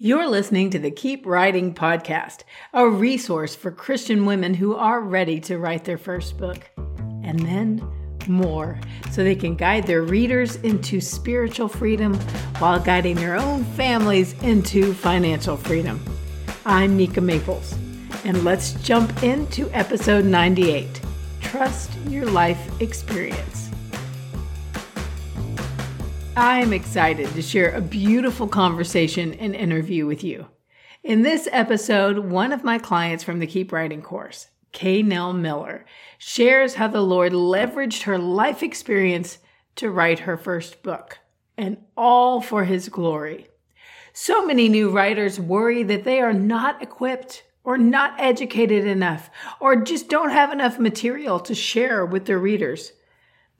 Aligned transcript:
You're 0.00 0.28
listening 0.28 0.70
to 0.70 0.78
the 0.78 0.92
Keep 0.92 1.26
Writing 1.26 1.74
podcast, 1.74 2.44
a 2.72 2.88
resource 2.88 3.56
for 3.56 3.72
Christian 3.72 4.26
women 4.26 4.54
who 4.54 4.76
are 4.76 5.00
ready 5.00 5.40
to 5.40 5.58
write 5.58 5.84
their 5.84 5.98
first 5.98 6.38
book 6.38 6.70
and 7.24 7.36
then 7.40 7.84
more 8.28 8.78
so 9.10 9.24
they 9.24 9.34
can 9.34 9.56
guide 9.56 9.88
their 9.88 10.02
readers 10.02 10.54
into 10.62 11.00
spiritual 11.00 11.66
freedom 11.66 12.14
while 12.60 12.78
guiding 12.78 13.16
their 13.16 13.34
own 13.34 13.64
families 13.64 14.40
into 14.44 14.94
financial 14.94 15.56
freedom. 15.56 16.00
I'm 16.64 16.96
Nika 16.96 17.20
Maples, 17.20 17.72
and 18.24 18.44
let's 18.44 18.74
jump 18.74 19.24
into 19.24 19.68
episode 19.72 20.24
98 20.24 21.00
Trust 21.40 21.90
Your 22.06 22.26
Life 22.26 22.80
Experience. 22.80 23.68
I'm 26.40 26.72
excited 26.72 27.28
to 27.30 27.42
share 27.42 27.72
a 27.72 27.80
beautiful 27.80 28.46
conversation 28.46 29.34
and 29.34 29.56
interview 29.56 30.06
with 30.06 30.22
you. 30.22 30.46
In 31.02 31.22
this 31.22 31.48
episode, 31.50 32.30
one 32.30 32.52
of 32.52 32.62
my 32.62 32.78
clients 32.78 33.24
from 33.24 33.40
the 33.40 33.46
Keep 33.48 33.72
Writing 33.72 34.02
course, 34.02 34.46
Kay 34.70 35.02
Nell 35.02 35.32
Miller, 35.32 35.84
shares 36.16 36.74
how 36.74 36.86
the 36.86 37.00
Lord 37.00 37.32
leveraged 37.32 38.02
her 38.02 38.18
life 38.18 38.62
experience 38.62 39.38
to 39.74 39.90
write 39.90 40.20
her 40.20 40.36
first 40.36 40.84
book, 40.84 41.18
and 41.56 41.76
all 41.96 42.40
for 42.40 42.62
His 42.62 42.88
glory. 42.88 43.48
So 44.12 44.46
many 44.46 44.68
new 44.68 44.90
writers 44.90 45.40
worry 45.40 45.82
that 45.82 46.04
they 46.04 46.20
are 46.20 46.32
not 46.32 46.80
equipped 46.80 47.42
or 47.64 47.76
not 47.76 48.14
educated 48.16 48.86
enough 48.86 49.28
or 49.58 49.74
just 49.74 50.08
don't 50.08 50.30
have 50.30 50.52
enough 50.52 50.78
material 50.78 51.40
to 51.40 51.54
share 51.56 52.06
with 52.06 52.26
their 52.26 52.38
readers. 52.38 52.92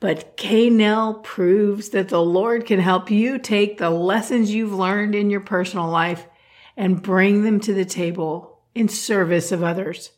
But 0.01 0.37
Kay 0.37 0.71
Nell 0.71 1.15
proves 1.15 1.89
that 1.91 2.09
the 2.09 2.23
Lord 2.23 2.67
can 2.67 2.79
help 2.79 3.11
you 3.11 3.39
take 3.39 3.79
the 3.79 3.91
lessons 3.91 4.55
you've 4.55 4.73
learned 4.73 5.15
in 5.15 5.29
your 5.29 5.41
personal 5.41 5.89
life 5.89 6.27
and 6.77 7.03
bring 7.03 7.43
them 7.43 7.59
to 7.61 7.75
the 7.75 7.85
table 7.85 8.61
in 8.75 8.89
service 8.89 9.51
of 9.51 9.65
others. 9.65 10.13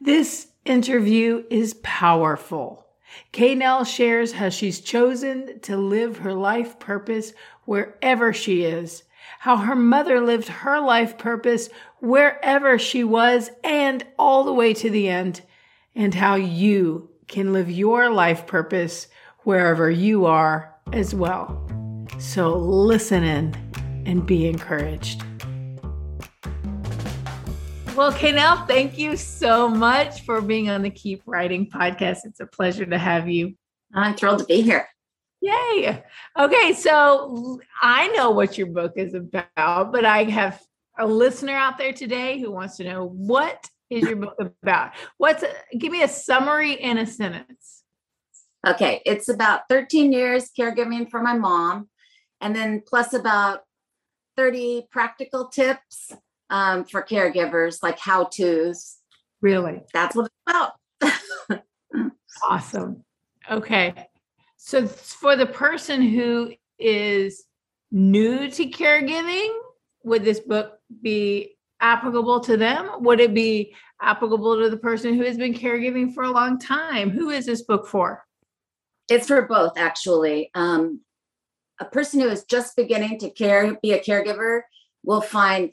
This 0.00 0.48
interview 0.64 1.44
is 1.50 1.74
powerful. 1.82 2.86
Kay 3.32 3.56
Nell 3.56 3.84
shares 3.84 4.32
how 4.32 4.48
she's 4.48 4.80
chosen 4.80 5.58
to 5.60 5.76
live 5.76 6.18
her 6.18 6.32
life 6.32 6.78
purpose 6.78 7.32
wherever 7.64 8.32
she 8.32 8.62
is, 8.62 9.02
how 9.40 9.56
her 9.56 9.74
mother 9.74 10.20
lived 10.20 10.46
her 10.46 10.80
life 10.80 11.18
purpose 11.18 11.68
wherever 11.98 12.78
she 12.78 13.02
was 13.02 13.50
and 13.64 14.06
all 14.16 14.44
the 14.44 14.54
way 14.54 14.72
to 14.74 14.88
the 14.88 15.08
end, 15.08 15.42
and 15.96 16.14
how 16.14 16.36
you 16.36 17.09
can 17.30 17.52
live 17.52 17.70
your 17.70 18.10
life 18.10 18.46
purpose 18.46 19.06
wherever 19.44 19.90
you 19.90 20.26
are 20.26 20.74
as 20.92 21.14
well. 21.14 21.66
So 22.18 22.56
listen 22.56 23.22
in 23.22 23.54
and 24.04 24.26
be 24.26 24.48
encouraged. 24.48 25.22
Well, 27.94 28.12
Kay 28.12 28.32
Nell, 28.32 28.66
thank 28.66 28.98
you 28.98 29.16
so 29.16 29.68
much 29.68 30.22
for 30.22 30.40
being 30.40 30.70
on 30.70 30.82
the 30.82 30.90
Keep 30.90 31.22
Writing 31.26 31.70
podcast. 31.70 32.18
It's 32.24 32.40
a 32.40 32.46
pleasure 32.46 32.86
to 32.86 32.98
have 32.98 33.28
you. 33.28 33.54
I'm 33.94 34.14
thrilled 34.14 34.40
to 34.40 34.44
be 34.44 34.62
here. 34.62 34.88
Yay. 35.40 36.02
Okay, 36.38 36.72
so 36.74 37.60
I 37.80 38.08
know 38.08 38.30
what 38.30 38.58
your 38.58 38.68
book 38.68 38.94
is 38.96 39.14
about, 39.14 39.92
but 39.92 40.04
I 40.04 40.24
have 40.24 40.60
a 40.98 41.06
listener 41.06 41.54
out 41.54 41.78
there 41.78 41.92
today 41.92 42.40
who 42.40 42.50
wants 42.50 42.76
to 42.78 42.84
know 42.84 43.06
what 43.06 43.68
is 43.90 44.04
your 44.04 44.16
book 44.16 44.36
about? 44.62 44.92
What's 45.18 45.44
give 45.76 45.92
me 45.92 46.02
a 46.02 46.08
summary 46.08 46.72
in 46.72 46.98
a 46.98 47.06
sentence. 47.06 47.82
Okay, 48.66 49.02
it's 49.06 49.28
about 49.28 49.62
13 49.68 50.12
years 50.12 50.50
caregiving 50.58 51.10
for 51.10 51.22
my 51.22 51.34
mom, 51.34 51.88
and 52.40 52.54
then 52.54 52.82
plus 52.86 53.14
about 53.14 53.60
30 54.36 54.86
practical 54.90 55.48
tips 55.48 56.12
um, 56.50 56.84
for 56.84 57.02
caregivers, 57.02 57.82
like 57.82 57.98
how 57.98 58.24
to's. 58.24 58.96
Really? 59.40 59.82
That's 59.94 60.14
what 60.14 60.30
it's 60.30 60.72
about. 61.00 61.62
awesome. 62.50 63.04
Okay. 63.50 63.94
So, 64.58 64.86
for 64.86 65.36
the 65.36 65.46
person 65.46 66.02
who 66.02 66.52
is 66.78 67.44
new 67.90 68.50
to 68.50 68.66
caregiving, 68.66 69.58
would 70.04 70.24
this 70.24 70.40
book 70.40 70.78
be 71.02 71.56
applicable 71.80 72.40
to 72.40 72.56
them? 72.56 72.90
Would 73.00 73.20
it 73.20 73.34
be 73.34 73.74
applicable 74.00 74.60
to 74.60 74.70
the 74.70 74.76
person 74.76 75.14
who 75.14 75.24
has 75.24 75.36
been 75.36 75.54
caregiving 75.54 76.14
for 76.14 76.24
a 76.24 76.30
long 76.30 76.58
time? 76.58 77.10
Who 77.10 77.30
is 77.30 77.46
this 77.46 77.62
book 77.62 77.86
for? 77.86 78.24
It's 79.08 79.26
for 79.26 79.42
both, 79.42 79.76
actually. 79.76 80.50
Um, 80.54 81.00
a 81.80 81.84
person 81.84 82.20
who 82.20 82.28
is 82.28 82.44
just 82.44 82.76
beginning 82.76 83.18
to 83.20 83.30
care, 83.30 83.76
be 83.82 83.92
a 83.92 84.00
caregiver, 84.00 84.62
will 85.04 85.20
find 85.20 85.72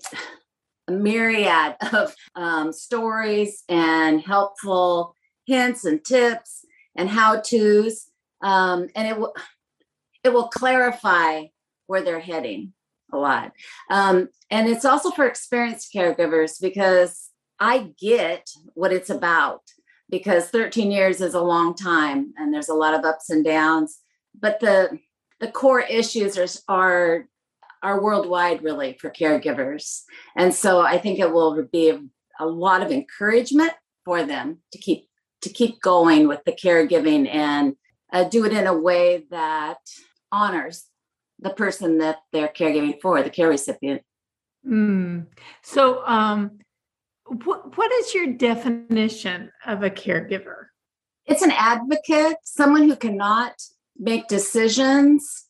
a 0.88 0.92
myriad 0.92 1.76
of 1.94 2.16
um, 2.36 2.72
stories 2.72 3.64
and 3.70 4.22
helpful 4.22 5.14
hints 5.46 5.86
and 5.86 6.04
tips 6.04 6.66
and 6.96 7.10
how 7.10 7.42
tos, 7.42 8.10
um, 8.42 8.88
and 8.96 9.08
it 9.08 9.18
will 9.18 9.34
it 10.24 10.34
will 10.34 10.48
clarify 10.50 11.44
where 11.86 12.02
they're 12.02 12.20
heading 12.20 12.74
a 13.12 13.18
lot. 13.18 13.52
Um, 13.90 14.30
and 14.50 14.68
it's 14.68 14.86
also 14.86 15.12
for 15.12 15.26
experienced 15.26 15.94
caregivers 15.94 16.62
because 16.62 17.30
I 17.60 17.92
get 18.00 18.50
what 18.74 18.94
it's 18.94 19.10
about 19.10 19.62
because 20.10 20.50
13 20.50 20.92
years 20.92 21.22
is 21.22 21.34
a 21.34 21.42
long 21.42 21.76
time 21.76 22.34
and 22.38 22.54
there's 22.54 22.70
a 22.70 22.74
lot 22.74 22.94
of 22.94 23.04
ups 23.04 23.30
and 23.30 23.44
downs. 23.44 24.00
But 24.40 24.60
the 24.60 25.00
the 25.40 25.52
core 25.52 25.82
issues 25.82 26.38
are 26.38 26.48
are, 26.68 27.28
are 27.84 28.02
worldwide 28.02 28.64
really 28.64 28.98
for 29.00 29.10
caregivers. 29.10 30.02
And 30.36 30.54
so 30.54 30.82
I 30.82 30.98
think 30.98 31.20
it 31.20 31.32
will 31.32 31.64
be 31.72 31.90
a, 32.40 32.46
lot 32.46 32.84
of 32.84 32.92
encouragement 32.92 33.72
for 34.06 34.24
them 34.24 34.60
to 34.72 34.78
keep 34.78 35.08
to 35.42 35.50
keep 35.50 35.82
going 35.82 36.28
with 36.28 36.44
the 36.46 36.52
caregiving 36.52 37.28
and 37.32 37.76
uh, 38.12 38.24
do 38.24 38.46
it 38.46 38.54
in 38.54 38.68
a 38.68 38.78
way 38.78 39.26
that 39.30 39.78
honors 40.32 40.86
the 41.40 41.52
person 41.52 42.00
that 42.00 42.18
they're 42.32 42.48
caregiving 42.48 43.00
for, 43.02 43.22
the 43.22 43.30
care 43.30 43.50
recipient. 43.50 44.02
Mm. 44.66 45.28
So, 45.64 46.06
um, 46.06 46.60
what 47.44 47.78
what 47.78 47.92
is 47.92 48.14
your 48.14 48.28
definition 48.28 49.52
of 49.66 49.84
a 49.84 49.90
caregiver? 49.90 50.68
It's 51.26 51.42
an 51.42 51.52
advocate, 51.52 52.38
someone 52.44 52.88
who 52.88 52.96
cannot 52.96 53.54
make 53.98 54.28
decisions, 54.28 55.48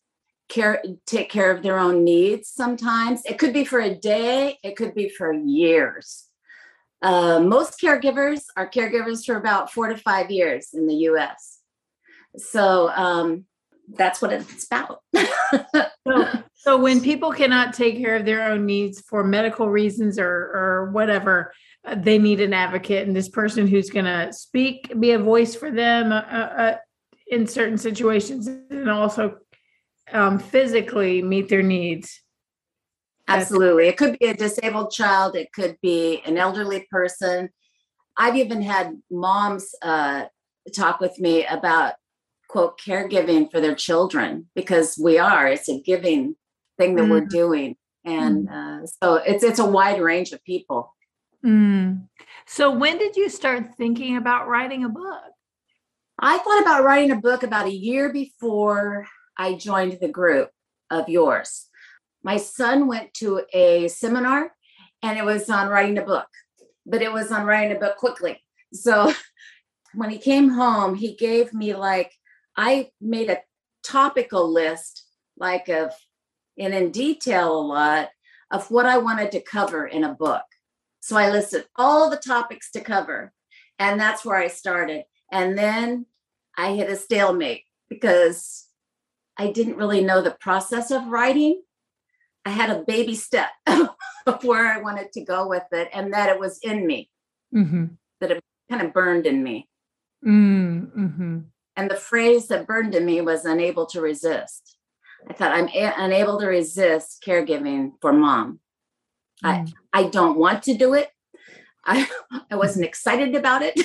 care 0.50 0.82
take 1.06 1.30
care 1.30 1.52
of 1.52 1.64
their 1.64 1.78
own 1.78 2.04
needs. 2.04 2.50
Sometimes 2.50 3.22
it 3.26 3.38
could 3.38 3.54
be 3.54 3.64
for 3.64 3.80
a 3.80 3.94
day, 3.94 4.58
it 4.64 4.76
could 4.76 4.94
be 4.94 5.10
for 5.10 5.32
years. 5.32 6.26
Uh, 7.02 7.40
most 7.40 7.80
caregivers 7.80 8.46
are 8.56 8.70
caregivers 8.70 9.24
for 9.24 9.36
about 9.36 9.72
four 9.72 9.88
to 9.88 9.98
five 9.98 10.32
years 10.32 10.70
in 10.74 10.88
the 10.88 10.96
U.S. 10.96 11.60
So 12.38 12.90
um, 12.90 13.46
that's 13.96 14.22
what 14.22 14.34
it's 14.34 14.66
about. 14.66 15.02
so, 16.08 16.28
so 16.54 16.78
when 16.78 17.02
people 17.02 17.32
cannot 17.32 17.74
take 17.74 17.98
care 17.98 18.16
of 18.16 18.26
their 18.26 18.44
own 18.44 18.66
needs 18.66 19.02
for 19.02 19.24
medical 19.24 19.70
reasons 19.70 20.20
or 20.20 20.28
or 20.28 20.92
whatever, 20.92 21.54
uh, 21.86 21.96
they 21.96 22.18
need 22.18 22.42
an 22.42 22.54
advocate, 22.54 23.08
and 23.08 23.16
this 23.16 23.30
person 23.30 23.68
who's 23.68 23.90
going 23.90 24.06
to 24.06 24.34
speak, 24.34 24.92
be 25.00 25.12
a 25.12 25.20
voice 25.20 25.56
for 25.56 25.72
them 25.72 26.12
uh, 26.12 26.16
uh, 26.16 26.78
in 27.28 27.48
certain 27.48 27.78
situations, 27.78 28.48
and 28.48 28.90
also 28.90 29.38
um, 30.12 30.40
physically 30.40 31.22
meet 31.22 31.50
their 31.50 31.64
needs. 31.64 32.22
Absolutely, 33.30 33.88
it 33.88 33.98
could 33.98 34.18
be 34.20 34.28
a 34.28 34.34
disabled 34.34 34.92
child. 34.92 35.36
It 35.36 35.52
could 35.54 35.78
be 35.82 36.22
an 36.26 36.38
elderly 36.38 36.88
person. 36.92 37.50
I've 38.18 38.36
even 38.36 38.62
had 38.62 39.00
moms 39.12 39.76
uh, 39.82 40.26
talk 40.76 41.00
with 41.00 41.20
me 41.20 41.46
about 41.46 41.94
caregiving 42.86 43.50
for 43.52 43.62
their 43.62 43.76
children 43.76 44.48
because 44.56 45.00
we 45.02 45.18
are 45.18 45.48
it's 45.48 45.70
a 45.70 45.82
giving 45.82 46.36
thing 46.78 46.96
that 46.96 47.06
mm. 47.06 47.12
we're 47.12 47.26
doing 47.26 47.76
and 48.06 48.48
mm. 48.48 48.84
uh, 48.84 48.88
so 49.02 49.16
it's 49.16 49.44
it's 49.44 49.60
a 49.60 49.66
wide 49.66 50.02
range 50.02 50.32
of 50.32 50.44
people 50.44 50.94
mm. 51.46 52.02
so 52.46 52.72
when 52.72 52.98
did 52.98 53.16
you 53.16 53.30
start 53.30 53.76
thinking 53.78 54.18
about 54.18 54.48
writing 54.48 54.84
a 54.84 54.90
book 54.90 55.32
i 56.20 56.38
thought 56.38 56.62
about 56.62 56.84
writing 56.84 57.12
a 57.12 57.22
book 57.22 57.44
about 57.44 57.68
a 57.68 57.74
year 57.88 58.12
before 58.12 59.06
i 59.38 59.54
joined 59.54 59.98
the 60.02 60.08
group 60.08 60.50
of 60.90 61.08
yours 61.10 61.68
my 62.24 62.38
son 62.38 62.88
went 62.88 63.14
to 63.14 63.42
a 63.54 63.88
seminar 63.88 64.52
and 65.04 65.18
it 65.18 65.26
was 65.26 65.50
on 65.50 65.70
writing 65.70 65.98
a 65.98 66.06
book 66.06 66.28
but 66.86 67.02
it 67.02 67.12
was 67.12 67.32
on 67.32 67.46
writing 67.46 67.76
a 67.76 67.80
book 67.80 67.98
quickly 67.98 68.42
so 68.74 69.14
when 69.94 70.10
he 70.10 70.18
came 70.18 70.50
home 70.50 70.96
he 70.96 71.16
gave 71.16 71.54
me 71.54 71.76
like 71.76 72.12
I 72.58 72.90
made 73.00 73.30
a 73.30 73.42
topical 73.84 74.52
list, 74.52 75.06
like 75.38 75.70
of, 75.70 75.94
and 76.58 76.74
in 76.74 76.92
detail 76.92 77.56
a 77.56 77.62
lot 77.62 78.10
of 78.52 78.70
what 78.72 78.88
I 78.88 78.98
wanted 78.98 79.32
to 79.34 79.42
cover 79.42 79.86
in 79.86 80.04
a 80.04 80.14
book. 80.16 80.44
So 81.00 81.16
I 81.16 81.30
listed 81.30 81.66
all 81.76 82.10
the 82.10 82.18
topics 82.18 82.72
to 82.72 82.82
cover, 82.82 83.32
and 83.78 84.00
that's 84.00 84.26
where 84.26 84.38
I 84.38 84.48
started. 84.48 85.04
And 85.32 85.58
then 85.58 86.08
I 86.58 86.74
hit 86.74 86.90
a 86.90 86.96
stalemate 86.96 87.64
because 87.90 88.66
I 89.38 89.52
didn't 89.52 89.78
really 89.78 90.04
know 90.04 90.22
the 90.22 90.36
process 90.40 90.90
of 90.90 91.08
writing. 91.08 91.62
I 92.44 92.50
had 92.50 92.72
a 92.72 92.84
baby 92.84 93.14
step 93.14 93.50
of 93.68 94.44
where 94.44 94.66
I 94.68 94.82
wanted 94.82 95.12
to 95.14 95.24
go 95.24 95.48
with 95.48 95.64
it 95.72 95.90
and 95.94 96.14
that 96.14 96.30
it 96.30 96.40
was 96.40 96.60
in 96.64 96.88
me, 96.88 97.10
Mm-hmm. 97.56 97.86
that 98.20 98.32
it 98.32 98.44
kind 98.70 98.82
of 98.82 98.94
burned 98.94 99.26
in 99.26 99.44
me. 99.44 99.70
Mm-hmm. 100.26 101.40
And 101.78 101.92
the 101.92 101.96
phrase 101.96 102.48
that 102.48 102.66
burned 102.66 102.96
in 102.96 103.06
me 103.06 103.22
was 103.22 103.46
unable 103.46 103.86
to 103.88 104.02
resist. 104.02 104.78
I 105.30 105.34
thought 105.34 105.52
I'm 105.52 105.70
a- 105.70 105.94
unable 105.98 106.40
to 106.40 106.48
resist 106.48 107.24
caregiving 107.26 107.92
for 108.02 108.12
mom. 108.12 108.60
I, 109.44 109.66
I 109.94 110.04
don't 110.06 110.40
want 110.40 110.64
to 110.64 110.74
do 110.74 110.96
it. 110.96 111.10
I, 111.86 112.10
I 112.52 112.56
wasn't 112.56 112.86
excited 112.86 113.36
about 113.36 113.62
it, 113.62 113.80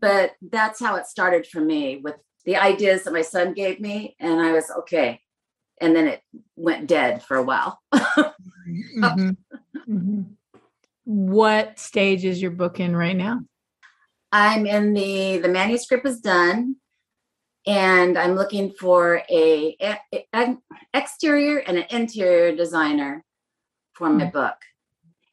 but 0.00 0.32
that's 0.40 0.80
how 0.80 0.96
it 0.96 1.06
started 1.06 1.46
for 1.46 1.60
me 1.60 1.98
with 1.98 2.16
the 2.46 2.56
ideas 2.56 3.04
that 3.04 3.12
my 3.12 3.22
son 3.22 3.52
gave 3.52 3.80
me. 3.80 4.16
And 4.18 4.40
I 4.40 4.52
was 4.52 4.70
okay. 4.78 5.20
And 5.80 5.94
then 5.94 6.08
it 6.08 6.22
went 6.56 6.86
dead 6.88 7.22
for 7.22 7.36
a 7.36 7.42
while. 7.42 7.78
Mhm. 7.92 9.36
Mhm. 9.88 10.24
What 11.04 11.78
stage 11.78 12.24
is 12.24 12.40
your 12.40 12.50
book 12.50 12.80
in 12.80 12.96
right 12.96 13.16
now? 13.16 13.40
I'm 14.32 14.66
in 14.66 14.94
the, 14.94 15.38
the 15.38 15.48
manuscript 15.48 16.06
is 16.06 16.20
done 16.20 16.76
and 17.70 18.18
I'm 18.18 18.34
looking 18.34 18.72
for 18.72 19.22
a, 19.30 19.76
a- 19.80 20.26
an 20.32 20.60
exterior 20.92 21.58
and 21.58 21.78
an 21.78 21.84
interior 21.90 22.54
designer 22.56 23.24
for 23.92 24.10
my 24.10 24.24
mm. 24.24 24.32
book. 24.32 24.56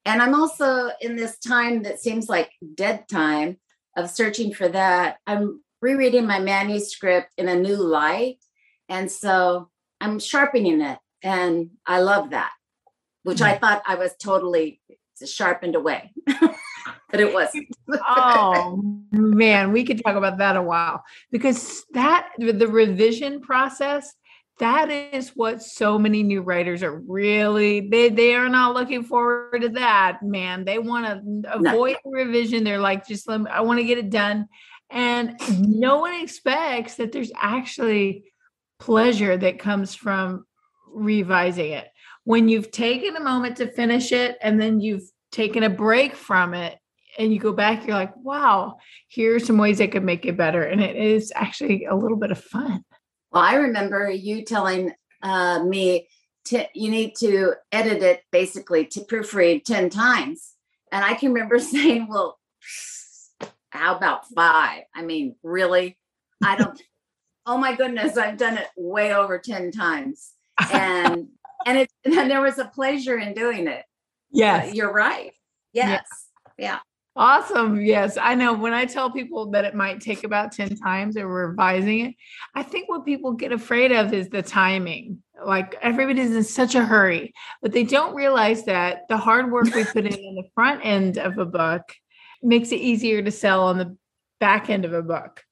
And 0.06 0.22
I'm 0.22 0.36
also 0.36 0.92
in 1.02 1.16
this 1.16 1.40
time 1.40 1.82
that 1.82 2.00
seems 2.00 2.30
like 2.30 2.52
dead 2.76 3.08
time 3.10 3.58
of 3.98 4.12
searching 4.12 4.54
for 4.54 4.68
that. 4.70 5.18
I'm 5.26 5.64
rereading 5.82 6.28
my 6.28 6.38
manuscript 6.38 7.30
in 7.40 7.48
a 7.50 7.56
new 7.56 7.76
light. 7.76 8.38
And 8.88 9.12
so 9.12 9.72
I'm 10.00 10.20
sharpening 10.20 10.80
it. 10.82 11.00
And 11.24 11.72
I 11.88 12.02
love 12.02 12.30
that, 12.30 12.52
which 13.24 13.42
I 13.42 13.56
mm. 13.56 13.60
thought 13.60 13.82
I 13.88 13.96
was 13.96 14.16
totally 14.22 14.80
sharpened 15.26 15.76
away, 15.76 16.14
but 17.18 17.28
it 17.28 17.34
wasn't. 17.34 17.68
oh 18.08 18.82
man, 19.12 19.72
we 19.72 19.84
could 19.84 20.04
talk 20.04 20.16
about 20.16 20.38
that 20.38 20.56
a 20.56 20.62
while. 20.62 21.04
Because 21.32 21.84
that 21.94 22.30
the 22.38 22.68
revision 22.68 23.42
process 23.42 24.14
that 24.60 24.90
is 24.90 25.30
what 25.36 25.62
so 25.62 26.00
many 26.00 26.24
new 26.24 26.42
writers 26.42 26.82
are 26.82 27.00
really 27.08 27.88
they 27.90 28.10
they 28.10 28.34
are 28.34 28.50
not 28.50 28.74
looking 28.74 29.04
forward 29.04 29.62
to 29.62 29.70
that 29.70 30.24
man. 30.24 30.66
They 30.66 30.80
want 30.80 31.44
to 31.44 31.54
avoid 31.54 31.98
revision. 32.06 32.64
They're 32.64 32.80
like 32.80 33.08
just 33.08 33.28
let 33.28 33.42
me, 33.42 33.52
i 33.52 33.62
want 33.62 33.80
to 33.80 33.86
get 33.86 33.98
it 33.98 34.10
done. 34.10 34.48
And 34.90 35.36
no 35.60 36.00
one 36.00 36.14
expects 36.14 36.96
that 36.96 37.12
there's 37.12 37.32
actually 37.36 38.32
pleasure 38.80 39.38
that 39.38 39.60
comes 39.60 39.94
from 39.94 40.46
revising 40.88 41.72
it. 41.72 41.88
When 42.24 42.50
you've 42.50 42.72
taken 42.72 43.16
a 43.16 43.24
moment 43.24 43.58
to 43.58 43.68
finish 43.68 44.12
it 44.12 44.38
and 44.42 44.60
then 44.60 44.80
you've 44.80 45.10
taken 45.32 45.64
a 45.64 45.70
break 45.70 46.16
from 46.16 46.54
it 46.54 46.78
and 47.18 47.34
you 47.34 47.40
go 47.40 47.54
back 47.54 47.86
you're 47.86 47.96
like 47.96 48.16
wow 48.18 48.78
here 49.08 49.36
are 49.36 49.40
some 49.40 49.58
ways 49.58 49.82
i 49.82 49.88
could 49.88 50.04
make 50.04 50.26
it 50.26 50.38
better 50.38 50.64
and 50.64 50.82
it 50.82 50.96
is 50.96 51.32
actually 51.36 51.86
a 51.86 51.96
little 51.96 52.18
bit 52.18 52.32
of 52.32 52.40
fun 52.40 52.84
Well, 53.32 53.44
I 53.44 53.56
remember 53.56 54.10
you 54.10 54.44
telling 54.44 54.94
uh, 55.22 55.64
me 55.64 56.08
to, 56.46 56.66
you 56.74 56.90
need 56.90 57.16
to 57.20 57.54
edit 57.72 58.02
it 58.02 58.22
basically 58.32 58.86
to 58.88 59.02
proofread 59.02 59.64
10 59.66 59.90
times. 59.90 60.54
And 60.92 61.04
I 61.04 61.14
can 61.14 61.34
remember 61.34 61.60
saying, 61.60 62.08
well, 62.10 62.40
how 63.70 63.96
about 63.96 64.28
five? 64.30 64.84
I 64.96 65.04
mean, 65.04 65.36
really? 65.44 65.98
I 66.44 66.56
don't, 66.56 66.82
oh 67.46 67.58
my 67.58 67.76
goodness, 67.76 68.18
I've 68.18 68.38
done 68.38 68.58
it 68.58 68.68
way 68.78 69.14
over 69.14 69.40
10 69.40 69.72
times. 69.72 70.34
And, 70.72 71.28
and 71.66 71.78
it, 71.80 71.92
and 72.06 72.32
there 72.32 72.42
was 72.42 72.58
a 72.58 72.66
pleasure 72.66 73.18
in 73.18 73.34
doing 73.34 73.68
it. 73.68 73.84
yes 74.32 74.74
You're 74.74 74.94
right. 74.94 75.32
Yes. 75.74 76.08
Yeah. 76.58 76.80
Awesome. 77.18 77.82
Yes. 77.82 78.16
I 78.22 78.36
know 78.36 78.54
when 78.54 78.74
I 78.74 78.86
tell 78.86 79.10
people 79.10 79.50
that 79.52 79.66
it 79.66 79.74
might 79.74 80.02
take 80.02 80.24
about 80.24 80.52
10 80.52 80.76
times 80.78 81.18
or 81.18 81.28
revising 81.28 82.02
it, 82.02 82.16
I 82.54 82.62
think 82.62 82.88
what 82.88 83.06
people 83.06 83.32
get 83.34 83.52
afraid 83.52 83.92
of 83.92 84.14
is 84.14 84.30
the 84.30 84.44
timing. 84.44 85.24
Like 85.44 85.76
everybody's 85.82 86.36
in 86.36 86.44
such 86.44 86.76
a 86.76 86.86
hurry, 86.86 87.34
but 87.62 87.72
they 87.72 87.84
don't 87.84 88.16
realize 88.16 88.66
that 88.66 89.08
the 89.10 89.18
hard 89.18 89.52
work 89.52 89.66
we 89.74 89.84
put 89.84 90.06
in 90.06 90.14
on 90.14 90.36
the 90.36 90.48
front 90.54 90.86
end 90.86 91.18
of 91.18 91.40
a 91.40 91.46
book 91.46 91.82
makes 92.44 92.72
it 92.72 92.78
easier 92.78 93.24
to 93.24 93.32
sell 93.32 93.64
on 93.64 93.80
the 93.80 93.98
back 94.40 94.70
end 94.70 94.86
of 94.86 94.94
a 94.94 95.02
book. 95.02 95.44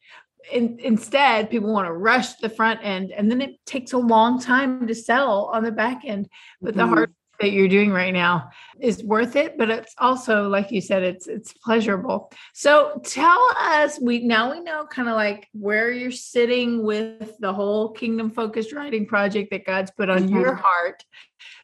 In, 0.51 0.79
instead, 0.79 1.49
people 1.49 1.73
want 1.73 1.87
to 1.87 1.93
rush 1.93 2.35
the 2.35 2.49
front 2.49 2.79
end 2.83 3.11
and 3.11 3.31
then 3.31 3.41
it 3.41 3.55
takes 3.65 3.93
a 3.93 3.97
long 3.97 4.39
time 4.39 4.85
to 4.85 4.93
sell 4.93 5.45
on 5.51 5.63
the 5.63 5.71
back 5.71 6.01
end. 6.05 6.29
But 6.61 6.75
the 6.75 6.83
Mhm. 6.83 6.89
hard 6.89 7.15
that 7.39 7.51
you're 7.51 7.67
doing 7.67 7.91
right 7.91 8.13
now 8.13 8.49
is 8.79 9.03
worth 9.03 9.35
it 9.35 9.57
but 9.57 9.69
it's 9.69 9.93
also 9.97 10.47
like 10.47 10.71
you 10.71 10.81
said 10.81 11.03
it's 11.03 11.27
it's 11.27 11.53
pleasurable 11.53 12.31
so 12.53 12.99
tell 13.03 13.49
us 13.57 13.99
we 14.01 14.19
now 14.19 14.51
we 14.51 14.59
know 14.61 14.85
kind 14.85 15.07
of 15.07 15.15
like 15.15 15.47
where 15.53 15.91
you're 15.91 16.11
sitting 16.11 16.83
with 16.83 17.37
the 17.39 17.53
whole 17.53 17.91
kingdom 17.91 18.31
focused 18.31 18.73
writing 18.73 19.05
project 19.05 19.51
that 19.51 19.65
god's 19.65 19.91
put 19.91 20.09
on 20.09 20.29
your 20.29 20.55
heart 20.55 21.03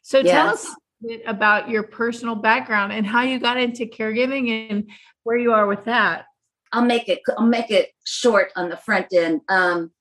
so 0.02 0.22
tell 0.22 0.48
us 0.48 0.66
a 0.66 1.06
bit 1.06 1.22
about 1.26 1.68
your 1.68 1.82
personal 1.82 2.34
background 2.34 2.92
and 2.92 3.06
how 3.06 3.22
you 3.22 3.38
got 3.38 3.56
into 3.56 3.86
caregiving 3.86 4.70
and 4.70 4.90
where 5.24 5.36
you 5.36 5.52
are 5.52 5.66
with 5.66 5.84
that 5.84 6.24
I'll 6.72 6.84
make 6.84 7.08
it. 7.08 7.20
I'll 7.36 7.46
make 7.46 7.70
it 7.70 7.90
short 8.04 8.50
on 8.56 8.70
the 8.70 8.76
front 8.76 9.12
end. 9.12 9.42
Um, 9.48 9.92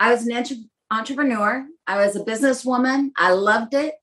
I 0.00 0.10
was 0.10 0.26
an 0.26 0.36
entre- 0.36 0.56
entrepreneur. 0.90 1.64
I 1.86 2.04
was 2.04 2.16
a 2.16 2.24
businesswoman. 2.24 3.10
I 3.16 3.32
loved 3.32 3.74
it. 3.74 3.94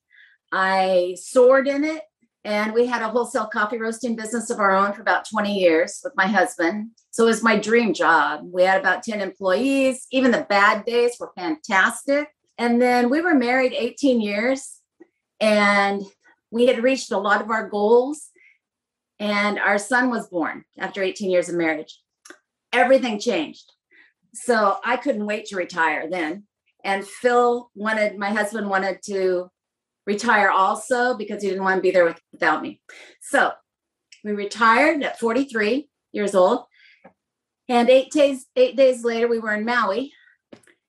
I 0.53 1.17
soared 1.19 1.67
in 1.67 1.83
it, 1.83 2.03
and 2.43 2.73
we 2.73 2.85
had 2.85 3.01
a 3.01 3.09
wholesale 3.09 3.47
coffee 3.47 3.79
roasting 3.79 4.15
business 4.15 4.49
of 4.49 4.59
our 4.59 4.71
own 4.71 4.93
for 4.93 5.01
about 5.01 5.27
20 5.27 5.57
years 5.57 5.99
with 6.03 6.13
my 6.15 6.27
husband. 6.27 6.91
So 7.11 7.23
it 7.23 7.27
was 7.27 7.43
my 7.43 7.57
dream 7.57 7.93
job. 7.93 8.41
We 8.43 8.63
had 8.63 8.79
about 8.79 9.03
10 9.03 9.19
employees. 9.19 10.05
Even 10.11 10.31
the 10.31 10.45
bad 10.47 10.85
days 10.85 11.17
were 11.19 11.31
fantastic. 11.35 12.29
And 12.57 12.79
then 12.79 13.09
we 13.09 13.21
were 13.21 13.33
married 13.33 13.73
18 13.73 14.21
years, 14.21 14.79
and 15.39 16.03
we 16.51 16.67
had 16.67 16.83
reached 16.83 17.11
a 17.11 17.17
lot 17.17 17.41
of 17.41 17.49
our 17.49 17.67
goals. 17.67 18.29
And 19.19 19.57
our 19.57 19.79
son 19.79 20.11
was 20.11 20.27
born 20.27 20.65
after 20.77 21.01
18 21.01 21.31
years 21.31 21.49
of 21.49 21.55
marriage 21.55 21.97
everything 22.73 23.19
changed. 23.19 23.71
So 24.33 24.77
I 24.83 24.97
couldn't 24.97 25.27
wait 25.27 25.45
to 25.47 25.55
retire 25.55 26.09
then. 26.09 26.43
And 26.83 27.07
Phil 27.07 27.69
wanted, 27.75 28.17
my 28.17 28.31
husband 28.31 28.69
wanted 28.69 28.99
to 29.05 29.49
retire 30.05 30.49
also 30.49 31.15
because 31.15 31.41
he 31.41 31.49
didn't 31.49 31.63
want 31.63 31.77
to 31.77 31.81
be 31.81 31.91
there 31.91 32.05
with, 32.05 32.19
without 32.31 32.61
me. 32.61 32.81
So 33.21 33.51
we 34.23 34.31
retired 34.31 35.03
at 35.03 35.19
43 35.19 35.89
years 36.11 36.35
old. 36.35 36.65
And 37.69 37.89
eight 37.89 38.11
days, 38.11 38.45
eight 38.55 38.75
days 38.75 39.03
later, 39.03 39.27
we 39.27 39.39
were 39.39 39.53
in 39.53 39.65
Maui. 39.65 40.11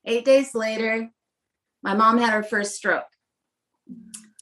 Eight 0.04 0.24
days 0.24 0.54
later, 0.54 1.10
my 1.82 1.94
mom 1.94 2.18
had 2.18 2.32
her 2.32 2.42
first 2.42 2.74
stroke. 2.74 3.04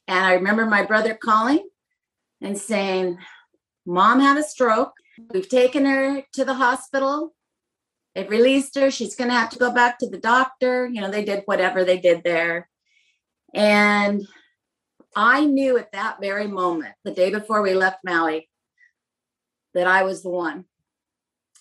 And 0.09 0.25
I 0.25 0.35
remember 0.35 0.67
my 0.67 0.85
brother 0.85 1.15
calling 1.15 1.69
and 2.41 2.57
saying, 2.57 3.19
Mom 3.87 4.21
had 4.21 4.39
a 4.39 4.43
stroke. 4.43 4.93
We've 5.33 5.49
taken 5.49 5.85
her 5.85 6.23
to 6.33 6.45
the 6.45 6.55
hospital. 6.55 7.35
They've 8.15 8.29
released 8.29 8.77
her. 8.77 8.91
She's 8.91 9.15
going 9.15 9.31
to 9.31 9.37
have 9.37 9.51
to 9.51 9.59
go 9.59 9.73
back 9.73 9.99
to 9.99 10.09
the 10.09 10.19
doctor. 10.19 10.87
You 10.87 11.01
know, 11.01 11.11
they 11.11 11.25
did 11.25 11.43
whatever 11.47 11.85
they 11.85 11.99
did 11.99 12.23
there. 12.25 12.69
And 13.55 14.27
I 15.15 15.45
knew 15.45 15.79
at 15.79 15.93
that 15.93 16.21
very 16.21 16.47
moment, 16.47 16.95
the 17.05 17.11
day 17.11 17.31
before 17.31 17.63
we 17.63 17.75
left 17.75 17.99
Maui, 18.05 18.49
that 19.75 19.87
I 19.87 20.03
was 20.03 20.23
the 20.23 20.31
one. 20.31 20.65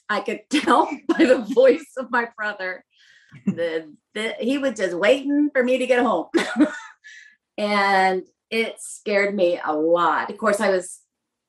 I 0.10 0.22
could 0.22 0.42
tell 0.50 0.90
by 1.08 1.26
the 1.26 1.40
voice 1.54 1.94
of 1.98 2.12
my 2.12 2.30
brother 2.36 2.84
that, 3.46 3.88
that 4.16 4.42
he 4.42 4.58
was 4.58 4.74
just 4.78 4.96
waiting 4.96 5.50
for 5.54 5.64
me 5.64 5.78
to 5.78 5.88
get 5.88 6.04
home. 6.04 6.28
and 7.58 8.24
it 8.50 8.76
scared 8.80 9.36
me 9.36 9.60
a 9.64 9.74
lot. 9.74 10.30
Of 10.30 10.38
course, 10.38 10.60
I 10.60 10.70
was 10.70 11.00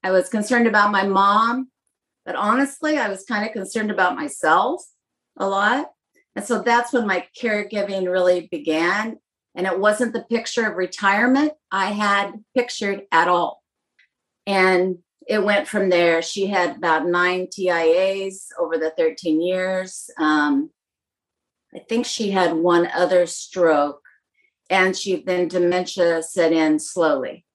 I 0.05 0.11
was 0.11 0.29
concerned 0.29 0.67
about 0.67 0.91
my 0.91 1.07
mom, 1.07 1.71
but 2.27 2.35
honestly, 2.35 2.99
I 2.99 3.09
was 3.09 3.25
kind 3.25 3.47
of 3.47 3.53
concerned 3.53 3.91
about 3.91 4.17
myself 4.17 4.85
a 5.37 5.47
lot. 5.47 5.91
And 6.35 6.45
so 6.45 6.61
that's 6.61 6.93
when 6.93 7.07
my 7.07 7.27
caregiving 7.41 8.11
really 8.11 8.49
began. 8.51 9.19
And 9.55 9.67
it 9.67 9.79
wasn't 9.79 10.13
the 10.13 10.23
picture 10.23 10.67
of 10.67 10.77
retirement 10.77 11.53
I 11.71 11.93
had 11.93 12.43
pictured 12.55 13.03
at 13.13 13.29
all. 13.29 13.63
And 14.47 14.99
it 15.29 15.45
went 15.45 15.69
from 15.69 15.91
there. 15.91 16.23
She 16.23 16.47
had 16.47 16.77
about 16.77 17.07
nine 17.07 17.47
TIAs 17.47 18.49
over 18.59 18.79
the 18.79 18.91
13 18.97 19.41
years. 19.41 20.11
Um, 20.19 20.71
I 21.75 21.79
think 21.79 22.07
she 22.07 22.31
had 22.31 22.55
one 22.55 22.89
other 22.89 23.27
stroke, 23.27 24.03
and 24.69 24.97
she 24.97 25.23
then 25.23 25.49
dementia 25.49 26.23
set 26.23 26.53
in 26.53 26.79
slowly. 26.79 27.47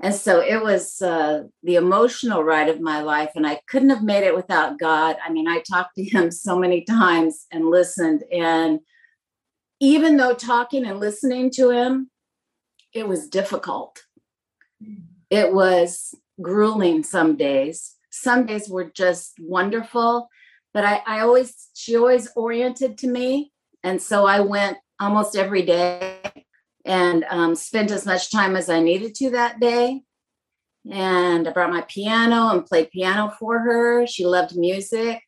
And 0.00 0.14
so 0.14 0.40
it 0.40 0.62
was 0.62 1.00
uh, 1.00 1.44
the 1.62 1.76
emotional 1.76 2.44
ride 2.44 2.68
of 2.68 2.80
my 2.80 3.00
life, 3.00 3.30
and 3.34 3.46
I 3.46 3.60
couldn't 3.68 3.90
have 3.90 4.02
made 4.02 4.24
it 4.24 4.34
without 4.34 4.78
God. 4.78 5.16
I 5.24 5.30
mean, 5.30 5.48
I 5.48 5.62
talked 5.68 5.96
to 5.96 6.04
Him 6.04 6.30
so 6.30 6.58
many 6.58 6.82
times 6.82 7.46
and 7.50 7.70
listened. 7.70 8.22
And 8.30 8.80
even 9.84 10.16
though 10.16 10.34
talking 10.34 10.86
and 10.86 10.98
listening 10.98 11.50
to 11.52 11.70
Him, 11.70 12.10
it 12.94 13.06
was 13.06 13.28
difficult. 13.28 14.02
It 15.28 15.52
was 15.52 16.14
grueling 16.40 17.02
some 17.02 17.36
days. 17.36 17.94
Some 18.10 18.46
days 18.46 18.68
were 18.68 18.90
just 18.90 19.34
wonderful, 19.38 20.28
but 20.72 20.84
I, 20.84 21.02
I 21.06 21.20
always, 21.20 21.68
she 21.74 21.96
always 21.96 22.28
oriented 22.34 22.96
to 22.98 23.08
me. 23.08 23.52
And 23.82 24.00
so 24.00 24.24
I 24.24 24.40
went 24.40 24.78
almost 24.98 25.36
every 25.36 25.62
day 25.62 26.20
and 26.86 27.24
um, 27.28 27.54
spent 27.54 27.90
as 27.90 28.06
much 28.06 28.30
time 28.30 28.56
as 28.56 28.70
I 28.70 28.80
needed 28.80 29.14
to 29.16 29.30
that 29.30 29.60
day. 29.60 30.02
And 30.90 31.46
I 31.46 31.50
brought 31.50 31.72
my 31.72 31.82
piano 31.82 32.50
and 32.50 32.64
played 32.64 32.90
piano 32.90 33.34
for 33.38 33.58
her. 33.58 34.06
She 34.06 34.24
loved 34.24 34.56
music. 34.56 35.20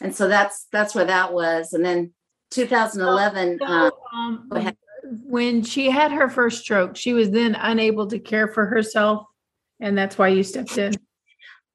And 0.00 0.14
so 0.14 0.28
that's 0.28 0.66
that's 0.72 0.94
where 0.94 1.04
that 1.04 1.32
was. 1.32 1.72
And 1.72 1.84
then 1.84 2.14
2011. 2.50 3.58
So, 3.60 3.66
um, 4.12 4.48
um, 4.50 4.72
when 5.24 5.62
she 5.62 5.90
had 5.90 6.12
her 6.12 6.28
first 6.28 6.62
stroke, 6.62 6.96
she 6.96 7.12
was 7.12 7.30
then 7.30 7.54
unable 7.54 8.06
to 8.08 8.18
care 8.18 8.48
for 8.48 8.66
herself, 8.66 9.26
and 9.80 9.96
that's 9.96 10.18
why 10.18 10.28
you 10.28 10.42
stepped 10.42 10.76
in. 10.78 10.94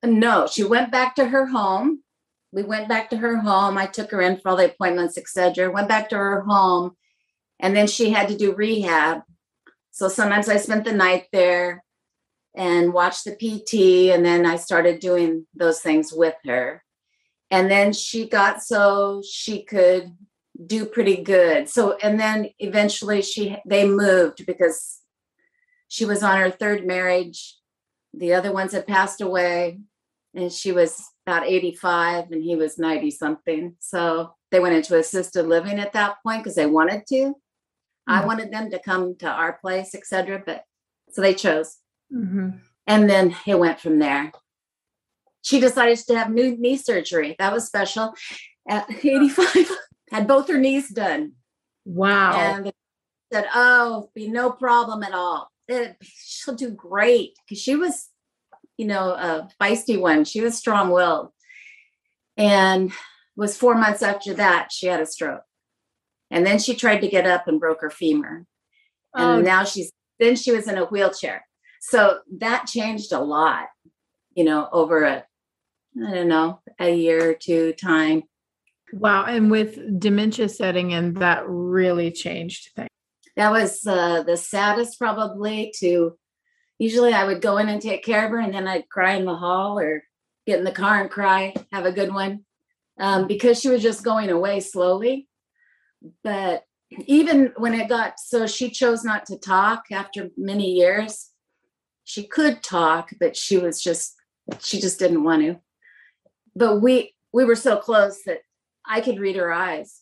No, 0.04 0.48
she 0.48 0.64
went 0.64 0.92
back 0.92 1.16
to 1.16 1.26
her 1.26 1.46
home. 1.46 2.04
We 2.52 2.64
went 2.64 2.90
back 2.90 3.10
to 3.10 3.18
her 3.18 3.38
home. 3.38 3.78
I 3.78 3.88
took 3.88 4.12
her 4.12 4.22
in 4.22 4.38
for 4.38 4.50
all 4.50 4.58
the 4.58 4.66
appointments, 4.66 5.18
etc. 5.18 5.72
Went 5.72 5.88
back 5.88 6.10
to 6.10 6.18
her 6.18 6.42
home, 6.42 6.96
and 7.60 7.76
then 7.76 7.88
she 7.88 8.12
had 8.12 8.28
to 8.28 8.38
do 8.38 8.54
rehab. 8.54 9.22
So 9.92 10.08
sometimes 10.10 10.50
I 10.50 10.58
spent 10.58 10.86
the 10.86 10.94
night 10.94 11.28
there 11.32 11.84
and 12.56 12.94
watched 12.94 13.26
the 13.26 13.36
PT, 13.36 14.14
and 14.14 14.26
then 14.26 14.46
I 14.46 14.58
started 14.58 15.00
doing 15.00 15.48
those 15.56 15.80
things 15.80 16.14
with 16.14 16.36
her. 16.46 16.84
And 17.50 17.70
then 17.70 17.94
she 17.94 18.28
got 18.28 18.62
so 18.64 19.22
she 19.28 19.64
could 19.64 20.12
do 20.66 20.86
pretty 20.86 21.18
good. 21.24 21.70
So 21.70 21.98
and 22.02 22.20
then 22.20 22.50
eventually 22.60 23.22
she 23.22 23.58
they 23.66 23.88
moved 23.88 24.46
because 24.46 25.00
she 25.88 26.06
was 26.06 26.24
on 26.24 26.38
her 26.40 26.52
third 26.52 26.86
marriage. 26.86 27.58
The 28.14 28.34
other 28.34 28.52
ones 28.52 28.72
had 28.72 28.88
passed 28.88 29.22
away 29.22 29.80
and 30.36 30.52
she 30.52 30.72
was 30.72 31.02
about 31.26 31.48
85 31.48 32.32
and 32.32 32.44
he 32.44 32.56
was 32.56 32.78
90 32.78 33.12
something. 33.12 33.76
So 33.80 34.36
they 34.52 34.60
went 34.60 34.76
into 34.76 34.98
assisted 34.98 35.48
living 35.48 35.80
at 35.80 35.94
that 35.94 36.18
point 36.24 36.44
because 36.44 36.56
they 36.56 36.66
wanted 36.66 37.06
to. 37.08 37.16
Mm-hmm. 37.16 38.12
I 38.12 38.26
wanted 38.26 38.52
them 38.52 38.70
to 38.72 38.80
come 38.80 39.16
to 39.18 39.28
our 39.28 39.54
place, 39.54 39.96
etc. 39.96 40.44
But 40.46 40.64
so 41.12 41.22
they 41.22 41.34
chose. 41.34 41.78
Mm-hmm. 42.14 42.58
And 42.88 43.10
then 43.10 43.36
it 43.48 43.58
went 43.58 43.80
from 43.80 44.00
there. 44.00 44.32
She 45.42 45.60
decided 45.60 45.98
to 45.98 46.18
have 46.18 46.32
new 46.32 46.58
knee 46.58 46.78
surgery. 46.78 47.36
That 47.40 47.54
was 47.54 47.66
special 47.66 48.14
at 48.68 48.90
85 49.04 49.72
had 50.12 50.28
both 50.28 50.48
her 50.48 50.58
knees 50.58 50.90
done. 50.90 51.34
Wow. 51.86 52.38
And 52.38 52.74
said, 53.32 53.48
Oh, 53.54 54.10
be 54.14 54.28
no 54.28 54.52
problem 54.52 55.04
at 55.04 55.14
all. 55.14 55.50
It, 55.68 55.98
she'll 56.02 56.56
do 56.56 56.70
great. 56.70 57.36
Because 57.48 57.62
she 57.62 57.76
was, 57.76 58.10
you 58.78 58.86
know, 58.86 59.12
a 59.12 59.50
feisty 59.62 60.00
one. 60.00 60.26
She 60.26 60.42
was 60.42 60.58
strong 60.58 60.92
willed. 60.92 61.30
And 62.38 62.92
was 63.36 63.58
four 63.58 63.76
months 63.76 64.04
after 64.04 64.34
that, 64.36 64.72
she 64.72 64.88
had 64.88 65.02
a 65.02 65.06
stroke. 65.06 65.44
And 66.32 66.46
then 66.46 66.60
she 66.60 66.76
tried 66.76 67.00
to 67.00 67.08
get 67.08 67.28
up 67.28 67.48
and 67.48 67.60
broke 67.60 67.82
her 67.82 67.90
femur. 67.90 68.46
And 69.16 69.26
oh. 69.26 69.42
now 69.42 69.64
she's, 69.64 69.92
then 70.20 70.36
she 70.36 70.52
was 70.52 70.68
in 70.68 70.78
a 70.78 70.86
wheelchair. 70.86 71.46
So 71.82 72.20
that 72.40 72.66
changed 72.66 73.12
a 73.12 73.20
lot, 73.20 73.68
you 74.34 74.44
know, 74.44 74.70
over 74.72 75.04
a, 75.04 75.26
I 76.04 76.14
don't 76.14 76.28
know, 76.28 76.62
a 76.80 76.94
year 76.94 77.32
or 77.32 77.34
two 77.34 77.74
time. 77.74 78.24
Wow. 78.94 79.26
And 79.26 79.50
with 79.50 80.00
dementia 80.00 80.50
setting 80.50 80.92
in, 80.92 81.16
that 81.16 81.44
really 81.48 82.12
changed 82.12 82.70
things. 82.76 82.90
That 83.36 83.52
was 83.52 83.86
uh, 83.88 84.24
the 84.24 84.38
saddest, 84.38 85.00
probably. 85.00 85.74
To 85.80 86.16
usually 86.78 87.14
I 87.14 87.26
would 87.26 87.42
go 87.42 87.58
in 87.58 87.70
and 87.70 87.82
take 87.82 88.04
care 88.04 88.26
of 88.26 88.32
her, 88.32 88.40
and 88.40 88.54
then 88.54 88.68
I'd 88.68 88.90
cry 88.90 89.16
in 89.16 89.26
the 89.26 89.36
hall 89.36 89.80
or 89.80 90.04
get 90.46 90.60
in 90.60 90.66
the 90.66 90.72
car 90.72 91.02
and 91.02 91.10
cry, 91.10 91.54
have 91.72 91.86
a 91.86 91.92
good 91.92 92.14
one, 92.14 92.46
um, 93.00 93.28
because 93.28 93.60
she 93.60 93.70
was 93.70 93.82
just 93.82 94.04
going 94.04 94.30
away 94.30 94.60
slowly. 94.60 95.28
But 96.24 96.64
even 97.08 97.54
when 97.58 97.74
it 97.74 97.90
got 97.90 98.20
so 98.20 98.46
she 98.46 98.70
chose 98.70 99.04
not 99.04 99.26
to 99.28 99.38
talk 99.38 99.86
after 99.92 100.30
many 100.38 100.72
years, 100.72 101.30
she 102.04 102.28
could 102.28 102.62
talk, 102.62 103.10
but 103.20 103.36
she 103.36 103.58
was 103.58 103.82
just, 103.82 104.14
she 104.60 104.80
just 104.80 105.00
didn't 105.00 105.24
want 105.24 105.42
to. 105.42 105.60
But 106.56 106.82
we, 106.82 107.16
we 107.32 107.46
were 107.46 107.56
so 107.56 107.78
close 107.78 108.22
that 108.26 108.42
I 108.86 109.02
could 109.02 109.20
read 109.20 109.36
her 109.36 109.52
eyes. 109.52 110.02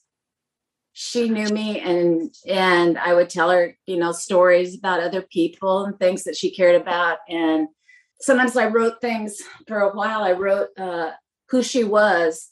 She 0.94 1.30
knew 1.30 1.48
me 1.48 1.80
and 1.80 2.34
and 2.48 2.98
I 2.98 3.14
would 3.14 3.30
tell 3.30 3.50
her, 3.50 3.78
you 3.86 3.98
know, 3.98 4.12
stories 4.12 4.78
about 4.78 5.02
other 5.02 5.22
people 5.22 5.86
and 5.86 5.98
things 5.98 6.24
that 6.26 6.36
she 6.36 6.54
cared 6.54 6.80
about. 6.82 7.20
And 7.30 7.70
sometimes 8.20 8.58
I 8.58 8.68
wrote 8.68 9.00
things 9.00 9.42
for 9.68 9.80
a 9.80 9.96
while. 9.96 10.24
I 10.24 10.34
wrote 10.34 10.70
uh, 10.78 11.12
who 11.50 11.64
she 11.64 11.84
was 11.84 12.50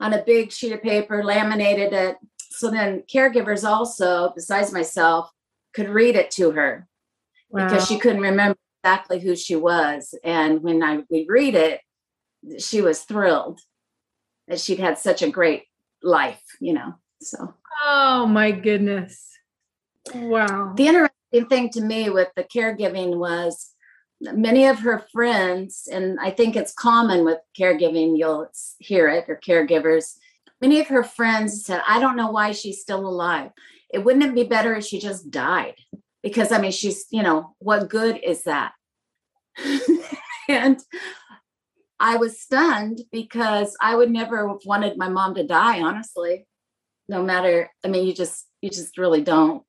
on 0.00 0.12
a 0.12 0.24
big 0.24 0.50
sheet 0.50 0.72
of 0.72 0.82
paper, 0.82 1.22
laminated 1.22 1.92
it. 1.92 2.16
So 2.50 2.70
then 2.70 3.04
caregivers 3.12 3.64
also, 3.64 4.32
besides 4.34 4.72
myself, 4.72 5.30
could 5.72 5.88
read 5.88 6.16
it 6.16 6.30
to 6.32 6.50
her 6.50 6.88
wow. 7.50 7.68
because 7.68 7.86
she 7.86 7.98
couldn't 7.98 8.20
remember 8.20 8.58
exactly 8.82 9.20
who 9.20 9.36
she 9.36 9.54
was. 9.54 10.14
And 10.24 10.62
when 10.62 10.82
I 10.82 11.04
we 11.08 11.26
read 11.28 11.54
it, 11.54 11.80
she 12.58 12.80
was 12.80 13.02
thrilled 13.02 13.60
that 14.52 14.60
she'd 14.60 14.78
had 14.78 14.98
such 14.98 15.22
a 15.22 15.30
great 15.30 15.64
life, 16.02 16.42
you 16.60 16.74
know. 16.74 16.94
So 17.22 17.54
oh 17.82 18.26
my 18.26 18.50
goodness. 18.50 19.30
Wow. 20.14 20.74
The 20.76 20.86
interesting 20.86 21.48
thing 21.48 21.70
to 21.70 21.80
me 21.80 22.10
with 22.10 22.28
the 22.36 22.44
caregiving 22.44 23.16
was 23.16 23.70
many 24.20 24.66
of 24.66 24.80
her 24.80 25.06
friends, 25.10 25.88
and 25.90 26.20
I 26.20 26.30
think 26.30 26.54
it's 26.54 26.74
common 26.74 27.24
with 27.24 27.38
caregiving, 27.58 28.18
you'll 28.18 28.46
hear 28.78 29.08
it, 29.08 29.24
or 29.28 29.40
caregivers, 29.42 30.18
many 30.60 30.78
of 30.80 30.88
her 30.88 31.02
friends 31.02 31.64
said, 31.64 31.80
I 31.88 31.98
don't 31.98 32.16
know 32.16 32.30
why 32.30 32.52
she's 32.52 32.82
still 32.82 33.06
alive. 33.06 33.52
It 33.90 34.04
wouldn't 34.04 34.24
it 34.24 34.34
be 34.34 34.44
better 34.44 34.74
if 34.74 34.84
she 34.84 35.00
just 35.00 35.30
died? 35.30 35.76
Because 36.22 36.52
I 36.52 36.60
mean, 36.60 36.72
she's, 36.72 37.06
you 37.10 37.22
know, 37.22 37.54
what 37.58 37.88
good 37.88 38.20
is 38.22 38.42
that? 38.42 38.72
and 40.48 40.78
I 42.02 42.16
was 42.16 42.40
stunned 42.40 43.00
because 43.12 43.76
I 43.80 43.94
would 43.94 44.10
never 44.10 44.48
have 44.48 44.58
wanted 44.66 44.98
my 44.98 45.08
mom 45.08 45.36
to 45.36 45.46
die, 45.46 45.80
honestly. 45.80 46.48
No 47.08 47.22
matter, 47.22 47.70
I 47.84 47.88
mean, 47.88 48.04
you 48.04 48.12
just, 48.12 48.44
you 48.60 48.70
just 48.70 48.98
really 48.98 49.22
don't. 49.22 49.62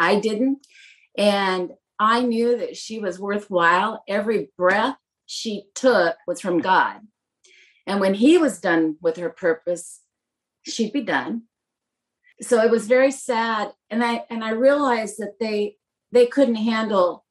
I, 0.00 0.18
didn't. 0.18 0.66
And 1.16 1.70
I 2.00 2.22
knew 2.22 2.58
that 2.58 2.76
she 2.76 2.98
was 2.98 3.20
worthwhile. 3.20 4.02
Every 4.08 4.50
breath 4.58 4.96
she 5.26 5.66
took 5.76 6.16
was 6.26 6.40
from 6.40 6.58
God. 6.58 7.02
And 7.86 8.00
when 8.00 8.14
he 8.14 8.36
was 8.36 8.58
done 8.58 8.96
with 9.00 9.16
her 9.18 9.30
purpose, 9.30 10.00
she'd 10.64 10.92
be 10.92 11.02
done. 11.02 11.42
So 12.40 12.60
it 12.62 12.70
was 12.70 12.88
very 12.88 13.12
sad. 13.12 13.70
And 13.90 14.02
I 14.02 14.24
and 14.28 14.42
I 14.42 14.50
realized 14.50 15.18
that 15.18 15.38
they 15.38 15.76
they 16.10 16.26
couldn't 16.26 16.56
handle 16.56 17.25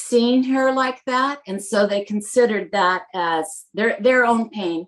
seeing 0.00 0.44
her 0.44 0.72
like 0.72 1.02
that 1.04 1.40
and 1.46 1.62
so 1.62 1.86
they 1.86 2.04
considered 2.04 2.70
that 2.72 3.02
as 3.14 3.66
their 3.74 3.96
their 4.00 4.24
own 4.24 4.48
pain 4.50 4.86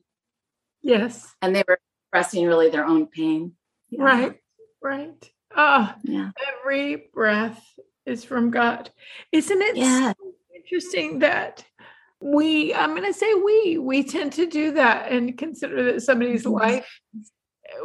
yes 0.83 1.35
and 1.43 1.55
they 1.55 1.63
were 1.67 1.79
expressing 2.05 2.47
really 2.47 2.71
their 2.71 2.85
own 2.85 3.07
pain 3.07 3.53
yeah. 3.91 4.03
right 4.03 4.41
right 4.83 5.31
oh 5.57 5.93
yeah 6.05 6.31
every 6.61 7.09
breath 7.13 7.65
is 8.07 8.25
from 8.25 8.51
god 8.51 8.91
isn't 9.31 9.63
it 9.63 9.77
yeah. 9.77 10.13
So 10.13 10.33
interesting 10.57 11.21
that 11.21 11.65
we 12.21 12.73
i'm 12.75 12.95
going 12.95 13.11
to 13.11 13.19
say 13.19 13.33
we 13.35 13.79
we 13.79 14.03
tend 14.03 14.33
to 14.35 14.47
do 14.47 14.73
that 14.73 15.11
and 15.11 15.37
consider 15.37 15.93
that 15.93 16.03
somebody's 16.03 16.45
mm-hmm. 16.45 16.55
life 16.55 17.01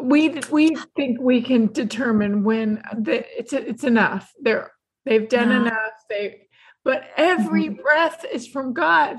we 0.02 0.40
we 0.52 0.76
think 0.96 1.20
we 1.20 1.42
can 1.42 1.68
determine 1.68 2.44
when 2.44 2.82
the, 2.98 3.26
it's 3.38 3.54
it's 3.54 3.84
enough 3.84 4.32
they're 4.42 4.72
they've 5.06 5.30
done 5.30 5.50
yeah. 5.50 5.62
enough 5.62 5.94
they 6.10 6.47
but 6.88 7.04
every 7.18 7.68
breath 7.84 8.26
is 8.32 8.48
from 8.48 8.72
God. 8.72 9.18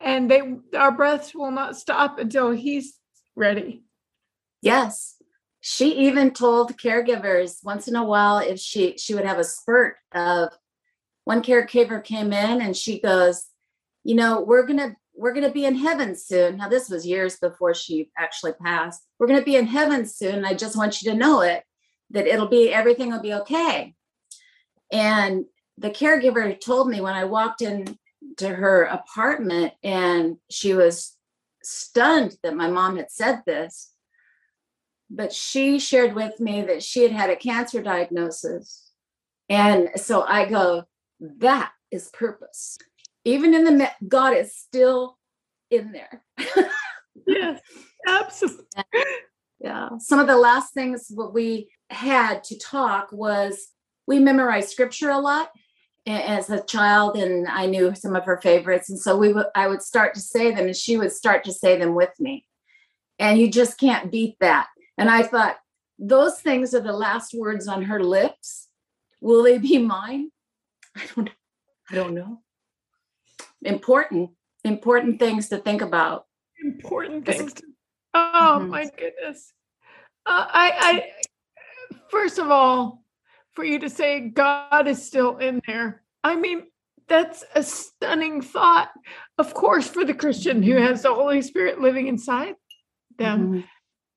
And 0.00 0.28
they 0.28 0.40
our 0.76 0.90
breaths 0.90 1.32
will 1.32 1.52
not 1.52 1.76
stop 1.76 2.18
until 2.18 2.50
he's 2.50 2.94
ready. 3.36 3.84
Yes. 4.62 5.16
She 5.60 6.08
even 6.08 6.32
told 6.32 6.76
caregivers 6.78 7.58
once 7.62 7.86
in 7.86 7.94
a 7.94 8.04
while 8.04 8.38
if 8.38 8.58
she 8.58 8.96
she 8.96 9.14
would 9.14 9.26
have 9.26 9.38
a 9.38 9.44
spurt 9.44 9.96
of 10.12 10.48
one 11.24 11.42
caregiver 11.42 12.02
came 12.02 12.32
in 12.32 12.62
and 12.62 12.76
she 12.76 12.98
goes, 12.98 13.44
you 14.02 14.16
know, 14.16 14.40
we're 14.40 14.66
gonna 14.66 14.96
we're 15.14 15.34
gonna 15.34 15.52
be 15.52 15.66
in 15.66 15.76
heaven 15.76 16.16
soon. 16.16 16.56
Now 16.56 16.68
this 16.68 16.88
was 16.88 17.06
years 17.06 17.36
before 17.36 17.74
she 17.74 18.10
actually 18.16 18.54
passed. 18.54 19.06
We're 19.18 19.28
gonna 19.28 19.42
be 19.42 19.56
in 19.56 19.66
heaven 19.66 20.06
soon. 20.06 20.46
I 20.46 20.54
just 20.54 20.76
want 20.76 21.02
you 21.02 21.12
to 21.12 21.18
know 21.18 21.42
it 21.42 21.62
that 22.10 22.26
it'll 22.26 22.48
be 22.48 22.72
everything 22.72 23.12
will 23.12 23.20
be 23.20 23.34
okay. 23.34 23.94
And 24.90 25.44
the 25.78 25.90
caregiver 25.90 26.58
told 26.60 26.88
me 26.88 27.00
when 27.00 27.14
I 27.14 27.24
walked 27.24 27.62
in 27.62 27.98
to 28.38 28.48
her 28.48 28.84
apartment 28.84 29.72
and 29.82 30.36
she 30.50 30.74
was 30.74 31.16
stunned 31.62 32.36
that 32.42 32.56
my 32.56 32.68
mom 32.68 32.96
had 32.96 33.10
said 33.10 33.42
this. 33.46 33.92
But 35.10 35.32
she 35.32 35.78
shared 35.78 36.14
with 36.14 36.40
me 36.40 36.62
that 36.62 36.82
she 36.82 37.02
had 37.02 37.12
had 37.12 37.30
a 37.30 37.36
cancer 37.36 37.82
diagnosis. 37.82 38.90
And 39.48 39.90
so 39.96 40.22
I 40.22 40.48
go, 40.48 40.84
that 41.20 41.72
is 41.90 42.08
purpose. 42.08 42.78
even 43.24 43.54
in 43.54 43.64
the 43.64 43.90
God 44.08 44.34
is 44.34 44.56
still 44.56 45.18
in 45.70 45.92
there. 45.92 46.24
yes, 47.26 47.60
absolutely. 48.06 48.64
Yeah. 49.60 49.90
Some 49.98 50.18
of 50.18 50.26
the 50.26 50.36
last 50.36 50.74
things 50.74 51.06
what 51.10 51.34
we 51.34 51.70
had 51.90 52.42
to 52.44 52.58
talk 52.58 53.08
was 53.12 53.68
we 54.06 54.18
memorized 54.18 54.70
scripture 54.70 55.10
a 55.10 55.18
lot 55.18 55.50
as 56.06 56.50
a 56.50 56.62
child 56.64 57.16
and 57.16 57.46
I 57.48 57.66
knew 57.66 57.94
some 57.94 58.16
of 58.16 58.24
her 58.24 58.38
favorites 58.38 58.90
and 58.90 58.98
so 58.98 59.16
we 59.16 59.32
would 59.32 59.46
I 59.54 59.68
would 59.68 59.82
start 59.82 60.14
to 60.14 60.20
say 60.20 60.50
them 60.52 60.66
and 60.66 60.76
she 60.76 60.96
would 60.96 61.12
start 61.12 61.44
to 61.44 61.52
say 61.52 61.78
them 61.78 61.94
with 61.94 62.10
me. 62.18 62.44
And 63.18 63.38
you 63.38 63.48
just 63.50 63.78
can't 63.78 64.10
beat 64.10 64.36
that. 64.40 64.66
And 64.98 65.08
I 65.08 65.22
thought 65.22 65.58
those 65.98 66.40
things 66.40 66.74
are 66.74 66.80
the 66.80 66.92
last 66.92 67.34
words 67.34 67.68
on 67.68 67.82
her 67.84 68.02
lips. 68.02 68.68
Will 69.20 69.42
they 69.44 69.58
be 69.58 69.78
mine? 69.78 70.30
I 70.96 71.02
don't 71.14 71.30
I 71.90 71.94
don't 71.94 72.14
know. 72.14 72.40
Important 73.64 74.30
important 74.64 75.18
things 75.20 75.48
to 75.50 75.58
think 75.58 75.82
about. 75.82 76.26
Important 76.64 77.26
things. 77.26 77.54
To, 77.54 77.62
oh 78.14 78.58
Mhm. 78.62 78.68
my 78.68 78.84
goodness. 78.96 79.52
Uh, 80.24 80.46
I, 80.48 80.72
I, 80.78 81.96
first 82.08 82.38
of 82.38 82.48
all, 82.48 83.01
for 83.54 83.64
you 83.64 83.78
to 83.80 83.90
say 83.90 84.20
God 84.20 84.88
is 84.88 85.06
still 85.06 85.38
in 85.38 85.60
there, 85.66 86.02
I 86.24 86.36
mean, 86.36 86.64
that's 87.08 87.44
a 87.54 87.62
stunning 87.62 88.40
thought. 88.40 88.90
Of 89.38 89.54
course, 89.54 89.88
for 89.88 90.04
the 90.04 90.14
Christian 90.14 90.62
who 90.62 90.76
has 90.76 91.02
the 91.02 91.14
Holy 91.14 91.42
Spirit 91.42 91.80
living 91.80 92.06
inside 92.06 92.54
them. 93.18 93.48
Mhm. 93.48 93.64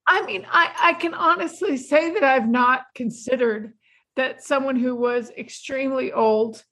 I 0.08 0.22
mean, 0.26 0.46
I, 0.50 0.72
I 0.80 0.94
can 0.94 1.14
honestly 1.14 1.78
say 1.78 2.14
that 2.14 2.24
I've 2.24 2.48
not 2.48 2.86
considered 2.94 3.74
that 4.16 4.44
someone 4.44 4.76
who 4.76 4.96
was 4.96 5.32
extremely 5.32 6.14
old. 6.14 6.64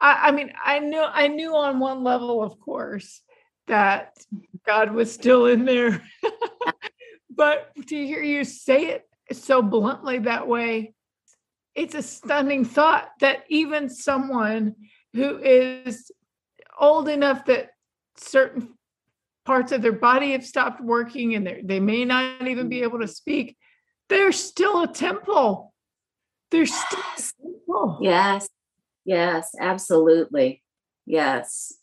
I, 0.00 0.28
I 0.28 0.30
mean, 0.32 0.52
I 0.62 0.78
knew 0.78 1.02
I 1.02 1.28
knew 1.28 1.56
on 1.56 1.80
one 1.80 2.04
level, 2.04 2.42
of 2.42 2.60
course, 2.60 3.22
that 3.66 4.16
God 4.66 4.92
was 4.92 5.12
still 5.12 5.46
in 5.46 5.64
there. 5.64 6.02
but 7.30 7.72
to 7.88 8.06
hear 8.06 8.22
you 8.22 8.44
say 8.44 8.86
it 8.86 9.08
so 9.32 9.62
bluntly 9.62 10.18
that 10.20 10.46
way, 10.46 10.94
it's 11.76 11.94
a 11.94 12.02
stunning 12.02 12.64
thought 12.64 13.10
that 13.20 13.44
even 13.48 13.88
someone 13.88 14.74
who 15.12 15.38
is 15.38 16.10
old 16.80 17.08
enough 17.08 17.44
that 17.44 17.70
certain 18.16 18.70
parts 19.44 19.72
of 19.72 19.82
their 19.82 19.92
body 19.92 20.32
have 20.32 20.44
stopped 20.44 20.80
working 20.80 21.34
and 21.34 21.60
they 21.64 21.78
may 21.78 22.04
not 22.04 22.48
even 22.48 22.68
be 22.68 22.82
able 22.82 22.98
to 22.98 23.06
speak, 23.06 23.56
they're 24.08 24.32
still 24.32 24.82
a 24.82 24.92
temple. 24.92 25.72
they're 26.50 26.64
still 26.66 26.98
a 27.00 27.04
Yes. 27.16 27.32
temple. 27.42 27.98
Yes, 28.00 28.48
yes, 29.04 29.50
absolutely. 29.60 30.62
Yes. 31.04 31.74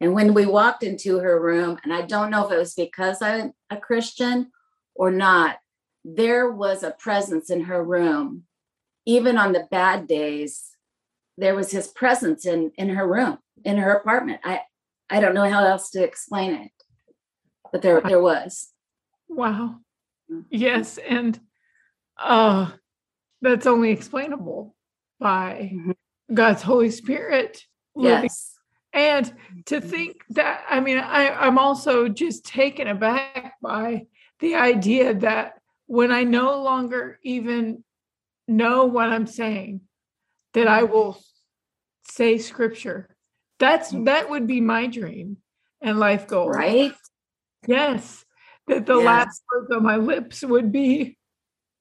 And 0.00 0.14
when 0.14 0.34
we 0.34 0.46
walked 0.46 0.82
into 0.82 1.18
her 1.18 1.40
room, 1.40 1.78
and 1.84 1.92
I 1.92 2.02
don't 2.02 2.30
know 2.30 2.46
if 2.46 2.52
it 2.52 2.56
was 2.58 2.74
because 2.74 3.20
I'm 3.20 3.52
a 3.70 3.76
Christian 3.76 4.50
or 4.94 5.10
not, 5.10 5.58
there 6.04 6.50
was 6.50 6.82
a 6.82 6.92
presence 6.92 7.50
in 7.50 7.64
her 7.64 7.84
room. 7.84 8.44
Even 9.04 9.36
on 9.36 9.52
the 9.52 9.66
bad 9.70 10.06
days, 10.06 10.76
there 11.36 11.54
was 11.54 11.70
his 11.72 11.88
presence 11.88 12.46
in 12.46 12.70
in 12.76 12.90
her 12.90 13.06
room, 13.06 13.38
in 13.64 13.78
her 13.78 13.92
apartment. 13.94 14.40
I 14.44 14.60
I 15.10 15.20
don't 15.20 15.34
know 15.34 15.48
how 15.50 15.64
else 15.64 15.90
to 15.90 16.02
explain 16.04 16.52
it, 16.54 16.70
but 17.72 17.82
there 17.82 18.00
there 18.00 18.20
was. 18.22 18.72
Wow. 19.28 19.76
Mm. 20.30 20.44
Yes, 20.50 20.98
and 20.98 21.38
uh 22.18 22.70
that's 23.40 23.66
only 23.66 23.90
explainable 23.90 24.76
by 25.18 25.72
Mhm. 25.74 25.96
God's 26.32 26.62
Holy 26.62 26.90
Spirit 26.90 27.64
living. 27.96 28.22
Yes. 28.24 28.54
And 28.92 29.34
to 29.66 29.80
Mhm. 29.80 29.90
think 29.90 30.24
that 30.30 30.64
I 30.68 30.78
mean 30.80 30.98
I 30.98 31.30
I'm 31.30 31.58
also 31.58 32.08
just 32.08 32.44
taken 32.44 32.86
aback 32.86 33.54
by 33.60 34.06
the 34.38 34.54
idea 34.54 35.14
that 35.14 35.60
when 35.86 36.12
I 36.12 36.22
no 36.24 36.62
longer 36.62 37.18
even 37.22 37.82
know 38.56 38.86
what 38.86 39.10
I'm 39.10 39.26
saying 39.26 39.82
that 40.54 40.68
I 40.68 40.82
will 40.84 41.22
say 42.10 42.38
scripture. 42.38 43.16
That's 43.58 43.92
Mhm. 43.92 44.06
that 44.06 44.30
would 44.30 44.46
be 44.46 44.60
my 44.60 44.86
dream 44.86 45.38
and 45.80 45.98
life 45.98 46.26
goal. 46.26 46.48
Right? 46.48 46.94
Yes, 47.66 48.24
that 48.66 48.86
the 48.86 48.96
Yes. 48.96 49.04
last 49.04 49.42
words 49.52 49.70
on 49.72 49.82
my 49.82 49.96
lips 49.96 50.42
would 50.42 50.72
be 50.72 51.16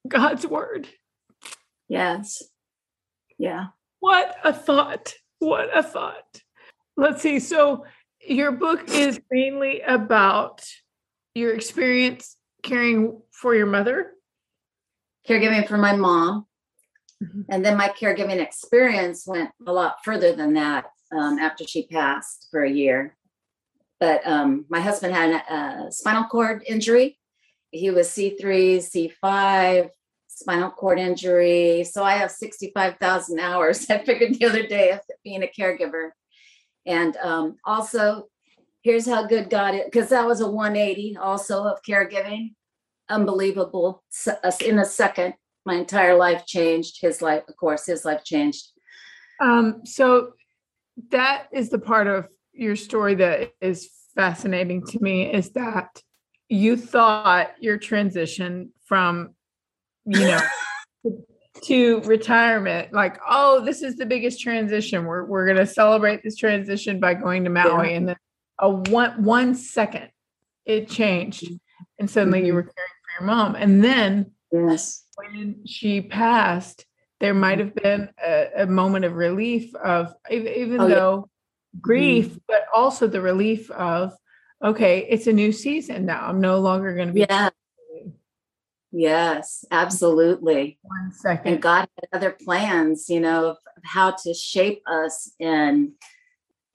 God's 0.08 0.46
word. 0.46 0.88
Yes. 1.88 2.44
Yeah. 3.38 3.68
What 4.00 4.36
a 4.44 4.54
thought. 4.54 5.14
What 5.40 5.76
a 5.76 5.84
thought. 5.84 6.42
Let's 6.96 7.22
see. 7.22 7.40
So, 7.40 7.86
your 8.20 8.52
book 8.52 8.90
is 8.90 9.20
mainly 9.32 9.82
about 9.82 10.64
your 11.34 11.54
experience 11.54 12.38
caring 12.64 13.22
for 13.32 13.56
your 13.56 13.66
mother. 13.66 14.14
caregiving 15.28 15.68
for 15.68 15.78
my 15.78 15.96
mom. 15.96 16.48
Mhm. 17.22 17.46
And 17.50 17.66
then 17.66 17.78
my 17.78 17.90
caregiving 17.90 18.42
experience 18.42 19.28
went 19.28 19.52
a 19.66 19.72
lot 19.72 20.04
further 20.04 20.34
than 20.34 20.54
that 20.54 20.86
um, 21.12 21.38
after 21.40 21.66
she 21.66 21.88
passed 21.88 22.48
for 22.50 22.64
a 22.64 22.72
year. 22.72 23.16
But 24.00 24.26
um, 24.26 24.66
my 24.70 24.80
husband 24.80 25.14
had 25.14 25.44
a, 25.48 25.92
spinal 25.92 26.24
cord 26.24 26.64
injury. 26.68 27.20
He 27.70 27.92
was 27.92 28.10
C3, 28.10 28.78
C5, 29.22 29.90
spinal 30.28 30.72
cord 30.72 30.98
injury. 30.98 31.84
So 31.84 32.04
I 32.04 32.14
have 32.14 32.32
65,000 32.32 33.40
hours. 33.40 33.88
I 33.90 34.04
figured 34.04 34.34
the 34.34 34.46
other 34.46 34.66
day 34.66 34.92
of 34.92 35.02
being 35.24 35.44
a 35.44 35.48
caregiver. 35.48 36.10
And 36.88 37.16
um, 37.18 37.58
also, 37.64 38.28
here's 38.82 39.06
how 39.06 39.28
good 39.28 39.52
God 39.52 39.76
is, 39.76 39.82
because 39.86 40.10
that 40.10 40.26
was 40.26 40.42
a 40.42 40.50
180 40.50 41.18
also 41.18 41.64
of 41.64 41.84
caregiving 41.84 42.56
unbelievable. 43.12 44.04
In 44.66 44.80
a 44.80 44.86
second, 44.86 45.36
my 45.66 45.76
entire 45.76 46.16
life 46.16 46.46
changed. 46.46 47.00
His 47.02 47.22
life, 47.22 47.44
of 47.48 47.56
course, 47.58 47.86
his 47.86 48.06
life 48.06 48.24
changed. 48.24 48.68
Um, 49.40 49.82
so, 49.86 50.34
that 51.10 51.48
is 51.52 51.70
the 51.70 51.80
part 51.80 52.08
of 52.08 52.28
your 52.54 52.76
story 52.76 53.16
that 53.16 53.54
is 53.62 53.90
fascinating 54.16 54.86
to 54.86 55.00
me 55.02 55.32
is 55.34 55.52
that 55.52 56.02
you 56.50 56.76
thought 56.76 57.52
your 57.60 57.78
transition 57.78 58.72
from, 58.86 59.34
you 60.06 60.20
know, 60.28 60.40
to 61.64 62.00
retirement 62.02 62.94
like 62.94 63.20
oh 63.30 63.64
this 63.64 63.82
is 63.82 63.98
the 63.98 64.06
biggest 64.06 64.40
transition 64.40 65.06
we're, 65.06 65.26
we're 65.26 65.46
going 65.46 65.58
to 65.58 65.66
celebrate 65.66 66.24
this 66.24 66.38
transition 66.38 67.00
by 67.00 67.14
going 67.14 67.44
to 67.44 67.50
maui 67.50 67.94
and 67.94 68.08
then 68.08 68.16
a 68.60 68.70
one 68.70 69.22
one 69.24 69.54
second 69.54 70.10
it 70.66 70.90
changed 70.90 71.52
and 72.00 72.10
suddenly 72.10 72.46
you 72.46 72.54
Mhm. 72.54 72.56
were 72.56 72.64
caring 72.64 72.74
for 73.18 73.24
your 73.24 73.28
mom 73.28 73.56
and 73.56 73.84
then 73.84 74.32
Yes. 74.52 75.06
When 75.22 75.66
she 75.66 76.02
passed 76.02 76.86
there 77.20 77.34
might 77.34 77.60
mm-hmm. 77.60 77.68
have 77.68 77.76
been 77.76 78.10
a, 78.24 78.64
a 78.64 78.68
moment 78.68 79.06
of 79.06 79.14
relief 79.14 79.74
of 79.76 80.14
even 80.30 80.82
Oh, 80.82 80.88
yeah. 80.88 80.96
though 80.96 81.30
grief 81.80 82.28
mm-hmm. 82.28 82.38
but 82.48 82.66
also 82.74 83.08
the 83.08 83.22
relief 83.22 83.70
of 83.72 84.14
okay 84.64 85.06
it's 85.10 85.28
a 85.28 85.34
new 85.34 85.52
season 85.52 86.06
now 86.06 86.28
i'm 86.28 86.42
no 86.42 86.60
longer 86.60 86.94
going 86.96 87.08
to 87.08 87.14
be 87.14 87.26
Yeah. 87.30 87.50
Yes, 88.94 89.64
absolutely. 89.72 90.78
one 90.82 91.14
second 91.14 91.54
And 91.54 91.62
God 91.62 91.88
had 91.96 92.10
other 92.12 92.32
plans, 92.32 93.08
you 93.08 93.22
know, 93.22 93.52
of 93.52 93.58
of 93.82 93.90
how 93.90 94.12
to 94.12 94.34
shape 94.34 94.84
us. 94.88 95.32
And 95.40 95.92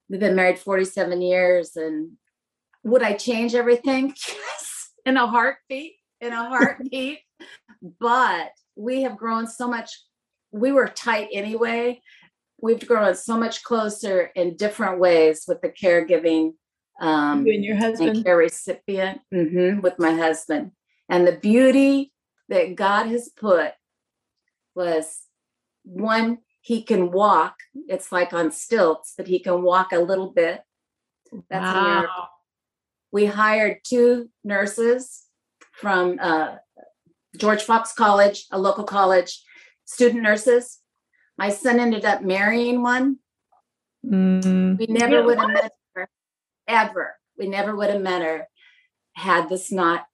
we've 0.08 0.20
been 0.20 0.36
married 0.36 0.58
47 0.58 1.22
years. 1.22 1.76
And 1.76 2.12
would 2.84 3.02
I 3.02 3.14
change 3.14 3.54
everything? 3.54 4.14
Yes, 4.28 4.90
in 5.04 5.16
a 5.16 5.26
heartbeat, 5.26 5.94
in 6.20 6.32
a 6.32 6.48
heartbeat. 6.48 7.20
But 8.00 8.50
we 8.76 9.02
have 9.02 9.16
grown 9.16 9.46
so 9.46 9.68
much. 9.68 9.98
We 10.52 10.72
were 10.72 10.88
tight 10.88 11.28
anyway. 11.32 12.00
We've 12.60 12.86
grown 12.86 13.14
so 13.14 13.38
much 13.38 13.62
closer 13.62 14.30
in 14.34 14.56
different 14.56 14.98
ways 14.98 15.44
with 15.46 15.60
the 15.60 15.68
caregiving 15.68 16.54
um, 17.00 17.46
you 17.46 17.54
and 17.54 17.64
your 17.64 17.74
and 17.74 17.84
husband 17.84 18.24
care 18.24 18.36
recipient 18.36 19.20
mhm, 19.32 19.82
with 19.82 19.98
my 19.98 20.12
husband. 20.12 20.72
And 21.08 21.26
the 21.26 21.36
beauty 21.36 22.12
that 22.48 22.74
God 22.74 23.06
has 23.06 23.28
put 23.28 23.72
was 24.74 25.22
one, 25.84 26.38
he 26.60 26.82
can 26.82 27.10
walk. 27.10 27.56
It's 27.88 28.10
like 28.10 28.32
on 28.32 28.50
stilts, 28.50 29.14
but 29.16 29.26
he 29.26 29.38
can 29.38 29.62
walk 29.62 29.92
a 29.92 29.98
little 29.98 30.30
bit. 30.30 30.62
That's 31.50 31.62
wow. 31.62 32.28
We 33.12 33.26
hired 33.26 33.78
two 33.84 34.30
nurses 34.44 35.22
from 35.72 36.18
uh, 36.20 36.56
George 37.36 37.62
Fox 37.62 37.92
College, 37.92 38.46
a 38.50 38.58
local 38.58 38.84
college, 38.84 39.42
student 39.84 40.22
nurses. 40.22 40.78
My 41.38 41.50
son 41.50 41.78
ended 41.80 42.04
up 42.04 42.22
marrying 42.22 42.82
one. 42.82 43.18
Mm. 44.04 44.78
We 44.78 44.86
never 44.86 45.16
Yeah, 45.16 45.24
would 45.26 45.38
have 45.38 45.48
met 45.50 45.72
her 45.94 46.08
ever. 46.68 47.16
We 47.38 47.48
never 47.48 47.74
would 47.76 47.90
have 47.90 48.00
met 48.02 48.22
her 48.22 48.48
had 49.14 49.48
this 49.48 49.70
not 49.72 50.06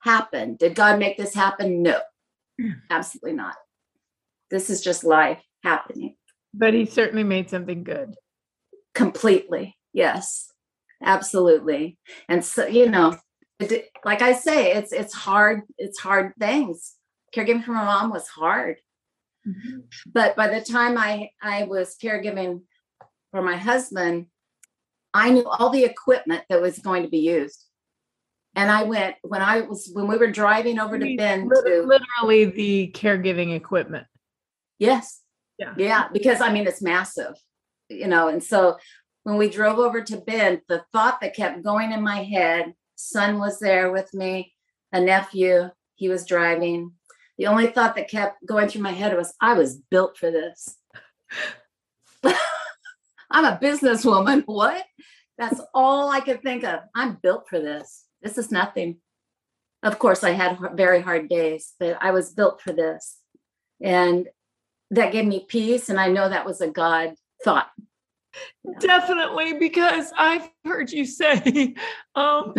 happened. 0.00 0.58
Did 0.58 0.74
God 0.74 0.98
make 0.98 1.16
this 1.16 1.34
happen? 1.34 1.82
No, 1.82 1.98
absolutely 2.90 3.32
not. 3.32 3.56
This 4.50 4.70
is 4.70 4.80
just 4.82 5.02
life 5.04 5.42
happening. 5.64 6.16
but 6.54 6.72
he 6.74 6.86
certainly 6.86 7.24
made 7.24 7.50
something 7.50 7.82
good 7.84 8.14
completely. 8.94 9.76
Yes, 9.92 10.50
absolutely. 11.02 11.98
And 12.28 12.44
so, 12.44 12.66
you 12.66 12.88
know, 12.88 13.16
it, 13.60 13.90
like 14.04 14.22
I 14.22 14.34
say, 14.34 14.72
it's 14.72 14.92
it's 14.92 15.14
hard. 15.14 15.62
It's 15.78 15.98
hard 15.98 16.32
things. 16.38 16.94
Caregiving 17.34 17.64
for 17.64 17.72
my 17.72 17.84
mom 17.84 18.10
was 18.10 18.28
hard. 18.28 18.76
Mm-hmm. 19.46 19.80
But 20.12 20.36
by 20.36 20.48
the 20.48 20.60
time 20.60 20.98
I 20.98 21.30
I 21.42 21.64
was 21.64 21.96
caregiving 22.02 22.62
for 23.30 23.42
my 23.42 23.56
husband, 23.56 24.26
I 25.14 25.30
knew 25.30 25.48
all 25.48 25.70
the 25.70 25.84
equipment 25.84 26.44
that 26.48 26.60
was 26.60 26.78
going 26.78 27.02
to 27.02 27.08
be 27.08 27.18
used. 27.18 27.64
And 28.54 28.70
I 28.70 28.84
went 28.84 29.16
when 29.22 29.42
I 29.42 29.62
was 29.62 29.90
when 29.92 30.06
we 30.08 30.16
were 30.16 30.30
driving 30.30 30.78
over 30.78 30.98
to 30.98 31.16
Bend 31.16 31.50
to 31.50 31.86
literally 31.86 32.46
the 32.46 32.92
caregiving 32.94 33.54
equipment. 33.54 34.06
Yes. 34.78 35.20
Yeah. 35.58 35.74
Yeah, 35.76 36.08
because 36.12 36.40
I 36.40 36.52
mean 36.52 36.66
it's 36.66 36.82
massive, 36.82 37.34
you 37.88 38.08
know, 38.08 38.28
and 38.28 38.42
so 38.42 38.76
when 39.24 39.36
we 39.36 39.48
drove 39.48 39.78
over 39.78 40.02
to 40.02 40.16
Bend, 40.18 40.60
the 40.68 40.84
thought 40.92 41.20
that 41.20 41.34
kept 41.34 41.64
going 41.64 41.92
in 41.92 42.02
my 42.02 42.22
head, 42.22 42.74
son 42.96 43.38
was 43.38 43.58
there 43.60 43.92
with 43.92 44.12
me, 44.12 44.52
a 44.92 45.00
nephew, 45.00 45.70
he 45.94 46.08
was 46.08 46.26
driving. 46.26 46.92
The 47.38 47.46
only 47.46 47.68
thought 47.68 47.96
that 47.96 48.10
kept 48.10 48.44
going 48.46 48.68
through 48.68 48.82
my 48.82 48.92
head 48.92 49.16
was, 49.16 49.34
I 49.40 49.54
was 49.54 49.76
built 49.76 50.16
for 50.16 50.30
this. 50.30 50.76
I'm 53.30 53.44
a 53.44 53.58
businesswoman. 53.62 54.44
What? 54.46 54.84
That's 55.38 55.60
all 55.74 56.08
I 56.10 56.20
could 56.20 56.42
think 56.42 56.64
of. 56.64 56.80
I'm 56.94 57.18
built 57.22 57.46
for 57.48 57.60
this. 57.60 58.06
This 58.22 58.38
is 58.38 58.50
nothing. 58.50 58.98
Of 59.82 59.98
course, 59.98 60.24
I 60.24 60.30
had 60.30 60.58
very 60.74 61.02
hard 61.02 61.28
days, 61.28 61.74
but 61.78 61.98
I 62.00 62.10
was 62.10 62.32
built 62.32 62.62
for 62.62 62.72
this. 62.72 63.18
And 63.82 64.28
that 64.90 65.12
gave 65.12 65.26
me 65.26 65.44
peace. 65.46 65.90
And 65.90 66.00
I 66.00 66.08
know 66.08 66.28
that 66.28 66.46
was 66.46 66.62
a 66.62 66.68
God 66.68 67.14
thought. 67.44 67.70
Definitely, 68.80 69.54
because 69.54 70.12
I've 70.16 70.48
heard 70.64 70.90
you 70.90 71.04
say 71.04 71.74
um, 72.14 72.54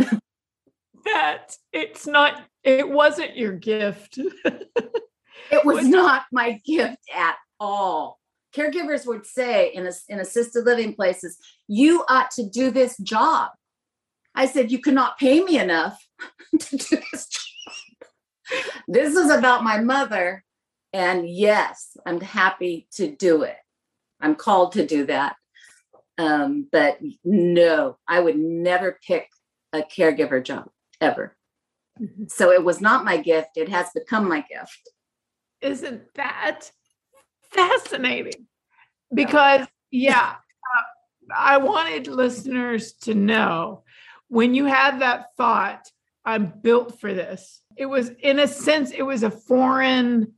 that 1.13 1.55
it's 1.71 2.07
not, 2.07 2.43
it 2.63 2.89
wasn't 2.89 3.37
your 3.37 3.53
gift. 3.53 4.17
it 4.45 5.65
was 5.65 5.87
not 5.87 6.23
my 6.31 6.59
gift 6.65 6.97
at 7.15 7.35
all. 7.59 8.19
Caregivers 8.55 9.05
would 9.05 9.25
say 9.25 9.71
in, 9.73 9.85
a, 9.85 9.91
in 10.09 10.19
assisted 10.19 10.65
living 10.65 10.93
places, 10.93 11.37
you 11.67 12.03
ought 12.09 12.31
to 12.31 12.49
do 12.49 12.71
this 12.71 12.97
job. 12.97 13.51
I 14.35 14.45
said, 14.45 14.71
you 14.71 14.79
cannot 14.79 15.17
pay 15.17 15.43
me 15.43 15.59
enough 15.59 15.99
to 16.59 16.77
do 16.77 16.97
this 17.11 17.27
job. 17.27 18.61
This 18.87 19.15
is 19.15 19.29
about 19.29 19.63
my 19.63 19.79
mother. 19.79 20.43
And 20.93 21.29
yes, 21.29 21.97
I'm 22.05 22.21
happy 22.21 22.87
to 22.93 23.13
do 23.13 23.43
it. 23.43 23.57
I'm 24.21 24.35
called 24.35 24.73
to 24.73 24.85
do 24.85 25.05
that. 25.05 25.35
Um, 26.17 26.67
but 26.71 26.99
no, 27.23 27.97
I 28.07 28.19
would 28.19 28.37
never 28.37 28.99
pick 29.05 29.29
a 29.73 29.81
caregiver 29.81 30.43
job 30.43 30.69
ever. 31.01 31.35
Mm-hmm. 31.99 32.25
So 32.27 32.51
it 32.51 32.63
was 32.63 32.81
not 32.81 33.05
my 33.05 33.17
gift. 33.17 33.51
It 33.55 33.69
has 33.69 33.89
become 33.93 34.27
my 34.27 34.41
gift. 34.41 34.89
Isn't 35.61 36.13
that 36.15 36.71
fascinating? 37.51 38.47
Because, 39.13 39.67
yeah, 39.89 40.35
uh, 40.35 41.33
I 41.35 41.57
wanted 41.57 42.07
listeners 42.07 42.93
to 43.03 43.15
know 43.15 43.83
when 44.27 44.53
you 44.53 44.65
had 44.65 44.99
that 44.99 45.27
thought, 45.37 45.89
I'm 46.25 46.53
built 46.61 46.99
for 46.99 47.13
this. 47.13 47.61
It 47.77 47.85
was, 47.85 48.11
in 48.21 48.39
a 48.39 48.47
sense, 48.47 48.91
it 48.91 49.03
was 49.03 49.23
a 49.23 49.31
foreign 49.31 50.33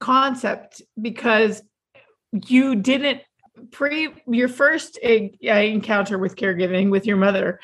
concept 0.00 0.82
because 1.00 1.62
you 2.32 2.74
didn't 2.74 3.20
pre 3.70 4.08
your 4.26 4.48
first 4.48 4.98
encounter 4.98 6.18
with 6.18 6.34
caregiving 6.34 6.90
with 6.90 7.06
your 7.06 7.16
mother 7.16 7.60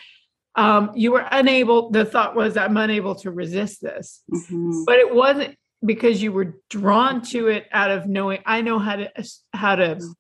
um, 0.58 0.90
you 0.96 1.12
were 1.12 1.24
unable 1.30 1.90
the 1.90 2.04
thought 2.04 2.34
was 2.34 2.56
i'm 2.56 2.76
unable 2.76 3.14
to 3.14 3.30
resist 3.30 3.80
this 3.80 4.22
mm-hmm. 4.30 4.84
but 4.84 4.96
it 4.96 5.14
wasn't 5.14 5.56
because 5.84 6.20
you 6.20 6.32
were 6.32 6.60
drawn 6.68 7.22
to 7.22 7.46
it 7.46 7.66
out 7.72 7.90
of 7.90 8.06
knowing 8.06 8.40
i 8.44 8.60
know 8.60 8.78
how 8.78 8.96
to 8.96 9.10
how 9.52 9.76
to 9.76 9.94
mm-hmm. 9.94 10.10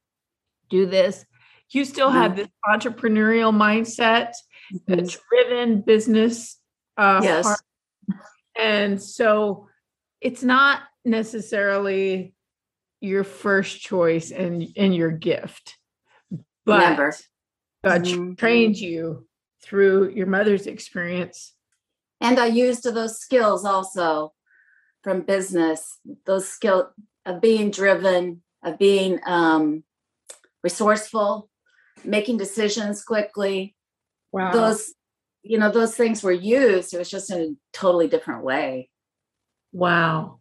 do 0.70 0.86
this 0.86 1.26
you 1.70 1.84
still 1.84 2.08
mm-hmm. 2.08 2.18
had 2.18 2.36
this 2.36 2.48
entrepreneurial 2.66 3.52
mindset 3.52 4.32
mm-hmm. 4.72 5.04
driven 5.28 5.80
business 5.80 6.58
uh, 6.96 7.20
yes 7.22 7.44
heart. 7.44 7.60
and 8.56 9.02
so 9.02 9.66
it's 10.20 10.44
not 10.44 10.82
necessarily 11.04 12.32
your 13.00 13.24
first 13.24 13.80
choice 13.80 14.30
and 14.30 14.68
and 14.76 14.94
your 14.94 15.10
gift 15.10 15.76
but 16.64 16.78
Never. 16.78 17.16
god 17.84 18.02
mm-hmm. 18.02 18.34
trained 18.34 18.76
you 18.76 19.27
through 19.62 20.10
your 20.10 20.26
mother's 20.26 20.66
experience. 20.66 21.54
And 22.20 22.38
i 22.38 22.46
used 22.46 22.84
those 22.84 23.18
skills 23.20 23.64
also 23.64 24.32
from 25.02 25.22
business 25.22 25.98
those 26.26 26.48
skill 26.48 26.90
of 27.24 27.40
being 27.40 27.70
driven 27.70 28.42
of 28.64 28.78
being 28.78 29.20
um, 29.24 29.84
resourceful 30.64 31.48
making 32.04 32.36
decisions 32.36 33.02
quickly. 33.02 33.74
Wow. 34.32 34.52
Those 34.52 34.94
you 35.42 35.58
know 35.58 35.70
those 35.70 35.94
things 35.94 36.22
were 36.22 36.32
used 36.32 36.92
it 36.92 36.98
was 36.98 37.10
just 37.10 37.30
in 37.30 37.38
a 37.38 37.76
totally 37.76 38.08
different 38.08 38.44
way. 38.44 38.90
Wow. 39.72 40.40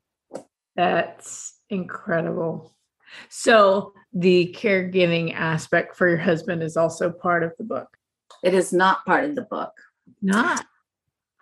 That's 0.75 1.55
incredible. 1.69 2.75
So 3.29 3.93
the 4.13 4.55
caregiving 4.57 5.33
aspect 5.33 5.95
for 5.95 6.07
your 6.07 6.17
husband 6.17 6.61
is 6.61 6.77
also 6.77 7.11
part 7.11 7.43
of 7.43 7.53
the 7.57 7.63
book. 7.63 7.96
It 8.47 8.53
is 8.53 8.71
not 8.71 9.05
part 9.05 9.25
of 9.25 9.35
the 9.35 9.41
book. 9.41 9.73
Not. 10.21 10.63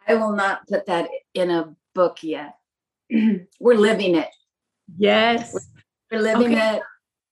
I 0.08 0.16
will 0.16 0.32
not 0.32 0.68
put 0.68 0.88
that 0.88 1.08
in 1.36 1.52
a 1.52 1.76
book 1.94 2.24
yet. 2.24 2.56
We're 3.60 3.78
living 3.78 4.16
it. 4.16 4.30
Yes. 4.98 5.56
We're 6.12 6.22
living 6.22 6.54
okay. 6.56 6.78
it. 6.78 6.84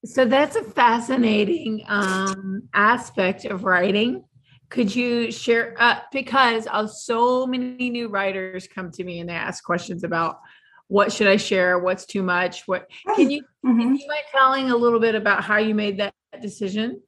So 0.06 0.26
that's 0.26 0.56
a 0.56 0.64
fascinating 0.64 1.84
um, 1.88 2.70
aspect 2.76 3.46
of 3.46 3.64
writing. 3.64 4.26
Could 4.70 4.96
you 4.96 5.32
share? 5.32 5.76
Uh, 5.80 6.02
because 6.12 6.68
uh, 6.70 6.86
so 6.86 7.48
many 7.48 7.90
new 7.90 8.10
writers 8.10 8.68
come 8.68 8.92
to 8.92 9.04
me 9.04 9.22
and 9.22 9.30
they 9.30 9.34
ask 9.34 9.64
questions 9.64 10.04
about 10.04 10.40
what 10.88 11.12
should 11.12 11.28
I 11.28 11.38
share? 11.38 11.80
What's 11.80 12.06
too 12.06 12.22
much? 12.22 12.68
What 12.68 12.92
can 13.16 13.32
you 13.32 13.42
mm-hmm. 13.66 13.80
can 13.80 13.96
you 13.96 14.08
mind 14.08 14.24
telling 14.32 14.70
a 14.70 14.78
little 14.78 15.00
bit 15.00 15.16
about 15.16 15.44
how 15.44 15.58
you 15.58 15.74
made 15.74 15.98
that 15.98 16.14
decision? 16.44 17.02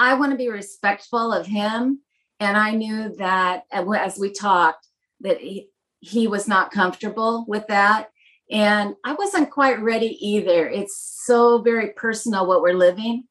I 0.00 0.14
want 0.14 0.32
to 0.32 0.38
be 0.38 0.48
respectful 0.48 1.30
of 1.30 1.46
him. 1.46 2.00
And 2.40 2.56
I 2.56 2.70
knew 2.70 3.14
that 3.18 3.64
as 3.70 4.18
we 4.18 4.32
talked, 4.32 4.86
that 5.20 5.38
he, 5.38 5.68
he 5.98 6.26
was 6.26 6.48
not 6.48 6.70
comfortable 6.70 7.44
with 7.46 7.66
that. 7.66 8.08
And 8.50 8.96
I 9.04 9.12
wasn't 9.12 9.50
quite 9.50 9.82
ready 9.82 10.16
either. 10.26 10.66
It's 10.66 11.20
so 11.26 11.60
very 11.60 11.90
personal 11.90 12.46
what 12.46 12.62
we're 12.62 12.72
living. 12.72 13.24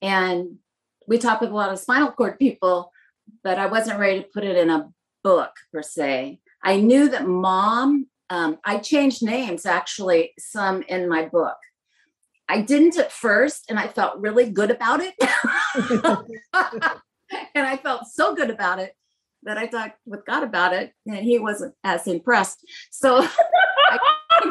And 0.00 0.58
we 1.08 1.18
talk 1.18 1.40
with 1.40 1.50
a 1.50 1.54
lot 1.54 1.72
of 1.72 1.80
spinal 1.80 2.12
cord 2.12 2.38
people, 2.38 2.92
but 3.42 3.58
I 3.58 3.66
wasn't 3.66 3.98
ready 3.98 4.22
to 4.22 4.28
put 4.32 4.44
it 4.44 4.56
in 4.56 4.70
a 4.70 4.90
book 5.24 5.50
per 5.72 5.82
se. 5.82 6.38
I 6.62 6.76
knew 6.76 7.08
that 7.08 7.26
mom 7.26 8.06
um, 8.30 8.58
I 8.64 8.78
changed 8.78 9.22
names 9.22 9.66
actually, 9.66 10.32
some 10.38 10.82
in 10.82 11.08
my 11.08 11.26
book. 11.26 11.56
I 12.48 12.60
didn't 12.60 12.98
at 12.98 13.12
first, 13.12 13.64
and 13.68 13.78
I 13.78 13.88
felt 13.88 14.18
really 14.18 14.50
good 14.50 14.70
about 14.70 15.00
it. 15.00 15.14
and 17.54 17.66
I 17.66 17.76
felt 17.76 18.06
so 18.06 18.34
good 18.34 18.50
about 18.50 18.78
it 18.78 18.94
that 19.44 19.58
I 19.58 19.66
talked 19.66 19.98
with 20.06 20.24
God 20.26 20.42
about 20.42 20.74
it, 20.74 20.92
and 21.06 21.16
he 21.16 21.38
wasn't 21.38 21.74
as 21.82 22.06
impressed. 22.06 22.64
So 22.90 23.26
I, 23.90 24.50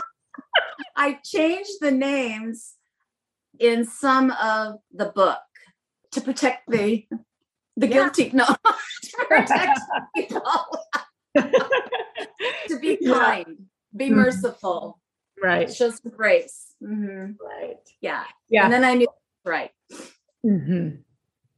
I 0.96 1.20
changed 1.24 1.80
the 1.80 1.92
names 1.92 2.74
in 3.60 3.86
some 3.86 4.32
of 4.32 4.80
the 4.94 5.06
book 5.06 5.40
to 6.12 6.22
protect 6.22 6.70
the 6.70 7.06
the 7.78 7.88
yeah. 7.88 7.94
guilty. 7.94 8.32
No, 8.34 8.46
to 9.04 9.26
protect 9.28 9.80
people. 10.16 10.42
to 11.36 12.80
be 12.80 12.98
kind 12.98 13.68
be 13.96 14.06
mm-hmm. 14.06 14.16
merciful 14.16 15.01
right. 15.42 15.70
Some 15.70 15.94
grace. 16.10 16.76
Mm-hmm. 16.84 17.34
right. 17.44 17.78
Yeah. 18.00 18.24
Yeah. 18.50 18.66
And 18.66 18.74
then 18.74 18.84
i 18.84 18.94
knew 18.94 19.08
right. 19.46 19.72
Mm-hmm. 20.46 20.98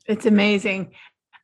it's 0.08 0.26
amazing. 0.26 0.92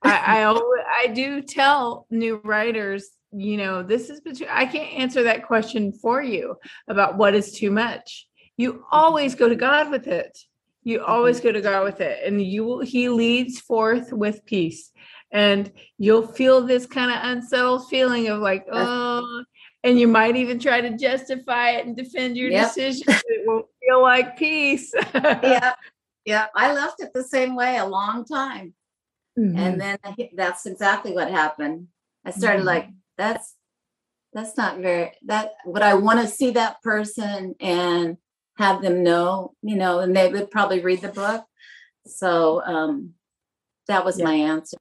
I, 0.03 0.43
I 0.43 0.83
i 1.03 1.07
do 1.07 1.41
tell 1.41 2.07
new 2.09 2.41
writers 2.43 3.09
you 3.31 3.57
know 3.57 3.83
this 3.83 4.09
is 4.09 4.21
between 4.21 4.49
i 4.49 4.65
can't 4.65 4.93
answer 4.93 5.23
that 5.23 5.45
question 5.45 5.91
for 5.91 6.21
you 6.21 6.55
about 6.87 7.17
what 7.17 7.35
is 7.35 7.53
too 7.53 7.71
much. 7.71 8.27
You 8.57 8.83
always 8.91 9.35
go 9.35 9.47
to 9.47 9.55
god 9.55 9.89
with 9.89 10.07
it. 10.07 10.37
You 10.83 11.03
always 11.03 11.37
mm-hmm. 11.37 11.47
go 11.47 11.51
to 11.53 11.61
god 11.61 11.83
with 11.83 12.01
it. 12.01 12.19
And 12.25 12.41
you 12.41 12.65
will 12.65 12.81
he 12.81 13.09
leads 13.09 13.59
forth 13.59 14.11
with 14.11 14.45
peace. 14.45 14.91
And 15.31 15.71
you'll 15.97 16.27
feel 16.27 16.61
this 16.61 16.85
kind 16.85 17.11
of 17.11 17.17
unsettled 17.21 17.87
feeling 17.89 18.27
of 18.27 18.39
like 18.39 18.65
oh 18.71 19.43
and 19.83 19.99
you 19.99 20.07
might 20.07 20.35
even 20.35 20.59
try 20.59 20.81
to 20.81 20.97
justify 20.97 21.71
it 21.71 21.85
and 21.85 21.95
defend 21.95 22.37
your 22.37 22.49
yep. 22.49 22.67
decision. 22.67 23.05
It 23.07 23.47
won't 23.47 23.65
feel 23.81 24.01
like 24.01 24.37
peace. 24.37 24.93
yeah. 25.13 25.73
Yeah. 26.25 26.47
I 26.53 26.73
left 26.73 27.01
it 27.01 27.11
the 27.13 27.23
same 27.23 27.55
way 27.55 27.77
a 27.77 27.85
long 27.85 28.25
time. 28.25 28.73
Mm-hmm. 29.37 29.57
And 29.57 29.79
then 29.81 29.97
that's 30.35 30.65
exactly 30.65 31.13
what 31.13 31.31
happened. 31.31 31.87
I 32.25 32.31
started 32.31 32.59
mm-hmm. 32.59 32.67
like, 32.67 32.89
that's 33.17 33.55
that's 34.33 34.55
not 34.57 34.77
very 34.77 35.11
that 35.25 35.53
would 35.65 35.81
I 35.81 35.95
want 35.95 36.19
to 36.21 36.27
see 36.27 36.51
that 36.51 36.81
person 36.83 37.55
and 37.59 38.17
have 38.57 38.81
them 38.81 39.03
know, 39.03 39.55
you 39.63 39.75
know, 39.75 39.99
and 39.99 40.15
they 40.15 40.31
would 40.31 40.51
probably 40.51 40.81
read 40.81 41.01
the 41.01 41.07
book. 41.09 41.45
So 42.05 42.61
um 42.63 43.13
that 43.87 44.05
was 44.05 44.19
yeah. 44.19 44.25
my 44.25 44.33
answer. 44.35 44.77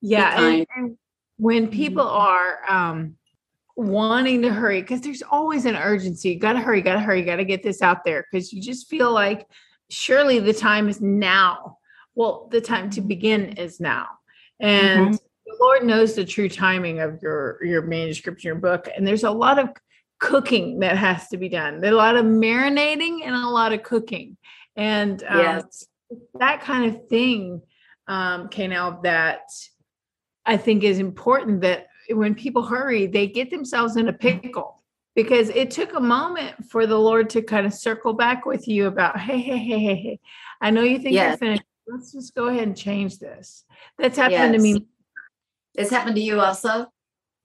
Yeah. 0.00 0.40
And, 0.40 0.66
and, 0.74 0.96
when 1.36 1.68
people 1.68 2.04
mm-hmm. 2.04 2.16
are 2.16 2.58
um 2.68 3.16
wanting 3.76 4.42
to 4.42 4.52
hurry, 4.52 4.80
because 4.80 5.00
there's 5.00 5.22
always 5.22 5.64
an 5.64 5.76
urgency. 5.76 6.30
You 6.30 6.38
gotta 6.38 6.60
hurry, 6.60 6.80
gotta 6.80 7.00
hurry, 7.00 7.22
gotta 7.22 7.44
get 7.44 7.62
this 7.62 7.82
out 7.82 8.04
there 8.04 8.26
because 8.30 8.52
you 8.52 8.62
just 8.62 8.88
feel 8.88 9.12
like 9.12 9.46
surely 9.90 10.38
the 10.40 10.52
time 10.52 10.88
is 10.88 11.00
now. 11.00 11.78
Well, 12.14 12.48
the 12.50 12.60
time 12.60 12.90
to 12.90 13.00
begin 13.00 13.54
is 13.54 13.80
now. 13.80 14.06
And 14.60 15.06
mm-hmm. 15.06 15.12
the 15.46 15.56
Lord 15.60 15.84
knows 15.84 16.14
the 16.14 16.24
true 16.24 16.48
timing 16.48 17.00
of 17.00 17.20
your 17.22 17.58
your 17.64 17.82
manuscript, 17.82 18.44
your 18.44 18.54
book. 18.54 18.88
And 18.96 19.06
there's 19.06 19.24
a 19.24 19.30
lot 19.30 19.58
of 19.58 19.70
cooking 20.20 20.78
that 20.80 20.96
has 20.96 21.28
to 21.28 21.36
be 21.36 21.48
done. 21.48 21.80
There's 21.80 21.92
a 21.92 21.96
lot 21.96 22.16
of 22.16 22.24
marinating 22.24 23.20
and 23.24 23.34
a 23.34 23.48
lot 23.48 23.72
of 23.72 23.82
cooking. 23.82 24.36
And 24.76 25.22
um, 25.24 25.38
yes. 25.38 25.86
that 26.38 26.60
kind 26.60 26.84
of 26.86 27.08
thing, 27.08 27.62
um, 28.06 28.48
Kay 28.48 28.68
Nell, 28.68 29.00
that 29.02 29.42
I 30.46 30.56
think 30.56 30.84
is 30.84 30.98
important 30.98 31.62
that 31.62 31.88
when 32.10 32.34
people 32.34 32.62
hurry, 32.62 33.06
they 33.06 33.26
get 33.26 33.50
themselves 33.50 33.96
in 33.96 34.08
a 34.08 34.12
pickle 34.12 34.82
because 35.14 35.48
it 35.50 35.70
took 35.70 35.94
a 35.94 36.00
moment 36.00 36.68
for 36.70 36.86
the 36.86 36.98
Lord 36.98 37.30
to 37.30 37.42
kind 37.42 37.66
of 37.66 37.74
circle 37.74 38.12
back 38.12 38.46
with 38.46 38.66
you 38.66 38.86
about, 38.86 39.18
hey, 39.18 39.40
hey, 39.40 39.58
hey, 39.58 39.78
hey, 39.78 39.96
hey. 39.96 40.20
I 40.60 40.70
know 40.70 40.82
you 40.82 40.98
think 40.98 41.14
yes. 41.14 41.30
you're 41.30 41.38
finished. 41.38 41.62
Let's 41.86 42.12
just 42.12 42.34
go 42.34 42.46
ahead 42.46 42.64
and 42.64 42.76
change 42.76 43.18
this. 43.18 43.64
That's 43.98 44.16
happened 44.16 44.54
yes. 44.54 44.56
to 44.56 44.58
me. 44.58 44.86
It's 45.74 45.90
happened 45.90 46.16
to 46.16 46.22
you 46.22 46.40
also? 46.40 46.86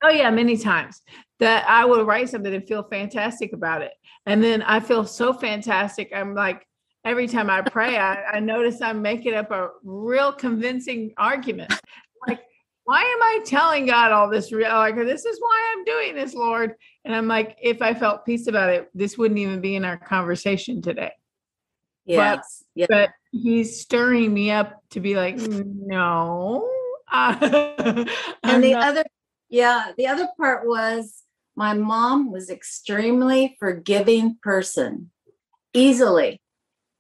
Oh 0.02 0.10
yeah, 0.10 0.32
many 0.32 0.58
times. 0.58 1.02
That 1.40 1.66
I 1.68 1.86
will 1.86 2.06
write 2.06 2.30
something 2.30 2.54
and 2.54 2.68
feel 2.68 2.84
fantastic 2.84 3.54
about 3.54 3.82
it. 3.82 3.94
And 4.26 4.44
then 4.44 4.62
I 4.62 4.80
feel 4.80 5.06
so 5.06 5.34
fantastic. 5.34 6.12
I'm 6.14 6.36
like, 6.36 6.66
every 7.06 7.28
time 7.28 7.50
I 7.50 7.62
pray, 7.62 7.98
I, 7.98 8.24
I 8.24 8.40
notice 8.40 8.82
I'm 8.82 9.02
making 9.02 9.34
up 9.34 9.52
a 9.52 9.70
real 9.84 10.32
convincing 10.32 11.14
argument. 11.18 11.74
Like, 12.28 12.42
why 12.90 13.02
am 13.02 13.22
I 13.22 13.40
telling 13.46 13.86
God 13.86 14.12
all 14.12 14.32
this 14.32 14.52
real 14.52 14.68
like 14.70 14.96
this 14.96 15.24
is 15.24 15.40
why 15.40 15.76
I'm 15.76 15.86
doing 15.86 16.16
this, 16.16 16.34
Lord? 16.34 16.74
And 17.06 17.14
I'm 17.14 17.28
like, 17.28 17.56
if 17.62 17.84
I 17.84 17.94
felt 17.94 18.26
peace 18.26 18.48
about 18.48 18.72
it, 18.72 18.90
this 18.96 19.16
wouldn't 19.16 19.40
even 19.40 19.62
be 19.62 19.76
in 19.76 19.86
our 19.86 19.96
conversation 19.96 20.82
today. 20.82 21.12
Yes. 22.08 22.64
But, 22.76 22.90
but 22.90 23.10
he's 23.32 23.80
stirring 23.80 24.34
me 24.34 24.50
up 24.50 24.82
to 24.90 25.02
be 25.02 25.16
like, 25.16 25.38
no. 25.38 26.68
and 27.12 27.44
the 28.64 28.72
not- 28.72 28.88
other, 28.88 29.04
yeah, 29.50 29.92
the 29.96 30.08
other 30.08 30.28
part 30.36 30.68
was 30.68 31.22
my 31.56 31.76
mom 31.76 32.32
was 32.32 32.50
extremely 32.50 33.56
forgiving 33.60 34.40
person, 34.42 35.12
easily. 35.76 36.42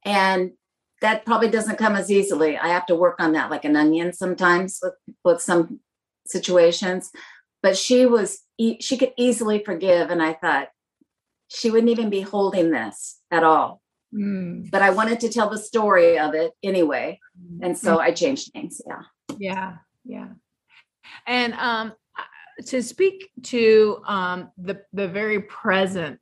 And 0.05 0.51
that 1.01 1.25
probably 1.25 1.49
doesn't 1.49 1.77
come 1.77 1.95
as 1.95 2.11
easily. 2.11 2.57
I 2.57 2.67
have 2.69 2.85
to 2.87 2.95
work 2.95 3.19
on 3.19 3.33
that 3.33 3.49
like 3.49 3.65
an 3.65 3.75
onion 3.75 4.13
sometimes 4.13 4.79
with, 4.81 4.93
with 5.23 5.41
some 5.41 5.79
situations. 6.25 7.11
But 7.61 7.77
she 7.77 8.05
was, 8.05 8.39
she 8.79 8.97
could 8.97 9.13
easily 9.17 9.63
forgive. 9.63 10.09
And 10.09 10.21
I 10.21 10.33
thought 10.33 10.69
she 11.49 11.71
wouldn't 11.71 11.91
even 11.91 12.09
be 12.09 12.21
holding 12.21 12.71
this 12.71 13.19
at 13.31 13.43
all. 13.43 13.81
Mm. 14.13 14.69
But 14.71 14.81
I 14.81 14.89
wanted 14.89 15.19
to 15.21 15.29
tell 15.29 15.49
the 15.49 15.57
story 15.57 16.17
of 16.19 16.33
it 16.33 16.51
anyway. 16.63 17.19
Mm. 17.39 17.59
And 17.63 17.77
so 17.77 17.99
I 17.99 18.11
changed 18.11 18.51
things. 18.51 18.81
Yeah. 18.85 19.01
Yeah. 19.37 19.73
Yeah. 20.05 20.27
And 21.27 21.53
um, 21.53 21.93
to 22.65 22.81
speak 22.81 23.29
to 23.43 24.01
um, 24.07 24.51
the, 24.57 24.81
the 24.93 25.07
very 25.07 25.41
present 25.41 26.19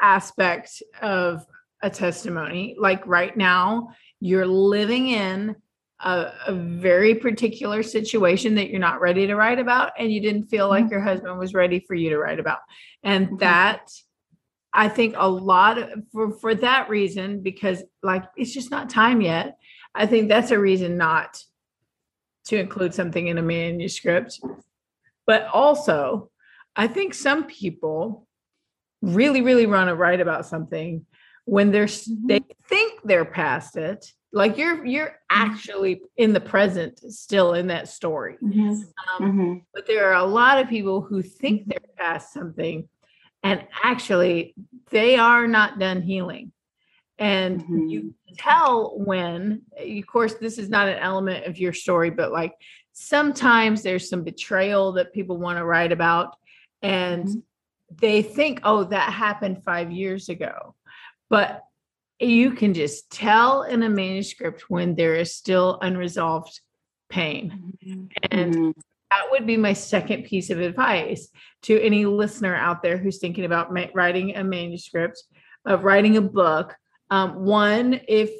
aspect 0.00 0.82
of 1.00 1.46
a 1.82 1.90
testimony. 1.90 2.76
Like 2.78 3.06
right 3.06 3.36
now, 3.36 3.90
you're 4.20 4.46
living 4.46 5.08
in 5.08 5.56
a, 6.00 6.32
a, 6.46 6.52
very 6.52 7.14
particular 7.14 7.82
situation 7.82 8.54
that 8.56 8.68
you're 8.70 8.80
not 8.80 9.00
ready 9.00 9.26
to 9.26 9.34
write 9.34 9.58
about, 9.58 9.92
and 9.98 10.12
you 10.12 10.20
didn't 10.20 10.48
feel 10.48 10.68
like 10.68 10.84
mm-hmm. 10.84 10.92
your 10.92 11.00
husband 11.00 11.38
was 11.38 11.54
ready 11.54 11.80
for 11.80 11.94
you 11.94 12.10
to 12.10 12.18
write 12.18 12.40
about. 12.40 12.58
And 13.02 13.26
mm-hmm. 13.26 13.36
that, 13.38 13.90
I 14.72 14.88
think, 14.88 15.14
a 15.16 15.28
lot 15.28 15.78
of, 15.78 15.90
for 16.12 16.32
for 16.32 16.54
that 16.56 16.88
reason, 16.88 17.40
because 17.40 17.82
like 18.02 18.24
it's 18.36 18.52
just 18.52 18.70
not 18.70 18.90
time 18.90 19.20
yet. 19.20 19.58
I 19.94 20.06
think 20.06 20.28
that's 20.28 20.50
a 20.50 20.58
reason 20.58 20.96
not 20.98 21.42
to 22.46 22.58
include 22.58 22.94
something 22.94 23.26
in 23.26 23.38
a 23.38 23.42
manuscript. 23.42 24.40
But 25.26 25.48
also, 25.52 26.30
I 26.76 26.86
think 26.86 27.14
some 27.14 27.44
people 27.44 28.26
really, 29.02 29.42
really 29.42 29.66
want 29.66 29.88
to 29.88 29.94
write 29.94 30.20
about 30.20 30.46
something 30.46 31.06
when 31.46 31.70
they're 31.70 31.86
mm-hmm. 31.86 32.26
they 32.26 32.40
think 32.68 33.00
they're 33.04 33.24
past 33.24 33.76
it 33.76 34.12
like 34.32 34.58
you're 34.58 34.84
you're 34.84 35.06
mm-hmm. 35.06 35.50
actually 35.50 36.02
in 36.18 36.32
the 36.32 36.40
present 36.40 37.00
still 37.12 37.54
in 37.54 37.68
that 37.68 37.88
story 37.88 38.36
mm-hmm. 38.42 38.68
Um, 38.68 38.82
mm-hmm. 39.20 39.54
but 39.72 39.86
there 39.86 40.10
are 40.10 40.22
a 40.22 40.26
lot 40.26 40.58
of 40.58 40.68
people 40.68 41.00
who 41.00 41.22
think 41.22 41.62
mm-hmm. 41.62 41.70
they're 41.70 41.96
past 41.96 42.32
something 42.32 42.88
and 43.42 43.66
actually 43.82 44.54
they 44.90 45.16
are 45.16 45.46
not 45.46 45.78
done 45.78 46.02
healing 46.02 46.52
and 47.18 47.62
mm-hmm. 47.62 47.86
you 47.86 48.14
tell 48.36 48.98
when 48.98 49.62
of 49.78 50.06
course 50.06 50.34
this 50.34 50.58
is 50.58 50.68
not 50.68 50.88
an 50.88 50.98
element 50.98 51.46
of 51.46 51.58
your 51.58 51.72
story 51.72 52.10
but 52.10 52.32
like 52.32 52.54
sometimes 52.92 53.82
there's 53.82 54.08
some 54.08 54.24
betrayal 54.24 54.92
that 54.92 55.12
people 55.12 55.38
want 55.38 55.58
to 55.58 55.64
write 55.64 55.92
about 55.92 56.36
and 56.82 57.42
they 58.00 58.20
think 58.20 58.60
oh 58.64 58.84
that 58.84 59.12
happened 59.12 59.62
5 59.62 59.92
years 59.92 60.28
ago 60.28 60.74
but 61.28 61.62
you 62.18 62.52
can 62.52 62.74
just 62.74 63.10
tell 63.10 63.62
in 63.62 63.82
a 63.82 63.90
manuscript 63.90 64.64
when 64.68 64.94
there 64.94 65.14
is 65.14 65.34
still 65.34 65.78
unresolved 65.82 66.60
pain. 67.08 67.74
Mm-hmm. 67.84 68.04
And 68.30 68.54
mm-hmm. 68.54 68.80
that 69.10 69.30
would 69.30 69.46
be 69.46 69.56
my 69.56 69.72
second 69.72 70.24
piece 70.24 70.50
of 70.50 70.60
advice 70.60 71.28
to 71.62 71.80
any 71.80 72.06
listener 72.06 72.54
out 72.54 72.82
there 72.82 72.96
who's 72.96 73.18
thinking 73.18 73.44
about 73.44 73.72
ma- 73.72 73.86
writing 73.94 74.36
a 74.36 74.44
manuscript, 74.44 75.22
of 75.64 75.84
writing 75.84 76.16
a 76.16 76.22
book. 76.22 76.74
Um, 77.10 77.44
one, 77.44 78.00
if 78.08 78.30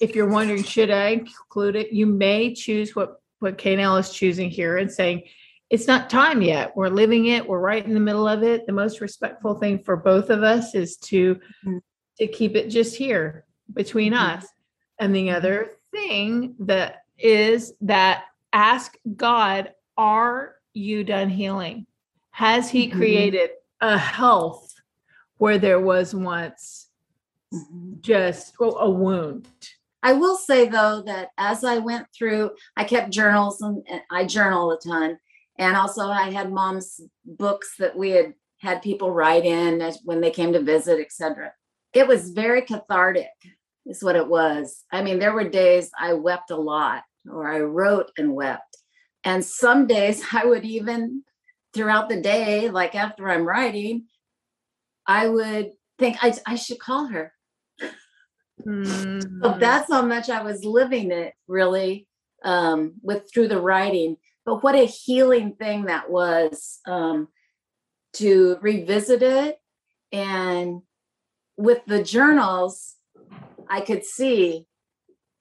if 0.00 0.14
you're 0.14 0.28
wondering, 0.28 0.62
should 0.62 0.90
I 0.90 1.08
include 1.08 1.76
it? 1.76 1.92
You 1.92 2.06
may 2.06 2.54
choose 2.54 2.94
what 2.94 3.20
what 3.38 3.58
Kay 3.58 3.76
Nell 3.76 3.96
is 3.96 4.10
choosing 4.10 4.48
here 4.48 4.78
and 4.78 4.90
saying, 4.90 5.24
it's 5.68 5.86
not 5.86 6.10
time 6.10 6.42
yet. 6.42 6.76
We're 6.76 6.88
living 6.88 7.26
it. 7.26 7.46
We're 7.46 7.60
right 7.60 7.84
in 7.84 7.94
the 7.94 8.00
middle 8.00 8.28
of 8.28 8.42
it. 8.42 8.66
The 8.66 8.72
most 8.72 9.00
respectful 9.00 9.54
thing 9.54 9.82
for 9.82 9.96
both 9.96 10.30
of 10.30 10.42
us 10.42 10.74
is 10.74 10.96
to 10.98 11.34
mm-hmm. 11.34 11.78
to 12.18 12.26
keep 12.26 12.54
it 12.54 12.68
just 12.68 12.96
here 12.96 13.44
between 13.72 14.12
mm-hmm. 14.12 14.38
us. 14.38 14.46
And 15.00 15.14
the 15.14 15.30
other 15.30 15.72
thing 15.90 16.54
that 16.60 17.02
is 17.18 17.72
that 17.80 18.24
ask 18.52 18.96
God, 19.16 19.72
are 19.96 20.56
you 20.72 21.02
done 21.04 21.28
healing? 21.28 21.86
Has 22.30 22.70
he 22.70 22.88
mm-hmm. 22.88 22.98
created 22.98 23.50
a 23.80 23.98
health 23.98 24.72
where 25.38 25.58
there 25.58 25.80
was 25.80 26.14
once 26.14 26.88
mm-hmm. 27.52 27.94
just 28.00 28.54
a 28.60 28.88
wound? 28.88 29.48
I 30.02 30.12
will 30.12 30.36
say 30.36 30.68
though 30.68 31.02
that 31.02 31.30
as 31.36 31.64
I 31.64 31.78
went 31.78 32.06
through, 32.16 32.52
I 32.76 32.84
kept 32.84 33.10
journals 33.10 33.60
and 33.60 33.82
I 34.10 34.24
journal 34.24 34.70
a 34.70 34.78
ton 34.78 35.18
and 35.58 35.76
also 35.76 36.06
i 36.06 36.30
had 36.30 36.52
mom's 36.52 37.00
books 37.24 37.74
that 37.78 37.96
we 37.96 38.10
had 38.10 38.34
had 38.60 38.82
people 38.82 39.12
write 39.12 39.44
in 39.44 39.92
when 40.04 40.20
they 40.20 40.30
came 40.30 40.52
to 40.52 40.62
visit 40.62 40.98
etc 41.00 41.52
it 41.92 42.06
was 42.06 42.30
very 42.30 42.62
cathartic 42.62 43.30
is 43.86 44.02
what 44.02 44.16
it 44.16 44.28
was. 44.28 44.84
I 44.92 45.02
mean 45.02 45.18
there 45.18 45.32
were 45.32 45.48
days 45.48 45.90
i 45.98 46.12
wept 46.12 46.50
a 46.50 46.56
lot 46.56 47.02
or 47.30 47.50
i 47.50 47.60
wrote 47.60 48.10
and 48.18 48.34
wept. 48.34 48.76
And 49.24 49.44
some 49.44 49.86
days 49.86 50.22
i 50.32 50.44
would 50.44 50.64
even 50.64 51.22
throughout 51.72 52.08
the 52.08 52.20
day 52.20 52.70
like 52.70 52.94
after 52.94 53.28
i'm 53.28 53.46
writing 53.46 54.06
i 55.06 55.28
would 55.28 55.72
think 55.98 56.16
i, 56.22 56.34
I 56.46 56.56
should 56.56 56.78
call 56.78 57.06
her. 57.06 57.32
Mm-hmm. 58.66 59.42
so 59.42 59.58
that's 59.58 59.92
how 59.92 60.00
much 60.02 60.30
i 60.30 60.42
was 60.42 60.64
living 60.64 61.10
it 61.10 61.34
really 61.46 62.06
um, 62.42 62.94
with 63.02 63.30
through 63.30 63.48
the 63.48 63.60
writing 63.60 64.16
but 64.46 64.62
what 64.62 64.74
a 64.76 64.86
healing 64.86 65.54
thing 65.58 65.86
that 65.86 66.08
was 66.08 66.78
um, 66.86 67.28
to 68.14 68.56
revisit 68.62 69.22
it 69.22 69.58
and 70.12 70.80
with 71.58 71.84
the 71.86 72.02
journals 72.02 72.94
i 73.68 73.80
could 73.80 74.04
see 74.04 74.66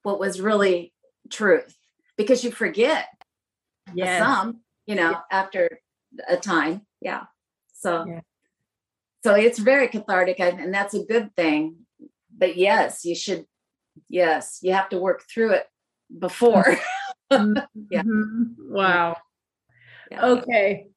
what 0.04 0.20
was 0.20 0.42
really 0.42 0.92
truth 1.30 1.78
because 2.18 2.44
you 2.44 2.52
forget 2.52 3.08
yes. 3.94 4.20
some 4.20 4.62
you 4.88 4.96
know 4.96 5.12
yeah. 5.12 5.22
after 5.32 5.80
a 6.28 6.36
time 6.36 6.82
yeah 7.02 7.24
so 7.74 8.06
yeah. 8.08 8.22
so 9.24 9.36
it's 9.36 9.60
very 9.60 9.88
cathartic 9.88 10.40
and, 10.40 10.60
and 10.60 10.74
that's 10.74 10.94
a 10.94 11.06
good 11.06 11.34
thing 11.36 11.76
but 12.36 12.58
yes 12.58 13.06
you 13.06 13.16
should 13.16 13.46
yes 14.10 14.60
you 14.62 14.74
have 14.74 14.90
to 14.90 14.98
work 14.98 15.24
through 15.30 15.52
it 15.52 15.68
before. 16.20 16.78
Mhm. 17.32 17.66
Yeah. 17.90 18.04
Wow. 18.60 19.18
Yeah. 20.12 20.26
Okay. 20.26 20.88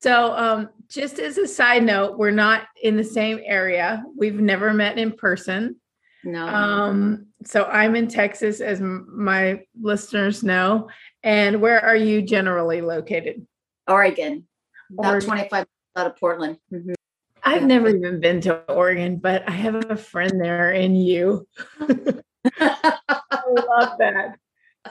So, 0.00 0.32
um, 0.34 0.68
just 0.88 1.18
as 1.18 1.38
a 1.38 1.46
side 1.48 1.82
note, 1.82 2.18
we're 2.18 2.30
not 2.30 2.66
in 2.82 2.96
the 2.96 3.04
same 3.04 3.40
area. 3.44 4.04
We've 4.16 4.38
never 4.40 4.72
met 4.74 4.98
in 4.98 5.12
person. 5.12 5.76
No. 6.24 6.46
Um, 6.46 7.26
so 7.44 7.64
I'm 7.64 7.96
in 7.96 8.06
Texas, 8.06 8.60
as 8.60 8.80
m- 8.80 9.08
my 9.12 9.62
listeners 9.80 10.44
know. 10.44 10.88
And 11.24 11.60
where 11.60 11.80
are 11.80 11.96
you 11.96 12.22
generally 12.22 12.80
located? 12.80 13.46
Oregon, 13.88 14.46
about 14.92 15.12
Oregon. 15.14 15.28
25 15.28 15.50
minutes 15.52 15.70
out 15.96 16.06
of 16.06 16.16
Portland. 16.16 16.58
Mhm. 16.72 16.94
I've 17.42 17.64
never 17.64 17.88
even 17.88 18.20
been 18.20 18.40
to 18.42 18.60
Oregon, 18.72 19.16
but 19.16 19.48
I 19.48 19.52
have 19.52 19.74
a 19.90 19.96
friend 19.96 20.40
there 20.40 20.70
in 20.70 20.94
you. 20.94 21.48
I 22.60 23.42
love 23.48 23.98
that. 23.98 24.36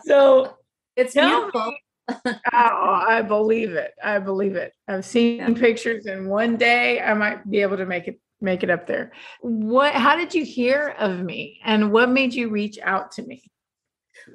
So, 0.04 0.58
it's 0.96 1.14
Tell 1.14 1.42
beautiful. 1.52 1.74
oh, 2.54 3.04
I 3.08 3.22
believe 3.22 3.72
it. 3.72 3.92
I 4.04 4.20
believe 4.20 4.56
it. 4.56 4.74
I've 4.88 5.06
seen 5.06 5.38
Yeah. 5.38 5.54
pictures, 5.54 6.06
and 6.06 6.30
one 6.30 6.58
day 6.58 7.00
I 7.00 7.14
might 7.14 7.50
be 7.50 7.62
able 7.62 7.78
to 7.78 7.86
make 7.86 8.08
it 8.08 8.20
make 8.42 8.64
it 8.64 8.70
up 8.70 8.88
there. 8.88 9.12
What? 9.42 9.94
How 9.94 10.16
did 10.16 10.34
you 10.34 10.44
hear 10.44 10.96
of 11.00 11.20
me, 11.20 11.60
and 11.64 11.92
what 11.92 12.10
made 12.10 12.34
you 12.34 12.50
reach 12.50 12.80
out 12.82 13.12
to 13.14 13.24
me? 13.24 13.44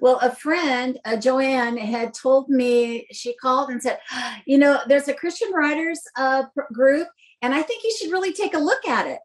Well, 0.01 0.19
a 0.21 0.35
friend, 0.35 0.99
uh, 1.05 1.17
Joanne, 1.17 1.77
had 1.77 2.13
told 2.15 2.49
me, 2.49 3.07
she 3.13 3.35
called 3.35 3.71
and 3.71 3.83
said, 3.83 3.99
you 4.47 4.59
know, 4.59 4.81
there's 4.89 5.09
a 5.09 5.15
Christian 5.15 5.53
writers 5.53 6.01
uh, 6.17 6.45
group, 6.73 7.09
and 7.43 7.55
I 7.55 7.63
think 7.63 7.85
you 7.85 7.95
should 7.99 8.13
really 8.13 8.33
take 8.33 8.55
a 8.55 8.59
look 8.59 8.87
at 8.87 9.07
it. 9.07 9.21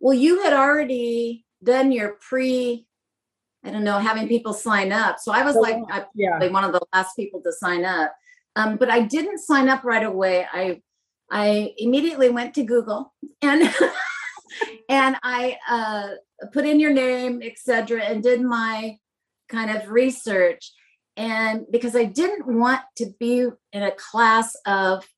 Well, 0.00 0.14
you 0.14 0.42
had 0.42 0.52
already 0.52 1.44
done 1.62 1.92
your 1.92 2.16
pre, 2.20 2.86
I 3.64 3.70
don't 3.70 3.84
know, 3.84 3.98
having 3.98 4.28
people 4.28 4.52
sign 4.52 4.92
up. 4.92 5.18
So 5.18 5.32
I 5.32 5.42
was 5.42 5.56
Oh, 5.56 5.60
like. 5.60 5.76
I 5.90 6.04
Yeah. 6.14 6.30
probably 6.30 6.50
one 6.50 6.64
of 6.64 6.72
the 6.72 6.82
last 6.92 7.14
people 7.16 7.40
to 7.42 7.52
sign 7.52 7.84
up. 7.84 8.14
Um, 8.56 8.76
but 8.76 8.90
I 8.90 9.00
didn't 9.00 9.38
sign 9.38 9.68
up 9.68 9.84
right 9.84 10.04
away. 10.04 10.46
I 10.52 10.82
I 11.30 11.72
immediately 11.78 12.28
went 12.28 12.54
to 12.54 12.62
Google 12.64 13.12
and 13.42 13.62
and 14.88 15.16
I 15.22 15.56
uh, 15.68 16.08
put 16.52 16.66
in 16.66 16.78
your 16.78 16.92
name, 16.92 17.42
etc., 17.42 18.02
and 18.02 18.22
did 18.22 18.40
my 18.42 18.98
kind 19.48 19.70
of 19.76 19.90
research. 19.90 20.72
And 21.16 21.64
because 21.70 21.96
I 21.96 22.04
didn't 22.04 22.46
want 22.46 22.80
to 22.96 23.06
be 23.18 23.46
in 23.72 23.82
a 23.82 23.92
class 23.92 24.54
of, 24.66 25.08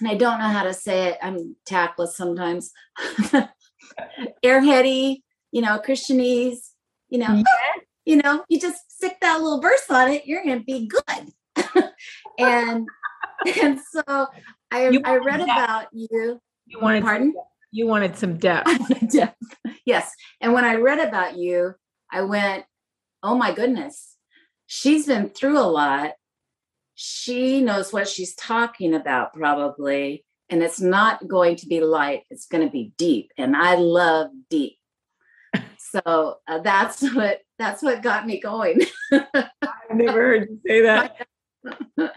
and 0.00 0.08
I 0.08 0.14
don't 0.14 0.38
know 0.38 0.46
how 0.48 0.62
to 0.62 0.72
say 0.72 1.08
it, 1.08 1.18
I'm 1.22 1.56
tactless 1.66 2.16
sometimes, 2.16 2.70
airheady, 4.44 5.22
you 5.50 5.60
know, 5.62 5.80
Christianese, 5.84 6.70
you 7.08 7.18
know, 7.18 7.26
mm-hmm. 7.26 7.78
you 8.04 8.16
know, 8.16 8.44
you 8.48 8.60
just 8.60 8.90
stick 8.90 9.16
that 9.20 9.40
little 9.40 9.60
verse 9.60 9.84
on 9.90 10.10
it, 10.10 10.26
you're 10.26 10.44
going 10.44 10.58
to 10.58 10.64
be 10.64 10.88
good. 10.88 11.84
and 12.38 12.86
and 13.62 13.80
so 13.80 14.26
I 14.70 15.00
I 15.04 15.16
read 15.16 15.40
about 15.40 15.86
you. 15.92 16.40
You 16.66 16.80
wanted 16.80 17.02
Pardon? 17.02 17.34
You 17.70 17.86
wanted 17.86 18.16
some 18.16 18.36
depth. 18.38 18.70
Depth. 19.12 19.36
yes. 19.84 20.12
And 20.40 20.52
when 20.52 20.64
I 20.64 20.76
read 20.76 21.06
about 21.06 21.36
you, 21.36 21.74
I 22.10 22.22
went, 22.22 22.64
oh 23.22 23.36
my 23.36 23.52
goodness, 23.52 24.16
she's 24.66 25.06
been 25.06 25.28
through 25.28 25.58
a 25.58 25.68
lot. 25.68 26.12
She 26.94 27.60
knows 27.60 27.92
what 27.92 28.08
she's 28.08 28.34
talking 28.34 28.94
about, 28.94 29.34
probably. 29.34 30.24
And 30.48 30.62
it's 30.62 30.80
not 30.80 31.28
going 31.28 31.56
to 31.56 31.66
be 31.66 31.80
light, 31.80 32.22
it's 32.30 32.46
going 32.46 32.64
to 32.64 32.72
be 32.72 32.92
deep. 32.96 33.30
And 33.36 33.54
I 33.54 33.74
love 33.74 34.30
deep. 34.48 34.77
So 35.90 36.36
uh, 36.46 36.58
that's 36.60 37.02
what 37.14 37.40
that's 37.58 37.82
what 37.82 38.02
got 38.02 38.26
me 38.26 38.40
going. 38.40 38.82
I've 39.12 39.48
never 39.94 40.12
heard 40.20 40.48
you 40.50 40.60
say 40.66 40.82
that. 40.82 41.26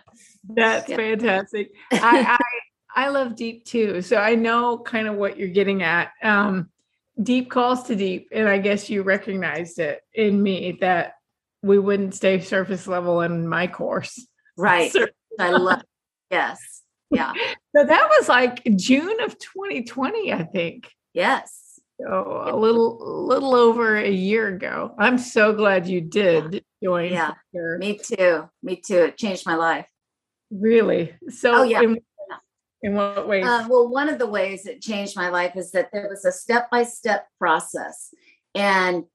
That's 0.50 0.90
Yeah. 0.90 0.96
fantastic. 0.98 1.72
I, 1.92 2.38
I 2.38 3.06
I 3.06 3.10
love 3.10 3.36
deep 3.36 3.66
too. 3.66 4.02
So 4.02 4.18
I 4.18 4.36
know 4.36 4.78
kind 4.78 5.08
of 5.08 5.16
what 5.16 5.38
you're 5.38 5.48
getting 5.50 5.82
at. 5.84 6.12
Um, 6.22 6.70
deep 7.22 7.50
calls 7.50 7.84
to 7.84 7.96
deep, 7.96 8.28
and 8.32 8.48
I 8.50 8.58
guess 8.58 8.90
you 8.90 9.04
recognized 9.04 9.80
it 9.80 10.02
in 10.14 10.42
me 10.42 10.78
that 10.82 11.14
we 11.64 11.80
wouldn't 11.80 12.16
stay 12.16 12.40
surface 12.42 12.88
level 12.88 13.22
in 13.22 13.48
my 13.48 13.68
course. 13.68 14.28
right. 14.58 14.92
I 15.40 15.52
love 15.52 15.82
yes. 16.30 16.82
Yeah. 17.10 17.34
so 17.76 17.86
that 17.86 18.10
was 18.20 18.28
like 18.30 18.64
June 18.76 19.22
of 19.22 19.38
2020, 19.40 20.34
I 20.34 20.44
think. 20.44 20.90
Yes. 21.14 21.61
So 22.08 22.44
a 22.48 22.56
little 22.56 23.26
little 23.28 23.56
over 23.56 23.98
a 23.98 24.10
year 24.10 24.48
ago. 24.48 24.96
I'm 24.98 25.18
so 25.18 25.54
glad 25.54 25.88
you 25.88 26.02
did 26.02 26.64
join. 26.84 27.12
Yeah. 27.12 27.34
Sure. 27.54 27.78
Me 27.78 27.98
too. 27.98 28.50
Me 28.64 28.76
too. 28.76 29.04
It 29.04 29.18
changed 29.18 29.46
my 29.46 29.56
life. 29.56 29.88
Really. 30.50 31.14
So 31.30 31.56
Oh, 31.56 31.64
yeah. 31.64 31.82
in, 31.82 32.00
in 32.82 32.96
what 32.96 33.28
ways? 33.28 33.46
Uh, 33.46 33.68
well, 33.70 33.88
one 33.90 34.10
of 34.10 34.20
the 34.20 34.28
ways 34.28 34.66
it 34.66 34.82
changed 34.82 35.16
my 35.16 35.30
life 35.30 35.56
is 35.56 35.72
that 35.72 35.90
there 35.94 36.08
was 36.10 36.26
a 36.26 36.32
step 36.32 36.70
by 36.72 36.84
step 36.84 37.28
process. 37.38 38.14
And 38.56 39.06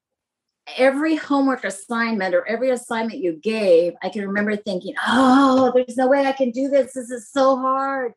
every 0.76 1.16
homework 1.16 1.64
assignment 1.64 2.34
or 2.34 2.46
every 2.46 2.70
assignment 2.70 3.18
you 3.18 3.32
gave, 3.42 3.94
I 4.02 4.08
can 4.08 4.26
remember 4.26 4.56
thinking, 4.56 4.94
oh, 5.06 5.72
there's 5.74 5.96
no 5.96 6.08
way 6.08 6.26
I 6.26 6.32
can 6.32 6.50
do 6.50 6.68
this. 6.68 6.94
This 6.94 7.10
is 7.10 7.30
so 7.30 7.56
hard. 7.56 8.12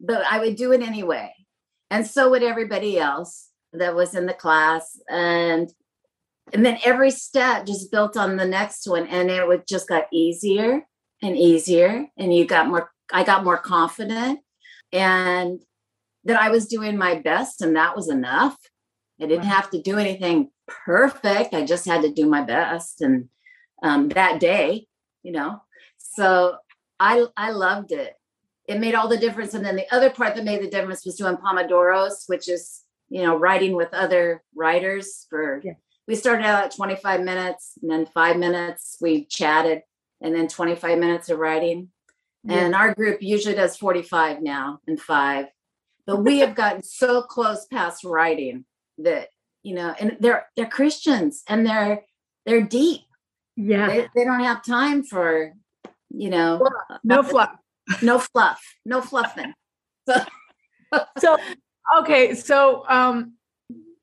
But 0.00 0.24
I 0.30 0.38
would 0.40 0.56
do 0.56 0.72
it 0.72 0.82
anyway. 0.82 1.32
And 1.90 2.06
so 2.06 2.30
would 2.30 2.42
everybody 2.42 2.98
else 2.98 3.47
that 3.72 3.94
was 3.94 4.14
in 4.14 4.26
the 4.26 4.34
class. 4.34 5.00
And 5.08 5.70
and 6.52 6.64
then 6.64 6.78
every 6.84 7.10
step 7.10 7.66
just 7.66 7.92
built 7.92 8.16
on 8.16 8.36
the 8.36 8.46
next 8.46 8.88
one. 8.88 9.06
And 9.06 9.30
it 9.30 9.46
would 9.46 9.66
just 9.68 9.86
got 9.86 10.06
easier 10.12 10.86
and 11.22 11.36
easier. 11.36 12.06
And 12.16 12.34
you 12.34 12.46
got 12.46 12.68
more, 12.68 12.90
I 13.12 13.22
got 13.22 13.44
more 13.44 13.58
confident 13.58 14.40
and 14.92 15.60
that 16.24 16.40
I 16.40 16.50
was 16.50 16.66
doing 16.66 16.96
my 16.96 17.16
best, 17.16 17.60
and 17.62 17.76
that 17.76 17.96
was 17.96 18.08
enough. 18.08 18.56
I 19.20 19.26
didn't 19.26 19.46
have 19.46 19.70
to 19.70 19.82
do 19.82 19.98
anything 19.98 20.50
perfect. 20.66 21.54
I 21.54 21.64
just 21.64 21.86
had 21.86 22.02
to 22.02 22.12
do 22.12 22.26
my 22.26 22.42
best, 22.42 23.00
and 23.00 23.28
um, 23.82 24.08
that 24.10 24.40
day, 24.40 24.86
you 25.22 25.32
know. 25.32 25.62
So 25.96 26.56
I 27.00 27.26
I 27.36 27.50
loved 27.50 27.92
it. 27.92 28.14
It 28.66 28.80
made 28.80 28.94
all 28.94 29.08
the 29.08 29.16
difference. 29.16 29.54
And 29.54 29.64
then 29.64 29.76
the 29.76 29.94
other 29.94 30.10
part 30.10 30.34
that 30.34 30.44
made 30.44 30.62
the 30.62 30.68
difference 30.70 31.06
was 31.06 31.16
doing 31.16 31.36
pomodoros, 31.36 32.24
which 32.26 32.48
is 32.48 32.82
you 33.08 33.22
know 33.22 33.36
writing 33.36 33.74
with 33.74 33.92
other 33.92 34.42
writers 34.54 35.26
for. 35.30 35.60
Yeah. 35.64 35.74
We 36.06 36.14
started 36.14 36.46
out 36.46 36.64
at 36.64 36.74
25 36.74 37.20
minutes, 37.20 37.72
and 37.82 37.90
then 37.90 38.06
five 38.06 38.38
minutes 38.38 38.96
we 38.98 39.26
chatted, 39.26 39.82
and 40.22 40.34
then 40.34 40.48
25 40.48 40.98
minutes 40.98 41.28
of 41.28 41.38
writing. 41.38 41.90
And 42.48 42.74
our 42.74 42.94
group 42.94 43.22
usually 43.22 43.54
does 43.54 43.76
45 43.76 44.42
now 44.42 44.80
and 44.86 45.00
five. 45.00 45.46
But 46.06 46.24
we 46.24 46.38
have 46.38 46.54
gotten 46.54 46.82
so 46.82 47.22
close 47.22 47.66
past 47.66 48.04
writing 48.04 48.64
that, 48.98 49.28
you 49.62 49.74
know, 49.74 49.94
and 50.00 50.16
they're 50.20 50.46
they're 50.56 50.66
Christians 50.66 51.42
and 51.46 51.66
they're 51.66 52.04
they're 52.46 52.62
deep. 52.62 53.02
yeah. 53.56 53.88
They, 53.88 54.08
they 54.14 54.24
don't 54.24 54.40
have 54.40 54.64
time 54.64 55.02
for, 55.02 55.52
you 56.10 56.30
know, 56.30 56.66
no 57.04 57.22
fluff. 57.22 57.50
no 58.00 58.18
fluff, 58.18 58.62
no 58.86 59.02
fluffing. 59.02 59.52
So 61.18 61.36
okay 61.96 62.34
so 62.34 62.84
um 62.88 63.34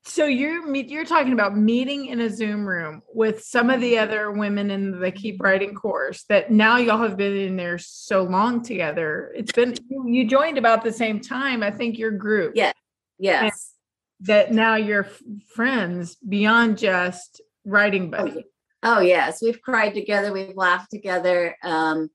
so 0.04 0.24
you're 0.24 0.66
meet 0.66 0.88
you're 0.88 1.04
talking 1.04 1.32
about 1.32 1.56
meeting 1.56 2.06
in 2.06 2.20
a 2.20 2.30
zoom 2.30 2.64
room 2.64 3.02
with 3.12 3.42
some 3.42 3.70
of 3.70 3.80
the 3.80 3.98
other 3.98 4.30
women 4.30 4.70
in 4.70 4.98
the 5.00 5.10
keep 5.10 5.42
writing 5.42 5.74
course 5.74 6.24
that 6.28 6.50
now 6.50 6.76
y'all 6.76 6.98
have 6.98 7.16
been 7.16 7.36
in 7.36 7.56
there 7.56 7.78
so 7.78 8.22
long 8.22 8.62
together 8.62 9.32
it's 9.34 9.52
been 9.52 9.74
you, 10.06 10.26
joined 10.26 10.58
about 10.58 10.84
the 10.84 10.92
same 10.92 11.20
time 11.20 11.62
i 11.62 11.70
think 11.70 11.98
your 11.98 12.12
group 12.12 12.52
Yeah. 12.54 12.72
yes. 13.18 13.72
that 14.20 14.52
now 14.52 14.76
you're 14.76 15.08
friends 15.54 16.16
beyond 16.16 16.78
just 16.78 17.40
writing 17.64 18.12
Oh, 18.14 18.24
buddy 18.24 18.36
yeah. 18.36 18.42
Oh 18.88 19.00
yes, 19.00 19.42
we've 19.42 19.60
cried 19.60 19.94
together, 19.94 20.32
we've 20.32 20.54
laughed 20.54 20.92
together, 20.92 21.56
um, 21.64 22.08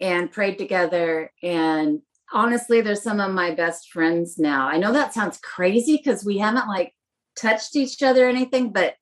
and 0.00 0.32
prayed 0.32 0.58
together. 0.58 1.30
And 1.40 2.00
honestly, 2.32 2.80
they're 2.80 2.94
some 2.94 3.20
of 3.20 3.32
my 3.32 3.54
best 3.54 3.90
friends 3.90 4.38
now. 4.38 4.68
I 4.68 4.78
know 4.78 4.92
that 4.92 5.14
sounds 5.14 5.38
crazy 5.38 5.96
because 5.96 6.24
we 6.24 6.38
haven't 6.38 6.68
like 6.68 6.94
touched 7.36 7.76
each 7.76 8.02
other 8.02 8.26
or 8.26 8.28
anything, 8.28 8.72
but 8.72 8.94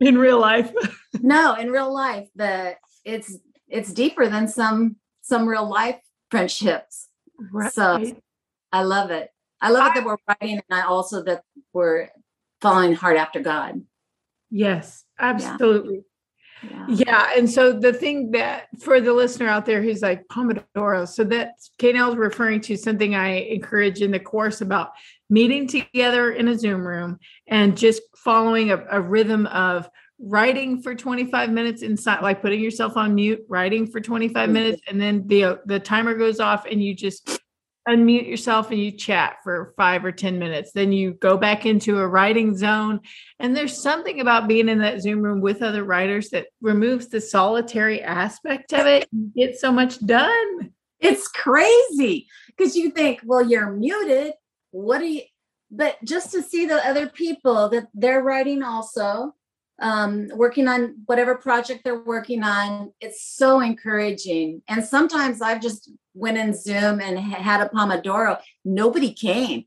in 0.00 0.18
real 0.18 0.40
life 0.40 0.72
no, 1.20 1.54
in 1.54 1.70
real 1.70 1.92
life, 1.92 2.28
the 2.34 2.76
it's 3.04 3.36
it's 3.68 3.92
deeper 3.92 4.28
than 4.28 4.48
some 4.48 4.96
some 5.22 5.46
real 5.46 5.68
life 5.68 5.98
friendships. 6.30 7.08
Right. 7.52 7.72
So 7.72 8.12
I 8.72 8.82
love 8.82 9.10
it. 9.10 9.30
I 9.60 9.70
love 9.70 9.92
it 9.92 9.94
that 9.94 10.04
we're 10.04 10.16
writing, 10.28 10.60
and 10.68 10.78
I 10.78 10.82
also 10.82 11.22
that 11.24 11.42
we're 11.72 12.08
following 12.60 12.94
hard 12.94 13.16
after 13.16 13.40
God. 13.40 13.82
yes 14.50 15.04
absolutely 15.18 16.02
Yeah. 16.70 16.86
Yeah. 16.88 17.30
And 17.36 17.50
so 17.50 17.72
the 17.72 17.92
thing 17.92 18.30
that 18.32 18.68
for 18.80 19.00
the 19.00 19.12
listener 19.12 19.48
out 19.48 19.66
there 19.66 19.82
who's 19.82 20.02
like 20.02 20.26
Pomodoro, 20.28 21.08
so 21.08 21.24
that 21.24 21.54
Kay 21.78 21.92
Nell 21.92 22.12
is 22.12 22.16
referring 22.16 22.60
to 22.62 22.76
something 22.76 23.14
I 23.14 23.28
encourage 23.28 24.02
in 24.02 24.10
the 24.10 24.20
course 24.20 24.60
about 24.60 24.92
meeting 25.30 25.66
together 25.66 26.32
in 26.32 26.48
a 26.48 26.58
Zoom 26.58 26.86
room 26.86 27.18
and 27.46 27.76
just 27.76 28.02
following 28.16 28.70
a, 28.70 28.84
a 28.90 29.00
rhythm 29.00 29.46
of 29.46 29.88
writing 30.18 30.80
for 30.80 30.94
25 30.94 31.50
minutes 31.50 31.82
inside 31.82 32.22
like 32.22 32.40
putting 32.40 32.60
yourself 32.60 32.96
on 32.96 33.14
mute 33.14 33.44
writing 33.48 33.86
for 33.86 34.00
25 34.00 34.34
mm-hmm. 34.34 34.52
minutes 34.52 34.80
and 34.86 35.00
then 35.00 35.26
the 35.26 35.58
the 35.66 35.78
timer 35.78 36.14
goes 36.14 36.38
off 36.38 36.66
and 36.66 36.82
you 36.82 36.94
just 36.94 37.40
unmute 37.88 38.28
yourself 38.28 38.70
and 38.70 38.80
you 38.80 38.90
chat 38.90 39.36
for 39.42 39.74
5 39.76 40.04
or 40.04 40.12
10 40.12 40.38
minutes. 40.38 40.72
Then 40.72 40.92
you 40.92 41.12
go 41.14 41.36
back 41.36 41.66
into 41.66 41.98
a 41.98 42.08
writing 42.08 42.56
zone. 42.56 43.00
And 43.38 43.56
there's 43.56 43.80
something 43.80 44.20
about 44.20 44.48
being 44.48 44.68
in 44.68 44.78
that 44.78 45.02
zoom 45.02 45.20
room 45.20 45.40
with 45.40 45.62
other 45.62 45.84
writers 45.84 46.30
that 46.30 46.46
removes 46.60 47.08
the 47.08 47.20
solitary 47.20 48.02
aspect 48.02 48.72
of 48.72 48.86
it. 48.86 49.08
You 49.12 49.30
get 49.36 49.58
so 49.58 49.70
much 49.70 50.04
done. 50.04 50.72
It's 51.00 51.28
crazy. 51.28 52.28
Because 52.48 52.76
you 52.76 52.90
think 52.90 53.20
well 53.24 53.46
you're 53.46 53.70
muted. 53.70 54.34
What 54.70 54.98
do 54.98 55.06
you 55.06 55.22
but 55.70 55.96
just 56.04 56.30
to 56.32 56.42
see 56.42 56.66
the 56.66 56.86
other 56.86 57.08
people 57.08 57.68
that 57.70 57.88
they're 57.94 58.22
writing 58.22 58.62
also 58.62 59.34
um, 59.80 60.28
working 60.34 60.68
on 60.68 60.96
whatever 61.06 61.34
project 61.34 61.82
they're 61.84 62.02
working 62.02 62.42
on. 62.42 62.92
It's 63.00 63.24
so 63.24 63.60
encouraging. 63.60 64.62
And 64.68 64.84
sometimes 64.84 65.42
I've 65.42 65.60
just 65.60 65.90
went 66.14 66.38
in 66.38 66.54
Zoom 66.54 67.00
and 67.00 67.18
had 67.18 67.60
a 67.60 67.68
Pomodoro. 67.68 68.40
Nobody 68.64 69.12
came. 69.12 69.64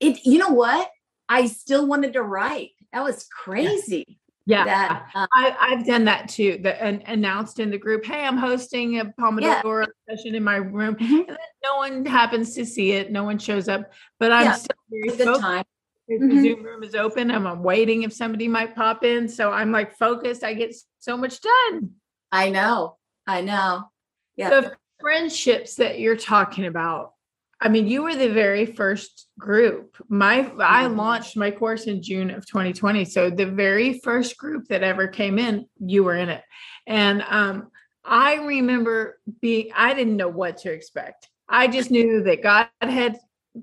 It, 0.00 0.24
you 0.24 0.38
know 0.38 0.50
what? 0.50 0.88
I 1.28 1.46
still 1.46 1.86
wanted 1.86 2.12
to 2.14 2.22
write. 2.22 2.70
That 2.92 3.02
was 3.02 3.26
crazy. 3.26 4.18
Yeah, 4.48 4.64
that, 4.64 5.06
um, 5.16 5.26
I, 5.34 5.74
have 5.74 5.84
done 5.84 6.04
that 6.04 6.28
too. 6.28 6.60
That 6.62 6.80
and 6.80 7.02
announced 7.06 7.58
in 7.58 7.68
the 7.68 7.78
group, 7.78 8.04
"Hey, 8.04 8.24
I'm 8.24 8.36
hosting 8.36 9.00
a 9.00 9.06
Pomodoro 9.06 9.86
yeah. 10.08 10.14
session 10.16 10.36
in 10.36 10.44
my 10.44 10.56
room," 10.56 10.94
mm-hmm. 10.94 11.32
no 11.64 11.76
one 11.78 12.06
happens 12.06 12.54
to 12.54 12.64
see 12.64 12.92
it. 12.92 13.10
No 13.10 13.24
one 13.24 13.38
shows 13.38 13.68
up, 13.68 13.90
but 14.20 14.30
I'm 14.30 14.44
yeah. 14.44 14.52
still 14.52 14.76
very 14.88 15.16
good 15.16 15.40
time 15.40 15.64
mm-hmm. 16.10 16.28
the 16.28 16.42
Zoom 16.42 16.62
room 16.62 16.82
is 16.82 16.94
open. 16.94 17.30
I'm, 17.30 17.46
I'm 17.46 17.62
waiting 17.62 18.02
if 18.02 18.12
somebody 18.12 18.48
might 18.48 18.74
pop 18.74 19.04
in. 19.04 19.28
So 19.28 19.50
I'm 19.50 19.72
like 19.72 19.96
focused. 19.96 20.44
I 20.44 20.54
get 20.54 20.74
so 20.98 21.16
much 21.16 21.40
done. 21.40 21.90
I 22.32 22.50
know. 22.50 22.96
I 23.26 23.40
know. 23.40 23.90
Yeah. 24.36 24.50
The 24.50 24.76
friendships 25.00 25.76
that 25.76 25.98
you're 25.98 26.16
talking 26.16 26.66
about. 26.66 27.12
I 27.60 27.68
mean, 27.68 27.86
you 27.86 28.02
were 28.02 28.14
the 28.14 28.28
very 28.28 28.66
first 28.66 29.28
group. 29.38 29.96
My 30.08 30.42
mm-hmm. 30.42 30.60
I 30.60 30.86
launched 30.86 31.36
my 31.36 31.50
course 31.50 31.84
in 31.84 32.02
June 32.02 32.30
of 32.30 32.46
2020. 32.46 33.04
So 33.06 33.30
the 33.30 33.46
very 33.46 34.00
first 34.00 34.36
group 34.36 34.68
that 34.68 34.82
ever 34.82 35.08
came 35.08 35.38
in, 35.38 35.66
you 35.78 36.04
were 36.04 36.16
in 36.16 36.28
it. 36.28 36.42
And 36.86 37.22
um, 37.28 37.68
I 38.04 38.36
remember 38.36 39.18
being 39.40 39.70
I 39.74 39.94
didn't 39.94 40.16
know 40.16 40.28
what 40.28 40.58
to 40.58 40.72
expect. 40.72 41.28
I 41.48 41.68
just 41.68 41.90
knew 41.90 42.22
that 42.24 42.42
God 42.42 42.68
had 42.80 43.18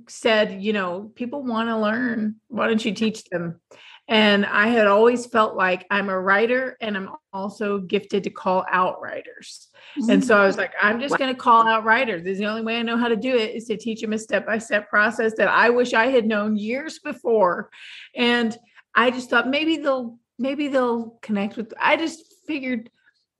said, 0.08 0.64
you 0.64 0.74
know, 0.74 1.12
people 1.16 1.44
want 1.44 1.70
to 1.70 1.78
learn. 1.78 2.38
Why 2.48 2.68
don't 2.68 2.84
you 2.84 2.94
teach 2.94 3.26
them? 3.26 3.62
And 4.10 4.45
I 4.45 4.68
had 4.68 4.88
always 4.88 5.26
felt 5.26 5.56
like 5.56 5.86
I'm 5.89 6.10
a 6.10 6.20
writer 6.20 6.76
and 6.82 6.97
I'm 6.97 7.10
also 7.32 7.80
gifted 7.80 8.24
to 8.26 8.30
call 8.30 8.66
out 8.70 9.01
writers. 9.01 9.70
Mm-hmm. 9.97 10.10
And 10.10 10.26
so 10.26 10.38
I 10.38 10.45
was 10.45 10.58
like, 10.58 10.74
I'm 10.82 10.99
just 10.99 11.18
going 11.18 11.34
to 11.34 11.39
call 11.39 11.66
out 11.66 11.86
writers. 11.86 12.24
This 12.24 12.34
is 12.34 12.39
the 12.39 12.45
only 12.47 12.64
way 12.64 12.78
I 12.78 12.82
know 12.82 12.97
how 12.97 13.08
to 13.08 13.16
do 13.16 13.34
it 13.34 13.56
is 13.56 13.66
to 13.66 13.78
teach 13.78 14.01
them 14.01 14.12
a 14.12 14.18
step 14.18 14.45
by 14.45 14.58
step 14.58 14.89
process 14.89 15.34
that 15.38 15.47
I 15.47 15.70
wish 15.70 15.93
I 15.93 16.08
had 16.08 16.26
known 16.26 16.58
years 16.58 16.99
before. 16.99 17.70
And 18.14 18.58
I 18.93 19.10
just 19.10 19.30
thought 19.30 19.47
maybe 19.47 19.78
they'll, 19.78 20.20
maybe 20.38 20.68
they'll 20.68 21.18
connect 21.22 21.56
with, 21.56 21.74
I 21.80 21.95
just 21.95 22.34
figured 22.45 22.89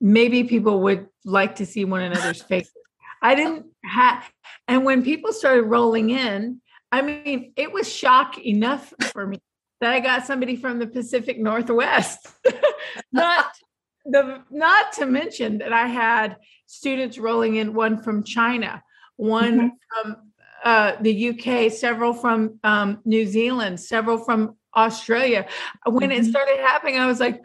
maybe 0.00 0.44
people 0.44 0.80
would 0.82 1.08
like 1.26 1.56
to 1.56 1.66
see 1.66 1.84
one 1.84 2.00
another's 2.00 2.42
faces. 2.42 2.72
I 3.20 3.34
didn't 3.34 3.66
have, 3.84 4.24
and 4.66 4.84
when 4.84 5.02
people 5.02 5.32
started 5.32 5.64
rolling 5.64 6.10
in, 6.10 6.60
I 6.90 7.02
mean, 7.02 7.52
it 7.56 7.72
was 7.72 7.90
shock 7.90 8.38
enough 8.38 8.92
for 9.12 9.26
me 9.26 9.40
that 9.84 9.92
I 9.92 10.00
got 10.00 10.26
somebody 10.26 10.56
from 10.56 10.78
the 10.78 10.86
Pacific 10.86 11.38
Northwest. 11.38 12.26
not 13.12 13.46
the 14.06 14.42
not 14.50 14.92
to 14.94 15.06
mention 15.06 15.58
that 15.58 15.72
I 15.72 15.86
had 15.86 16.36
students 16.66 17.18
rolling 17.18 17.56
in, 17.56 17.74
one 17.74 18.02
from 18.02 18.24
China, 18.24 18.82
one 19.16 19.58
mm-hmm. 19.58 20.02
from 20.02 20.16
uh, 20.64 20.92
the 21.02 21.30
UK, 21.30 21.70
several 21.70 22.14
from 22.14 22.58
um, 22.64 23.00
New 23.04 23.26
Zealand, 23.26 23.78
several 23.78 24.16
from 24.16 24.56
Australia. 24.74 25.46
When 25.84 26.08
mm-hmm. 26.08 26.20
it 26.20 26.24
started 26.24 26.58
happening, 26.60 26.98
I 26.98 27.06
was 27.06 27.20
like, 27.20 27.42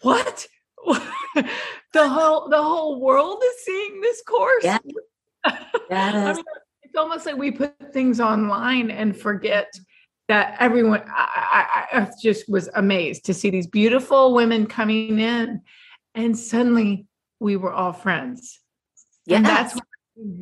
"What? 0.00 0.46
the 1.92 2.08
whole 2.08 2.48
the 2.48 2.62
whole 2.62 2.98
world 2.98 3.42
is 3.44 3.64
seeing 3.64 4.00
this 4.00 4.22
course?" 4.22 4.64
Yeah. 4.64 4.78
Yes. 5.90 5.90
I 5.90 6.32
mean, 6.32 6.44
it's 6.82 6.96
almost 6.96 7.26
like 7.26 7.36
we 7.36 7.50
put 7.50 7.92
things 7.92 8.20
online 8.20 8.90
and 8.90 9.14
forget 9.14 9.70
that 10.28 10.56
everyone 10.58 11.02
I, 11.06 11.86
I, 11.92 12.00
I, 12.00 12.10
just 12.20 12.48
was 12.48 12.68
amazed 12.74 13.26
to 13.26 13.34
see 13.34 13.50
these 13.50 13.66
beautiful 13.66 14.34
women 14.34 14.66
coming 14.66 15.18
in 15.18 15.60
and 16.14 16.38
suddenly 16.38 17.06
we 17.40 17.56
were 17.56 17.72
all 17.72 17.92
friends 17.92 18.60
yes. 19.26 19.36
and 19.36 19.46
that's 19.46 19.74
what 19.74 19.84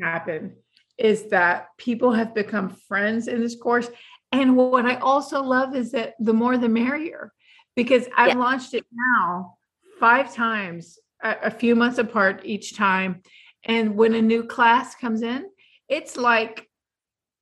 happened 0.03 0.53
is 0.99 1.28
that 1.30 1.68
people 1.78 2.12
have 2.12 2.35
become 2.35 2.70
friends 2.89 3.26
in 3.28 3.41
this 3.41 3.57
course 3.57 3.91
and 4.30 4.57
what 4.57 4.87
i 4.87 4.97
also 4.97 5.43
love 5.43 5.74
is 5.74 5.93
that 5.93 6.14
the 6.20 6.33
more 6.33 6.57
the 6.57 6.68
merrier 6.68 7.33
because 7.74 8.07
i've 8.16 8.28
yeah. 8.28 8.39
launched 8.39 8.74
it 8.74 8.85
now 8.93 9.55
five 9.99 10.33
times 10.33 10.99
a, 11.22 11.37
a 11.45 11.51
few 11.51 11.74
months 11.74 11.99
apart 11.99 12.43
each 12.45 12.76
time 12.76 13.22
and 13.64 13.97
when 13.97 14.14
a 14.14 14.22
new 14.22 14.45
class 14.45 14.95
comes 14.95 15.22
in, 15.22 15.47
it's 15.89 16.16
like 16.16 16.68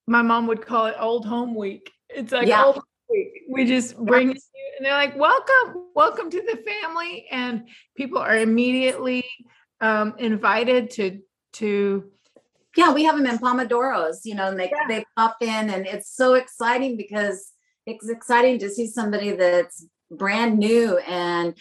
my 0.07 0.23
mom 0.23 0.47
would 0.49 0.65
call 0.65 0.87
it 0.87 0.97
old 0.99 1.27
home 1.27 1.55
week. 1.55 1.91
It's 2.15 2.33
like 2.33 2.49
yeah. 2.49 2.73
week. 3.09 3.43
We 3.49 3.65
just 3.65 3.97
bring 3.97 4.29
you 4.29 4.41
and 4.79 4.87
they're 4.87 4.95
like, 4.95 5.17
welcome, 5.17 5.89
welcome 5.95 6.31
to 6.31 6.43
the 6.43 6.63
family. 6.63 7.27
And 7.31 7.69
people 7.97 8.19
are 8.19 8.37
immediately 8.37 9.25
um, 9.81 10.15
invited 10.19 10.91
to 10.93 11.21
to 11.55 12.05
yeah, 12.77 12.93
we 12.93 13.03
have 13.05 13.17
them 13.17 13.27
in 13.27 13.39
Pomodoros, 13.39 14.19
you 14.25 14.37
know, 14.37 14.49
and 14.49 14.59
they 14.59 14.71
yeah. 14.71 14.87
they 14.89 15.05
pop 15.17 15.37
in 15.41 15.71
and 15.71 15.87
it's 15.87 16.15
so 16.15 16.35
exciting 16.35 16.97
because 16.97 17.53
it's 17.87 18.09
exciting 18.09 18.59
to 18.61 18.71
see 18.71 18.87
somebody 18.87 19.33
that's 19.33 19.87
brand 20.11 20.59
new 20.59 20.99
and 20.99 21.55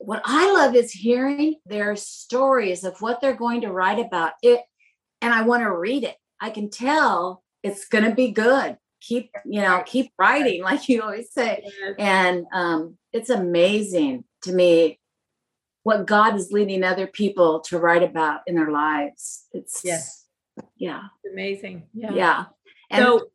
what 0.00 0.22
I 0.24 0.50
love 0.52 0.74
is 0.74 0.92
hearing 0.92 1.56
their 1.66 1.94
stories 1.94 2.84
of 2.84 3.00
what 3.02 3.20
they're 3.20 3.34
going 3.34 3.60
to 3.60 3.72
write 3.72 3.98
about 3.98 4.32
it. 4.42 4.62
And 5.20 5.34
I 5.34 5.42
want 5.42 5.62
to 5.62 5.70
read 5.70 6.04
it. 6.04 6.16
I 6.40 6.48
can 6.48 6.70
tell 6.70 7.42
it's 7.62 7.86
going 7.86 8.04
to 8.04 8.14
be 8.14 8.30
good. 8.30 8.78
Keep, 9.00 9.30
you 9.44 9.60
know, 9.60 9.82
keep 9.86 10.12
writing, 10.18 10.62
like 10.70 10.88
you 10.88 11.02
always 11.02 11.32
say. 11.32 11.64
And 11.98 12.46
um, 12.52 12.96
it's 13.12 13.30
amazing 13.30 14.24
to 14.42 14.52
me 14.52 14.98
what 15.82 16.06
God 16.06 16.36
is 16.36 16.52
leading 16.52 16.84
other 16.84 17.06
people 17.06 17.60
to 17.60 17.78
write 17.78 18.02
about 18.02 18.40
in 18.46 18.54
their 18.54 18.70
lives. 18.70 19.46
It's, 19.52 19.80
yes. 19.84 20.26
Yeah. 20.76 21.02
It's 21.22 21.32
amazing. 21.32 21.84
Yeah. 21.94 22.12
Yeah. 22.12 22.44
And 22.90 23.04
so, 23.04 23.30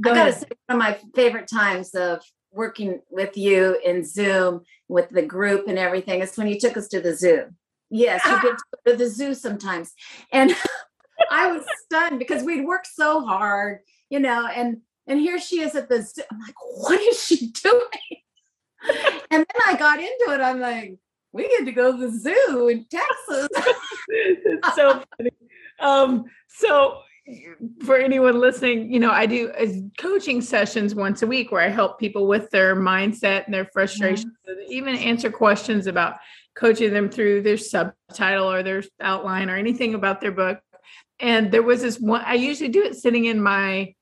go 0.00 0.12
I 0.12 0.14
gotta 0.14 0.32
say, 0.32 0.46
one 0.66 0.76
of 0.76 0.78
my 0.78 0.98
favorite 1.14 1.48
times 1.48 1.94
of 1.94 2.22
working 2.52 3.00
with 3.10 3.36
you 3.36 3.78
in 3.84 4.04
Zoom 4.04 4.62
with 4.88 5.10
the 5.10 5.22
group 5.22 5.68
and 5.68 5.78
everything 5.78 6.20
is 6.20 6.36
when 6.36 6.48
you 6.48 6.58
took 6.58 6.76
us 6.76 6.88
to 6.88 7.00
the 7.00 7.14
zoo. 7.14 7.44
Yes, 7.90 8.24
you 8.24 8.42
get 8.42 8.58
to 8.86 8.96
the 8.96 9.08
zoo 9.08 9.34
sometimes. 9.34 9.92
And 10.32 10.56
I 11.30 11.52
was 11.52 11.64
stunned 11.84 12.18
because 12.18 12.42
we'd 12.42 12.64
worked 12.64 12.88
so 12.88 13.24
hard, 13.24 13.80
you 14.10 14.20
know, 14.20 14.46
and 14.46 14.78
and 15.06 15.20
here 15.20 15.38
she 15.38 15.60
is 15.60 15.74
at 15.74 15.88
the 15.88 16.02
zoo. 16.02 16.22
I'm 16.30 16.40
like, 16.40 16.54
what 16.58 17.00
is 17.00 17.22
she 17.22 17.48
doing? 17.62 18.22
and 19.30 19.40
then 19.40 19.62
I 19.66 19.76
got 19.76 19.98
into 19.98 20.26
it. 20.28 20.40
I'm 20.40 20.60
like, 20.60 20.98
we 21.32 21.48
get 21.48 21.64
to 21.66 21.72
go 21.72 21.92
to 21.92 21.98
the 21.98 22.10
zoo 22.10 22.68
in 22.68 22.86
Texas. 22.90 23.48
it's 24.08 24.74
so 24.74 25.02
funny. 25.16 25.30
Um, 25.80 26.24
so 26.48 26.98
for 27.84 27.96
anyone 27.96 28.38
listening, 28.40 28.92
you 28.92 29.00
know, 29.00 29.10
I 29.10 29.26
do 29.26 29.50
uh, 29.50 29.66
coaching 29.98 30.40
sessions 30.40 30.94
once 30.94 31.22
a 31.22 31.26
week 31.26 31.50
where 31.50 31.62
I 31.62 31.68
help 31.68 31.98
people 31.98 32.26
with 32.26 32.50
their 32.50 32.76
mindset 32.76 33.44
and 33.46 33.54
their 33.54 33.66
frustrations, 33.66 34.32
mm-hmm. 34.48 34.72
even 34.72 34.94
answer 34.94 35.30
questions 35.30 35.86
about 35.86 36.16
coaching 36.54 36.92
them 36.92 37.10
through 37.10 37.42
their 37.42 37.58
subtitle 37.58 38.50
or 38.50 38.62
their 38.62 38.82
outline 39.00 39.50
or 39.50 39.56
anything 39.56 39.94
about 39.94 40.20
their 40.20 40.32
book. 40.32 40.60
And 41.18 41.50
there 41.50 41.62
was 41.62 41.82
this 41.82 41.98
one, 41.98 42.22
I 42.24 42.34
usually 42.34 42.68
do 42.68 42.82
it 42.82 42.94
sitting 42.96 43.24
in 43.24 43.42
my 43.42 43.94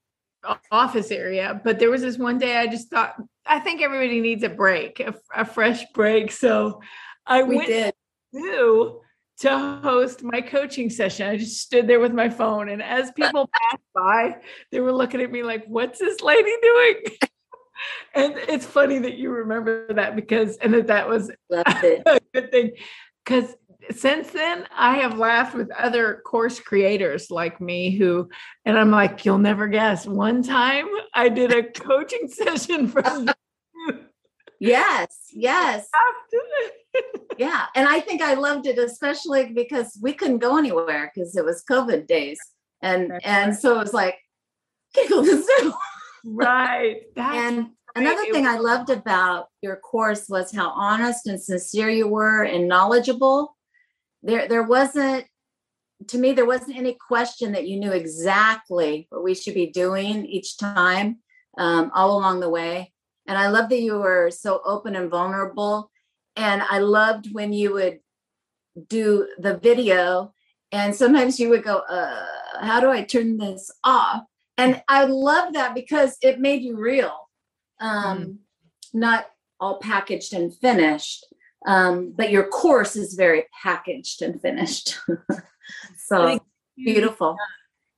office 0.70 1.10
area, 1.10 1.60
but 1.64 1.78
there 1.78 1.90
was 1.90 2.02
this 2.02 2.18
one 2.18 2.38
day 2.38 2.56
I 2.56 2.66
just 2.66 2.88
thought, 2.88 3.14
I 3.46 3.60
think 3.60 3.82
everybody 3.82 4.20
needs 4.20 4.42
a 4.42 4.48
break, 4.48 5.00
a, 5.00 5.14
a 5.34 5.44
fresh 5.44 5.84
break. 5.92 6.32
So 6.32 6.80
I 7.26 7.42
we 7.42 7.56
went 7.56 7.68
did. 7.68 7.94
to 8.34 9.00
to 9.40 9.58
host 9.82 10.22
my 10.22 10.40
coaching 10.40 10.90
session. 10.90 11.28
I 11.28 11.36
just 11.36 11.60
stood 11.60 11.86
there 11.86 12.00
with 12.00 12.12
my 12.12 12.28
phone, 12.28 12.68
and 12.68 12.82
as 12.82 13.10
people 13.12 13.50
passed 13.52 13.82
by, 13.94 14.36
they 14.70 14.80
were 14.80 14.92
looking 14.92 15.20
at 15.20 15.30
me 15.30 15.42
like, 15.42 15.64
"What's 15.66 15.98
this 15.98 16.20
lady 16.20 16.52
doing?" 16.62 16.94
and 18.14 18.34
it's 18.36 18.66
funny 18.66 18.98
that 19.00 19.16
you 19.16 19.30
remember 19.30 19.92
that 19.94 20.14
because, 20.14 20.56
and 20.58 20.72
that 20.74 20.86
that 20.86 21.08
was 21.08 21.30
a 21.52 22.20
good 22.32 22.50
thing 22.50 22.72
because 23.24 23.54
since 23.90 24.30
then 24.30 24.66
I 24.74 24.96
have 24.98 25.18
laughed 25.18 25.54
with 25.54 25.70
other 25.72 26.22
course 26.24 26.60
creators 26.60 27.30
like 27.30 27.60
me 27.60 27.96
who, 27.96 28.28
and 28.64 28.78
I'm 28.78 28.90
like, 28.90 29.24
you'll 29.24 29.38
never 29.38 29.68
guess. 29.68 30.06
One 30.06 30.42
time 30.42 30.86
I 31.14 31.28
did 31.28 31.52
a 31.52 31.62
coaching 31.80 32.28
session 32.28 32.88
from 32.88 33.30
Yes, 34.60 35.26
yes. 35.32 35.88
yeah. 37.38 37.66
And 37.74 37.88
I 37.88 38.00
think 38.00 38.22
I 38.22 38.34
loved 38.34 38.66
it 38.66 38.78
especially 38.78 39.52
because 39.52 39.98
we 40.00 40.14
couldn't 40.14 40.38
go 40.38 40.56
anywhere 40.56 41.10
because 41.14 41.36
it 41.36 41.44
was 41.44 41.64
COVID 41.68 42.06
days. 42.06 42.38
And 42.80 43.10
That's 43.10 43.24
and 43.26 43.50
right. 43.50 43.60
so 43.60 43.74
it 43.74 43.82
was 43.82 43.92
like, 43.92 44.16
to 44.94 45.24
Zoom. 45.60 45.74
right. 46.24 47.02
That's 47.16 47.36
and 47.36 47.70
another 47.96 48.24
thing 48.32 48.46
I 48.46 48.58
loved 48.58 48.90
about 48.90 49.48
your 49.60 49.76
course 49.76 50.28
was 50.28 50.52
how 50.52 50.70
honest 50.70 51.26
and 51.26 51.42
sincere 51.42 51.90
you 51.90 52.06
were 52.06 52.44
and 52.44 52.68
knowledgeable. 52.68 53.56
There 54.24 54.48
there 54.48 54.62
wasn't 54.64 55.26
to 56.08 56.18
me 56.18 56.32
there 56.32 56.46
wasn't 56.46 56.76
any 56.76 56.94
question 56.94 57.52
that 57.52 57.68
you 57.68 57.78
knew 57.78 57.92
exactly 57.92 59.06
what 59.10 59.22
we 59.22 59.34
should 59.34 59.54
be 59.54 59.70
doing 59.70 60.26
each 60.26 60.58
time 60.58 61.18
um, 61.56 61.92
all 61.94 62.18
along 62.18 62.40
the 62.40 62.50
way 62.50 62.92
and 63.26 63.38
I 63.38 63.48
love 63.48 63.68
that 63.70 63.80
you 63.80 63.94
were 63.94 64.30
so 64.30 64.60
open 64.64 64.96
and 64.96 65.10
vulnerable. 65.10 65.90
And 66.36 66.62
I 66.62 66.78
loved 66.78 67.32
when 67.32 67.52
you 67.52 67.72
would 67.72 68.00
do 68.88 69.28
the 69.38 69.56
video 69.56 70.34
and 70.72 70.94
sometimes 70.94 71.38
you 71.38 71.48
would 71.50 71.62
go, 71.62 71.78
uh, 71.78 72.26
how 72.60 72.80
do 72.80 72.90
I 72.90 73.02
turn 73.02 73.38
this 73.38 73.70
off? 73.84 74.22
And 74.58 74.82
I 74.88 75.04
love 75.04 75.54
that 75.54 75.74
because 75.74 76.16
it 76.22 76.40
made 76.40 76.62
you 76.62 76.76
real, 76.76 77.14
um, 77.80 78.18
mm. 78.18 78.36
not 78.92 79.26
all 79.60 79.78
packaged 79.78 80.32
and 80.32 80.54
finished. 80.54 81.24
Um, 81.66 82.12
but 82.16 82.30
your 82.30 82.46
course 82.48 82.96
is 82.96 83.14
very 83.14 83.44
packaged 83.62 84.22
and 84.22 84.40
finished. 84.40 84.98
so 85.96 86.38
beautiful. 86.76 87.36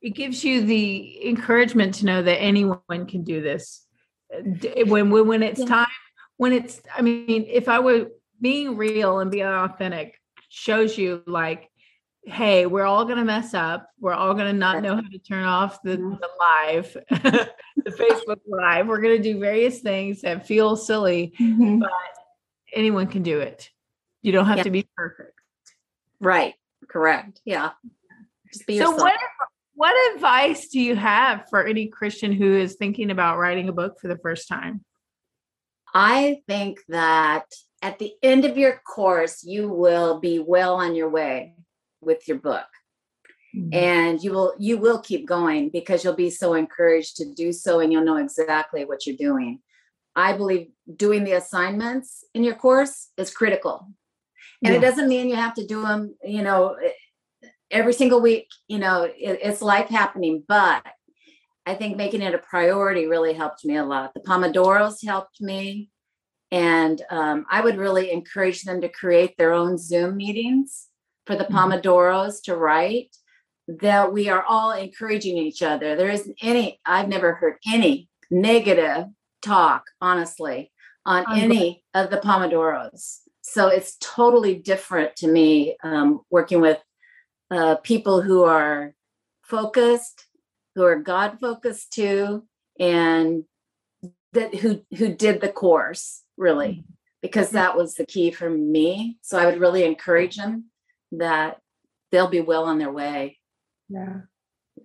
It 0.01 0.11
gives 0.11 0.45
you 0.45 0.65
the 0.65 1.27
encouragement 1.27 1.95
to 1.97 2.07
know 2.07 2.23
that 2.23 2.41
anyone 2.41 3.07
can 3.07 3.25
do 3.25 3.41
this 3.41 3.87
when 4.87 5.11
when, 5.11 5.27
when 5.27 5.43
it's 5.43 5.61
yeah. 5.61 5.67
time 5.67 5.87
when 6.37 6.53
it's 6.53 6.81
i 6.97 7.03
mean 7.03 7.47
if 7.49 7.69
i 7.69 7.79
were 7.79 8.09
being 8.41 8.77
real 8.77 9.21
and 9.21 9.31
being 9.31 9.45
authentic 9.45 10.21
shows 10.49 10.99
you 10.99 11.23
like 11.27 11.71
hey 12.25 12.67
we're 12.67 12.85
all 12.85 13.05
going 13.05 13.19
to 13.19 13.25
mess 13.25 13.55
up 13.55 13.89
we're 14.01 14.13
all 14.13 14.35
going 14.35 14.47
to 14.47 14.53
not 14.53 14.83
know 14.83 14.97
how 14.97 15.01
to 15.01 15.19
turn 15.19 15.45
off 15.45 15.81
the, 15.83 15.97
the 15.97 16.29
live 16.41 16.97
the 17.11 17.91
facebook 17.91 18.41
live 18.47 18.89
we're 18.89 19.01
going 19.01 19.17
to 19.17 19.23
do 19.23 19.39
various 19.39 19.81
things 19.81 20.23
that 20.23 20.47
feel 20.47 20.77
silly 20.77 21.33
mm-hmm. 21.39 21.79
but 21.79 21.91
anyone 22.77 23.07
can 23.07 23.23
do 23.23 23.41
it 23.41 23.71
you 24.23 24.33
don't 24.33 24.47
have 24.47 24.59
yeah. 24.59 24.63
to 24.65 24.71
be 24.71 24.89
perfect 24.97 25.41
right 26.21 26.55
correct 26.89 27.41
yeah 27.45 27.71
Just 28.53 28.67
so 28.67 28.73
yourself. 28.73 29.01
what 29.01 29.15
what 29.77 30.15
advice 30.15 30.69
do 30.69 30.81
you 30.81 30.97
have 30.97 31.51
for 31.51 31.67
any 31.67 31.87
Christian 31.89 32.33
who 32.33 32.57
is 32.57 32.77
thinking 32.77 33.11
about 33.11 33.37
writing 33.37 33.69
a 33.69 33.75
book 33.75 34.01
for 34.01 34.09
the 34.09 34.17
first 34.17 34.49
time? 34.49 34.83
I 35.93 36.41
think 36.49 36.81
that 36.89 37.45
at 37.83 37.99
the 37.99 38.15
end 38.23 38.47
of 38.47 38.57
your 38.57 38.81
course, 38.87 39.45
you 39.45 39.69
will 39.69 40.19
be 40.19 40.39
well 40.39 40.77
on 40.77 40.95
your 40.95 41.11
way 41.11 41.57
with 42.01 42.27
your 42.27 42.39
book. 42.39 42.65
Mm-hmm. 43.55 43.75
And 43.75 44.23
you 44.25 44.33
will 44.33 44.55
you 44.59 44.79
will 44.79 45.01
keep 45.01 45.27
going 45.27 45.69
because 45.69 46.03
you'll 46.03 46.15
be 46.15 46.31
so 46.31 46.55
encouraged 46.55 47.17
to 47.17 47.35
do 47.35 47.53
so 47.53 47.81
and 47.81 47.93
you'll 47.93 48.05
know 48.05 48.17
exactly 48.17 48.87
what 48.87 49.07
you're 49.07 49.17
doing. 49.17 49.61
I 50.17 50.33
believe 50.33 50.69
doing 50.97 51.25
the 51.25 51.33
assignments 51.33 52.25
in 52.35 52.43
your 52.43 52.55
course 52.55 53.11
is 53.19 53.31
critical. 53.31 53.87
And 54.65 54.73
yeah. 54.73 54.79
it 54.79 54.81
doesn't 54.81 55.09
mean 55.09 55.29
you 55.29 55.37
have 55.37 55.55
to 55.55 55.67
do 55.67 55.83
them, 55.83 56.17
you 56.25 56.43
know, 56.43 56.77
every 57.71 57.93
single 57.93 58.23
week, 58.23 58.49
you 58.67 58.79
know, 58.79 59.03
it, 59.03 59.41
it's 59.43 59.61
life 59.61 59.89
happening, 59.89 60.43
but 60.49 60.83
I 61.67 61.75
think 61.75 61.97
making 61.97 62.23
it 62.23 62.35
a 62.35 62.39
priority 62.39 63.07
really 63.07 63.35
helped 63.35 63.65
me 63.65 63.77
a 63.77 63.85
lot. 63.85 64.15
The 64.15 64.21
Pomodoros 64.21 65.05
helped 65.05 65.41
me. 65.41 65.91
And 66.53 67.03
um, 67.11 67.45
I 67.51 67.61
would 67.61 67.77
really 67.77 68.13
encourage 68.13 68.63
them 68.63 68.81
to 68.81 68.89
create 68.89 69.37
their 69.37 69.53
own 69.53 69.77
Zoom 69.77 70.17
meetings 70.17 70.87
for 71.27 71.37
the 71.37 71.45
mm-hmm. 71.45 71.57
Pomodoros 71.57 72.41
to 72.45 72.57
write 72.57 73.15
that 73.69 74.13
we 74.13 74.29
are 74.29 74.45
all 74.45 74.71
encouraging 74.71 75.37
each 75.37 75.61
other. 75.61 75.97
There 75.97 76.09
isn't 76.09 76.39
any, 76.41 76.81
I've 76.87 77.09
never 77.09 77.35
heard 77.35 77.57
any 77.67 78.09
negative 78.31 79.07
talk, 79.47 79.85
honestly, 80.01 80.73
on 81.05 81.25
any 81.37 81.85
of 81.95 82.11
the 82.11 82.19
Pomodoros. 82.19 83.19
So 83.43 83.69
it's 83.69 83.97
totally 84.01 84.57
different 84.57 85.15
to 85.17 85.29
me 85.29 85.77
um, 85.83 86.21
working 86.31 86.61
with 86.61 86.79
uh, 87.51 87.77
people 87.77 88.21
who 88.21 88.43
are 88.43 88.93
focused, 89.43 90.27
who 90.75 90.83
are 90.83 90.99
God 90.99 91.39
focused 91.41 91.93
too, 91.93 92.45
and 92.81 93.45
that 94.33 94.55
who 94.55 94.83
who 94.99 95.15
did 95.15 95.41
the 95.41 95.49
course 95.49 96.23
really, 96.37 96.69
mm-hmm. 96.69 96.93
because 97.23 97.51
that 97.51 97.77
was 97.77 97.95
the 97.95 98.05
key 98.05 98.31
for 98.33 98.51
me. 98.51 99.17
So 99.23 99.39
I 99.39 99.47
would 99.47 99.61
really 99.61 99.85
encourage 99.85 100.37
them 100.37 100.67
that 101.13 101.59
they'll 102.11 102.29
be 102.29 102.41
well 102.41 102.65
on 102.65 102.79
their 102.79 102.93
way. 102.93 103.39
Yeah. 103.89 104.21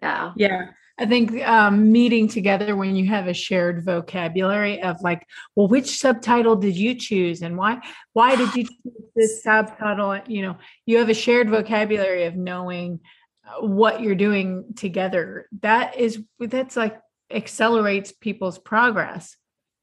Yeah. 0.01 0.33
Yeah. 0.35 0.67
I 1.01 1.07
think 1.07 1.41
um, 1.47 1.91
meeting 1.91 2.27
together 2.27 2.75
when 2.75 2.95
you 2.95 3.07
have 3.07 3.27
a 3.27 3.33
shared 3.33 3.83
vocabulary 3.83 4.83
of 4.83 5.01
like, 5.01 5.25
well, 5.55 5.67
which 5.67 5.97
subtitle 5.97 6.55
did 6.55 6.75
you 6.75 6.93
choose, 6.93 7.41
and 7.41 7.57
why? 7.57 7.79
Why 8.13 8.35
did 8.35 8.53
you 8.53 8.65
choose 8.65 9.03
this 9.15 9.41
subtitle? 9.41 10.19
You 10.27 10.43
know, 10.43 10.57
you 10.85 10.99
have 10.99 11.09
a 11.09 11.15
shared 11.15 11.49
vocabulary 11.49 12.25
of 12.25 12.35
knowing 12.35 12.99
uh, 13.43 13.65
what 13.65 14.01
you're 14.01 14.13
doing 14.13 14.75
together. 14.75 15.47
That 15.61 15.97
is 15.97 16.21
that's 16.39 16.77
like 16.77 16.99
accelerates 17.31 18.11
people's 18.11 18.59
progress. 18.59 19.35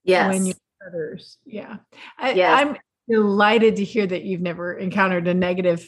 Yes. 0.04 0.32
When 0.32 0.46
you 0.46 0.54
others, 0.86 1.38
yeah. 1.44 1.78
I, 2.16 2.34
yes. 2.34 2.60
I'm 2.60 2.76
delighted 3.10 3.76
to 3.76 3.84
hear 3.84 4.06
that 4.06 4.22
you've 4.22 4.40
never 4.40 4.72
encountered 4.72 5.26
a 5.26 5.34
negative 5.34 5.84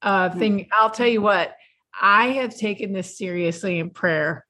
uh, 0.00 0.30
mm. 0.30 0.38
thing. 0.38 0.68
I'll 0.70 0.90
tell 0.90 1.08
you 1.08 1.22
what. 1.22 1.56
I 2.00 2.28
have 2.28 2.56
taken 2.56 2.92
this 2.92 3.18
seriously 3.18 3.80
in 3.80 3.90
prayer 3.90 4.44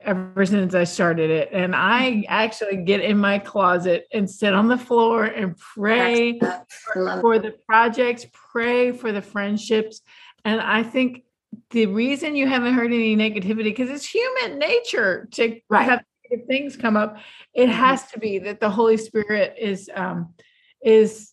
ever 0.00 0.46
since 0.46 0.74
I 0.74 0.84
started 0.84 1.30
it. 1.30 1.48
And 1.52 1.74
I 1.74 2.24
actually 2.28 2.76
get 2.78 3.00
in 3.00 3.18
my 3.18 3.38
closet 3.38 4.06
and 4.12 4.30
sit 4.30 4.54
on 4.54 4.68
the 4.68 4.78
floor 4.78 5.24
and 5.24 5.56
pray 5.56 6.38
for, 6.38 7.20
for 7.20 7.38
the 7.38 7.54
projects, 7.66 8.26
pray 8.32 8.92
for 8.92 9.12
the 9.12 9.22
friendships. 9.22 10.00
And 10.44 10.60
I 10.60 10.82
think 10.82 11.24
the 11.70 11.86
reason 11.86 12.36
you 12.36 12.46
haven't 12.46 12.74
heard 12.74 12.92
any 12.92 13.16
negativity, 13.16 13.64
because 13.64 13.90
it's 13.90 14.06
human 14.06 14.58
nature 14.58 15.28
to 15.32 15.60
right. 15.68 15.88
have 15.88 16.04
things 16.46 16.76
come 16.76 16.96
up, 16.96 17.16
it 17.54 17.64
mm-hmm. 17.64 17.72
has 17.72 18.10
to 18.12 18.18
be 18.18 18.38
that 18.38 18.60
the 18.60 18.70
Holy 18.70 18.98
Spirit 18.98 19.56
is 19.58 19.90
um 19.94 20.34
is 20.82 21.32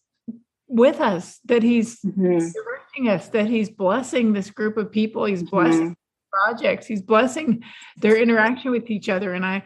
with 0.68 1.00
us, 1.00 1.40
that 1.46 1.62
he's 1.62 2.00
mm-hmm. 2.02 2.40
directing 2.40 3.10
us, 3.10 3.28
that 3.30 3.48
he's 3.48 3.70
blessing 3.70 4.34
this 4.34 4.50
group 4.50 4.78
of 4.78 4.92
people, 4.92 5.26
he's 5.26 5.44
blessing 5.44 5.82
mm-hmm 5.82 5.94
projects. 6.36 6.88
He's 6.88 7.02
blessing 7.02 7.64
their 7.98 8.18
interaction 8.18 8.72
with 8.72 8.90
each 8.90 9.10
other. 9.10 9.34
And 9.34 9.46
I 9.46 9.64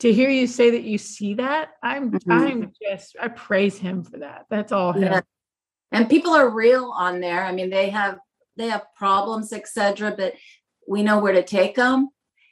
to 0.00 0.12
hear 0.12 0.28
you 0.28 0.46
say 0.46 0.70
that 0.70 0.82
you 0.82 0.98
see 0.98 1.34
that, 1.34 1.70
I'm 1.82 2.10
mm-hmm. 2.10 2.30
I'm 2.32 2.72
just 2.82 3.16
I 3.20 3.28
praise 3.28 3.78
him 3.78 4.04
for 4.04 4.18
that. 4.18 4.46
That's 4.50 4.72
all 4.72 4.92
him. 4.92 5.12
Yeah. 5.12 5.20
And 5.92 6.08
people 6.08 6.32
are 6.32 6.50
real 6.50 6.92
on 6.94 7.20
there. 7.20 7.44
I 7.44 7.52
mean, 7.52 7.70
they 7.70 7.90
have 7.90 8.18
they 8.56 8.68
have 8.68 8.84
problems, 8.96 9.52
etc. 9.52 10.14
But 10.16 10.34
we 10.86 11.02
know 11.02 11.18
where 11.18 11.32
to 11.32 11.42
take 11.42 11.76
them. 11.76 12.10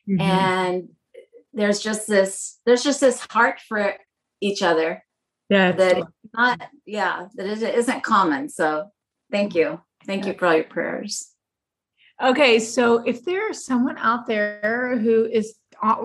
Mm-hmm. 0.09 0.21
And 0.21 0.89
there's 1.53 1.81
just 1.81 2.07
this 2.07 2.59
there's 2.65 2.83
just 2.83 3.01
this 3.01 3.21
heart 3.31 3.61
for 3.61 3.95
each 4.41 4.63
other. 4.63 5.05
Yeah, 5.51 5.73
that 5.73 6.05
not 6.33 6.61
yeah 6.87 7.27
that 7.35 7.47
it 7.47 7.75
isn't 7.75 8.03
common. 8.03 8.49
So 8.49 8.89
thank 9.31 9.55
you, 9.55 9.81
thank 10.07 10.27
you 10.27 10.33
for 10.33 10.47
all 10.47 10.55
your 10.55 10.65
prayers. 10.65 11.34
Okay, 12.23 12.61
so 12.61 12.99
if 12.99 13.25
there's 13.25 13.65
someone 13.65 13.99
out 13.99 14.27
there 14.27 14.99
who 14.99 15.25
is 15.27 15.57
uh, 15.83 15.97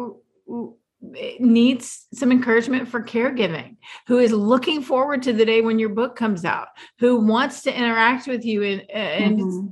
needs 1.39 2.07
some 2.13 2.31
encouragement 2.31 2.87
for 2.87 3.01
caregiving, 3.01 3.77
who 4.07 4.17
is 4.17 4.31
looking 4.31 4.81
forward 4.81 5.21
to 5.23 5.33
the 5.33 5.45
day 5.45 5.61
when 5.61 5.79
your 5.79 5.89
book 5.89 6.15
comes 6.15 6.45
out, 6.45 6.67
who 6.99 7.19
wants 7.19 7.61
to 7.63 7.77
interact 7.77 8.27
with 8.27 8.43
you 8.43 8.63
and 8.63 8.89
and 8.91 9.39
mm-hmm. 9.39 9.67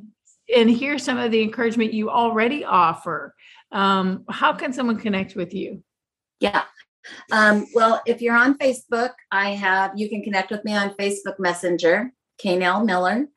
and 0.55 0.69
hear 0.69 0.99
some 0.99 1.17
of 1.17 1.31
the 1.31 1.41
encouragement 1.41 1.93
you 1.93 2.09
already 2.09 2.63
offer, 2.63 3.33
um, 3.71 4.23
how 4.29 4.53
can 4.53 4.71
someone 4.71 4.99
connect 4.99 5.35
with 5.35 5.53
you? 5.53 5.83
Yeah. 6.39 6.63
Um, 7.31 7.65
well, 7.73 8.01
if 8.05 8.21
you're 8.21 8.35
on 8.35 8.57
Facebook, 8.57 9.11
I 9.31 9.51
have 9.51 9.93
you 9.95 10.09
can 10.09 10.21
connect 10.21 10.51
with 10.51 10.63
me 10.63 10.75
on 10.75 10.91
Facebook 10.91 11.39
Messenger, 11.39 12.11
Kay 12.37 12.57
Nell 12.57 12.85
Miller. 12.85 13.27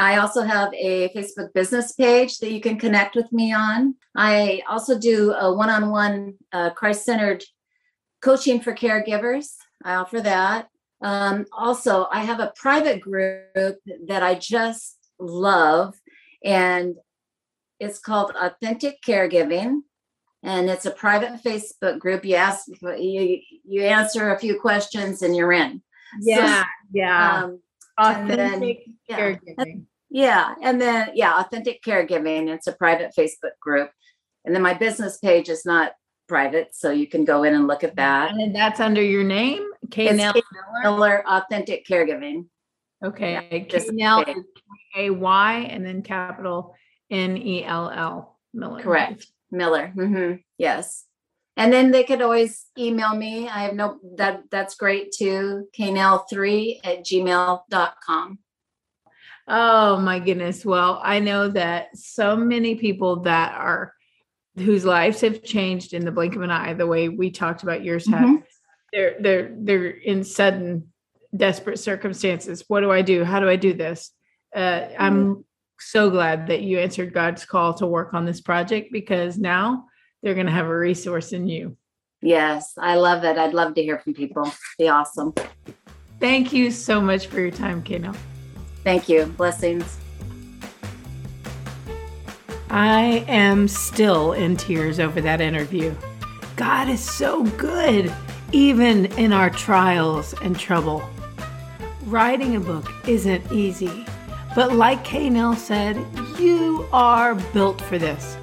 I 0.00 0.16
also 0.16 0.42
have 0.42 0.72
a 0.74 1.10
Facebook 1.10 1.52
business 1.52 1.92
page 1.92 2.38
that 2.38 2.50
you 2.50 2.60
can 2.60 2.78
connect 2.78 3.14
with 3.14 3.30
me 3.32 3.52
on. 3.52 3.94
I 4.16 4.62
also 4.68 4.98
do 4.98 5.32
a 5.32 5.52
one 5.54 5.68
on 5.70 5.90
one 5.90 6.34
Christ 6.74 7.04
centered 7.04 7.44
coaching 8.22 8.60
for 8.60 8.74
caregivers. 8.74 9.54
I 9.84 9.94
offer 9.96 10.20
that. 10.22 10.68
Um, 11.02 11.46
also, 11.52 12.06
I 12.10 12.20
have 12.24 12.40
a 12.40 12.52
private 12.56 13.00
group 13.00 13.78
that 14.06 14.22
I 14.22 14.34
just 14.34 14.98
love, 15.18 15.94
and 16.44 16.96
it's 17.78 17.98
called 17.98 18.32
Authentic 18.40 19.02
Caregiving. 19.02 19.80
And 20.42 20.70
it's 20.70 20.86
a 20.86 20.90
private 20.90 21.42
Facebook 21.42 21.98
group. 21.98 22.24
You 22.24 22.36
ask, 22.36 22.66
you, 22.68 23.40
you 23.64 23.82
answer 23.82 24.32
a 24.32 24.38
few 24.38 24.58
questions, 24.58 25.20
and 25.20 25.36
you're 25.36 25.52
in. 25.52 25.82
Yeah, 26.20 26.64
yeah. 26.92 27.44
Um, 27.44 27.60
Authentic 27.98 28.78
then- 28.86 28.98
yeah. 29.08 29.18
caregiving. 29.18 29.84
Yeah. 30.10 30.54
And 30.62 30.80
then, 30.80 31.10
yeah, 31.14 31.38
Authentic 31.38 31.82
Caregiving. 31.82 32.48
It's 32.48 32.66
a 32.66 32.72
private 32.72 33.12
Facebook 33.16 33.58
group. 33.60 33.90
And 34.44 34.54
then 34.54 34.62
my 34.62 34.74
business 34.74 35.18
page 35.18 35.48
is 35.48 35.64
not 35.64 35.92
private. 36.28 36.74
So 36.74 36.90
you 36.90 37.06
can 37.06 37.24
go 37.24 37.42
in 37.44 37.54
and 37.54 37.66
look 37.66 37.84
at 37.84 37.96
that. 37.96 38.32
And 38.32 38.54
that's 38.54 38.80
under 38.80 39.02
your 39.02 39.24
name, 39.24 39.66
K 39.90 40.08
It's 40.08 40.16
Nell 40.16 40.34
Miller. 40.82 41.24
Authentic 41.28 41.86
Caregiving. 41.86 42.46
Okay, 43.04 43.46
K 43.50 43.66
just 43.68 43.92
Nell 43.92 44.24
Kay. 44.24 44.32
is 44.32 44.44
K 44.94 45.06
A 45.06 45.10
Y 45.10 45.54
and 45.70 45.84
then 45.84 46.02
capital 46.02 46.74
N 47.10 47.36
E 47.36 47.64
L 47.64 47.90
L 47.90 48.38
Miller. 48.52 48.82
Correct. 48.82 49.26
Miller. 49.50 49.88
hmm 49.88 50.34
Yes. 50.58 51.04
And 51.56 51.72
then 51.72 51.90
they 51.90 52.04
could 52.04 52.22
always 52.22 52.66
email 52.78 53.14
me. 53.14 53.48
I 53.48 53.64
have 53.64 53.74
no 53.74 53.98
that 54.16 54.44
that's 54.50 54.76
great 54.76 55.12
too. 55.12 55.68
knl3 55.78 56.80
at 56.84 57.04
gmail.com. 57.04 58.38
Oh 59.52 59.96
my 59.96 60.20
goodness. 60.20 60.64
Well, 60.64 61.00
I 61.02 61.18
know 61.18 61.48
that 61.48 61.96
so 61.96 62.36
many 62.36 62.76
people 62.76 63.22
that 63.22 63.52
are 63.56 63.92
whose 64.56 64.84
lives 64.84 65.20
have 65.22 65.42
changed 65.42 65.92
in 65.92 66.04
the 66.04 66.12
blink 66.12 66.36
of 66.36 66.42
an 66.42 66.52
eye, 66.52 66.72
the 66.74 66.86
way 66.86 67.08
we 67.08 67.32
talked 67.32 67.64
about 67.64 67.82
yours 67.82 68.08
have. 68.08 68.28
Mhm. 68.28 68.42
They're 68.92 69.16
they're 69.20 69.56
they're 69.58 69.86
in 69.88 70.22
sudden 70.22 70.92
desperate 71.36 71.80
circumstances. 71.80 72.64
What 72.68 72.80
do 72.82 72.92
I 72.92 73.02
do? 73.02 73.24
How 73.24 73.40
do 73.40 73.48
I 73.48 73.56
do 73.56 73.72
this? 73.72 74.12
Uh, 74.54 74.86
I'm 74.96 75.44
so 75.80 76.10
glad 76.10 76.46
that 76.46 76.62
you 76.62 76.78
answered 76.78 77.12
God's 77.12 77.44
call 77.44 77.74
to 77.74 77.86
work 77.86 78.14
on 78.14 78.24
this 78.24 78.40
project 78.40 78.92
because 78.92 79.36
now 79.36 79.86
they're 80.22 80.34
going 80.34 80.46
to 80.46 80.52
have 80.52 80.66
a 80.66 80.76
resource 80.76 81.32
in 81.32 81.48
you. 81.48 81.76
Yes, 82.22 82.74
I 82.78 82.96
love 82.96 83.24
it. 83.24 83.36
I'd 83.36 83.54
love 83.54 83.74
to 83.74 83.82
hear 83.82 83.98
from 83.98 84.14
people. 84.14 84.52
Be 84.78 84.88
awesome. 84.88 85.34
Thank 86.20 86.52
you 86.52 86.70
so 86.70 87.00
much 87.00 87.28
for 87.28 87.40
your 87.40 87.50
time, 87.50 87.82
Kay 87.82 87.98
Nell. 87.98 88.14
Thank 88.84 89.08
you. 89.08 89.26
Blessings. 89.26 89.98
I 92.70 93.24
am 93.26 93.66
still 93.66 94.32
in 94.32 94.56
tears 94.56 95.00
over 95.00 95.20
that 95.20 95.40
interview. 95.40 95.94
God 96.56 96.88
is 96.88 97.00
so 97.00 97.42
good, 97.42 98.12
even 98.52 99.06
in 99.18 99.32
our 99.32 99.50
trials 99.50 100.34
and 100.42 100.58
trouble. 100.58 101.02
Writing 102.04 102.56
a 102.56 102.60
book 102.60 102.88
isn't 103.08 103.50
easy, 103.52 104.06
but 104.54 104.72
like 104.72 105.04
Kay 105.04 105.30
Nell 105.30 105.56
said, 105.56 105.96
you 106.38 106.86
are 106.92 107.34
built 107.34 107.80
for 107.80 107.98
this. 107.98 108.36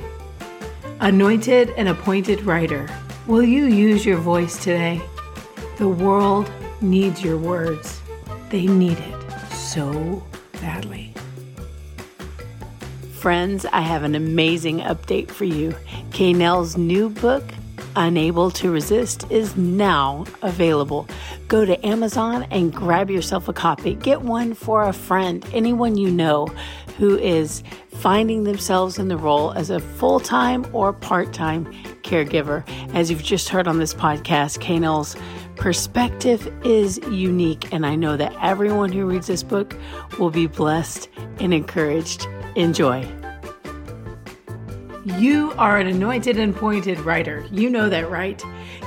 Anointed 0.99 1.69
and 1.77 1.87
appointed 1.87 2.41
writer, 2.41 2.89
will 3.27 3.43
you 3.43 3.65
use 3.65 4.05
your 4.05 4.17
voice 4.17 4.57
today? 4.57 5.01
The 5.77 5.87
world 5.87 6.51
needs 6.81 7.23
your 7.23 7.37
words. 7.37 8.01
They 8.49 8.65
need 8.65 8.97
it 8.97 9.16
so 9.67 10.23
badly. 10.61 11.13
Friends, 13.19 13.65
I 13.65 13.81
have 13.81 14.03
an 14.03 14.15
amazing 14.15 14.79
update 14.79 15.29
for 15.29 15.43
you. 15.43 15.75
Kay 16.11 16.33
Nell's 16.33 16.77
new 16.77 17.09
book, 17.09 17.43
Unable 17.95 18.49
to 18.51 18.71
Resist, 18.71 19.29
is 19.29 19.57
now 19.57 20.25
available. 20.41 21.07
Go 21.47 21.65
to 21.65 21.85
Amazon 21.85 22.43
and 22.51 22.71
grab 22.71 23.09
yourself 23.09 23.47
a 23.49 23.53
copy. 23.53 23.95
Get 23.95 24.21
one 24.21 24.53
for 24.53 24.83
a 24.83 24.93
friend, 24.93 25.45
anyone 25.51 25.97
you 25.97 26.11
know 26.11 26.47
who 26.97 27.17
is 27.17 27.63
finding 27.91 28.43
themselves 28.43 28.97
in 28.97 29.07
the 29.07 29.17
role 29.17 29.51
as 29.53 29.69
a 29.69 29.79
full 29.79 30.19
time 30.19 30.65
or 30.73 30.93
part 30.93 31.33
time 31.33 31.65
caregiver. 32.03 32.63
As 32.93 33.09
you've 33.09 33.23
just 33.23 33.49
heard 33.49 33.67
on 33.67 33.79
this 33.79 33.93
podcast, 33.93 34.61
Kay 34.61 34.79
Nell's 34.79 35.15
perspective 35.57 36.51
is 36.63 36.99
unique, 37.09 37.73
and 37.73 37.85
I 37.85 37.95
know 37.95 38.15
that 38.15 38.33
everyone 38.41 38.91
who 38.91 39.05
reads 39.05 39.27
this 39.27 39.43
book 39.43 39.75
will 40.17 40.29
be 40.29 40.47
blessed 40.47 41.09
and 41.39 41.53
encouraged. 41.53 42.27
Enjoy. 42.55 43.07
You 45.05 45.53
are 45.57 45.77
an 45.77 45.87
anointed 45.87 46.37
and 46.37 46.55
appointed 46.55 46.99
writer. 46.99 47.45
You 47.51 47.69
know 47.69 47.89
that, 47.89 48.09
right? 48.09 48.41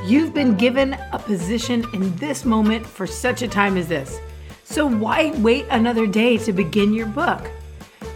You've 0.05 0.35
been 0.35 0.55
given 0.57 0.95
a 1.13 1.19
position 1.19 1.85
in 1.93 2.15
this 2.17 2.45
moment 2.45 2.87
for 2.87 3.07
such 3.07 3.43
a 3.43 3.49
time 3.49 3.77
as 3.77 3.89
this. 3.89 4.19
So 4.65 4.87
why 4.87 5.33
wait 5.39 5.67
another 5.71 6.07
day 6.07 6.37
to 6.39 6.53
begin 6.53 6.93
your 6.93 7.07
book? 7.07 7.51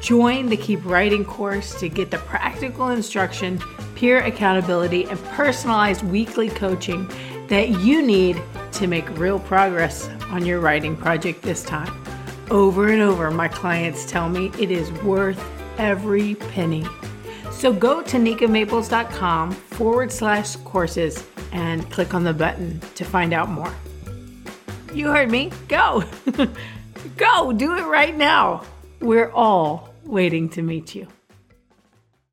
Join 0.00 0.48
the 0.48 0.56
Keep 0.56 0.84
Writing 0.84 1.24
course 1.24 1.78
to 1.80 1.88
get 1.88 2.10
the 2.10 2.18
practical 2.18 2.90
instruction, 2.90 3.58
peer 3.94 4.20
accountability, 4.20 5.04
and 5.04 5.18
personalized 5.24 6.02
weekly 6.02 6.50
coaching 6.50 7.10
that 7.48 7.80
you 7.80 8.02
need 8.02 8.40
to 8.72 8.86
make 8.86 9.08
real 9.18 9.38
progress 9.38 10.08
on 10.30 10.44
your 10.44 10.60
writing 10.60 10.96
project 10.96 11.42
this 11.42 11.62
time. 11.62 11.92
Over 12.50 12.88
and 12.88 13.00
over, 13.00 13.30
my 13.30 13.48
clients 13.48 14.04
tell 14.04 14.28
me 14.28 14.50
it 14.58 14.70
is 14.70 14.90
worth 15.02 15.42
every 15.78 16.34
penny. 16.34 16.84
So 17.50 17.72
go 17.72 18.02
to 18.02 18.16
nikamaples.com 18.16 19.52
forward 19.52 20.12
slash 20.12 20.56
courses 20.56 21.24
and 21.52 21.88
click 21.90 22.14
on 22.14 22.24
the 22.24 22.34
button 22.34 22.80
to 22.96 23.04
find 23.04 23.32
out 23.32 23.48
more. 23.48 23.72
You 24.92 25.08
heard 25.08 25.30
me. 25.30 25.50
Go. 25.68 26.04
go. 27.16 27.52
Do 27.52 27.76
it 27.76 27.84
right 27.84 28.16
now. 28.16 28.64
We're 29.00 29.30
all 29.30 29.94
waiting 30.04 30.48
to 30.50 30.62
meet 30.62 30.94
you. 30.94 31.08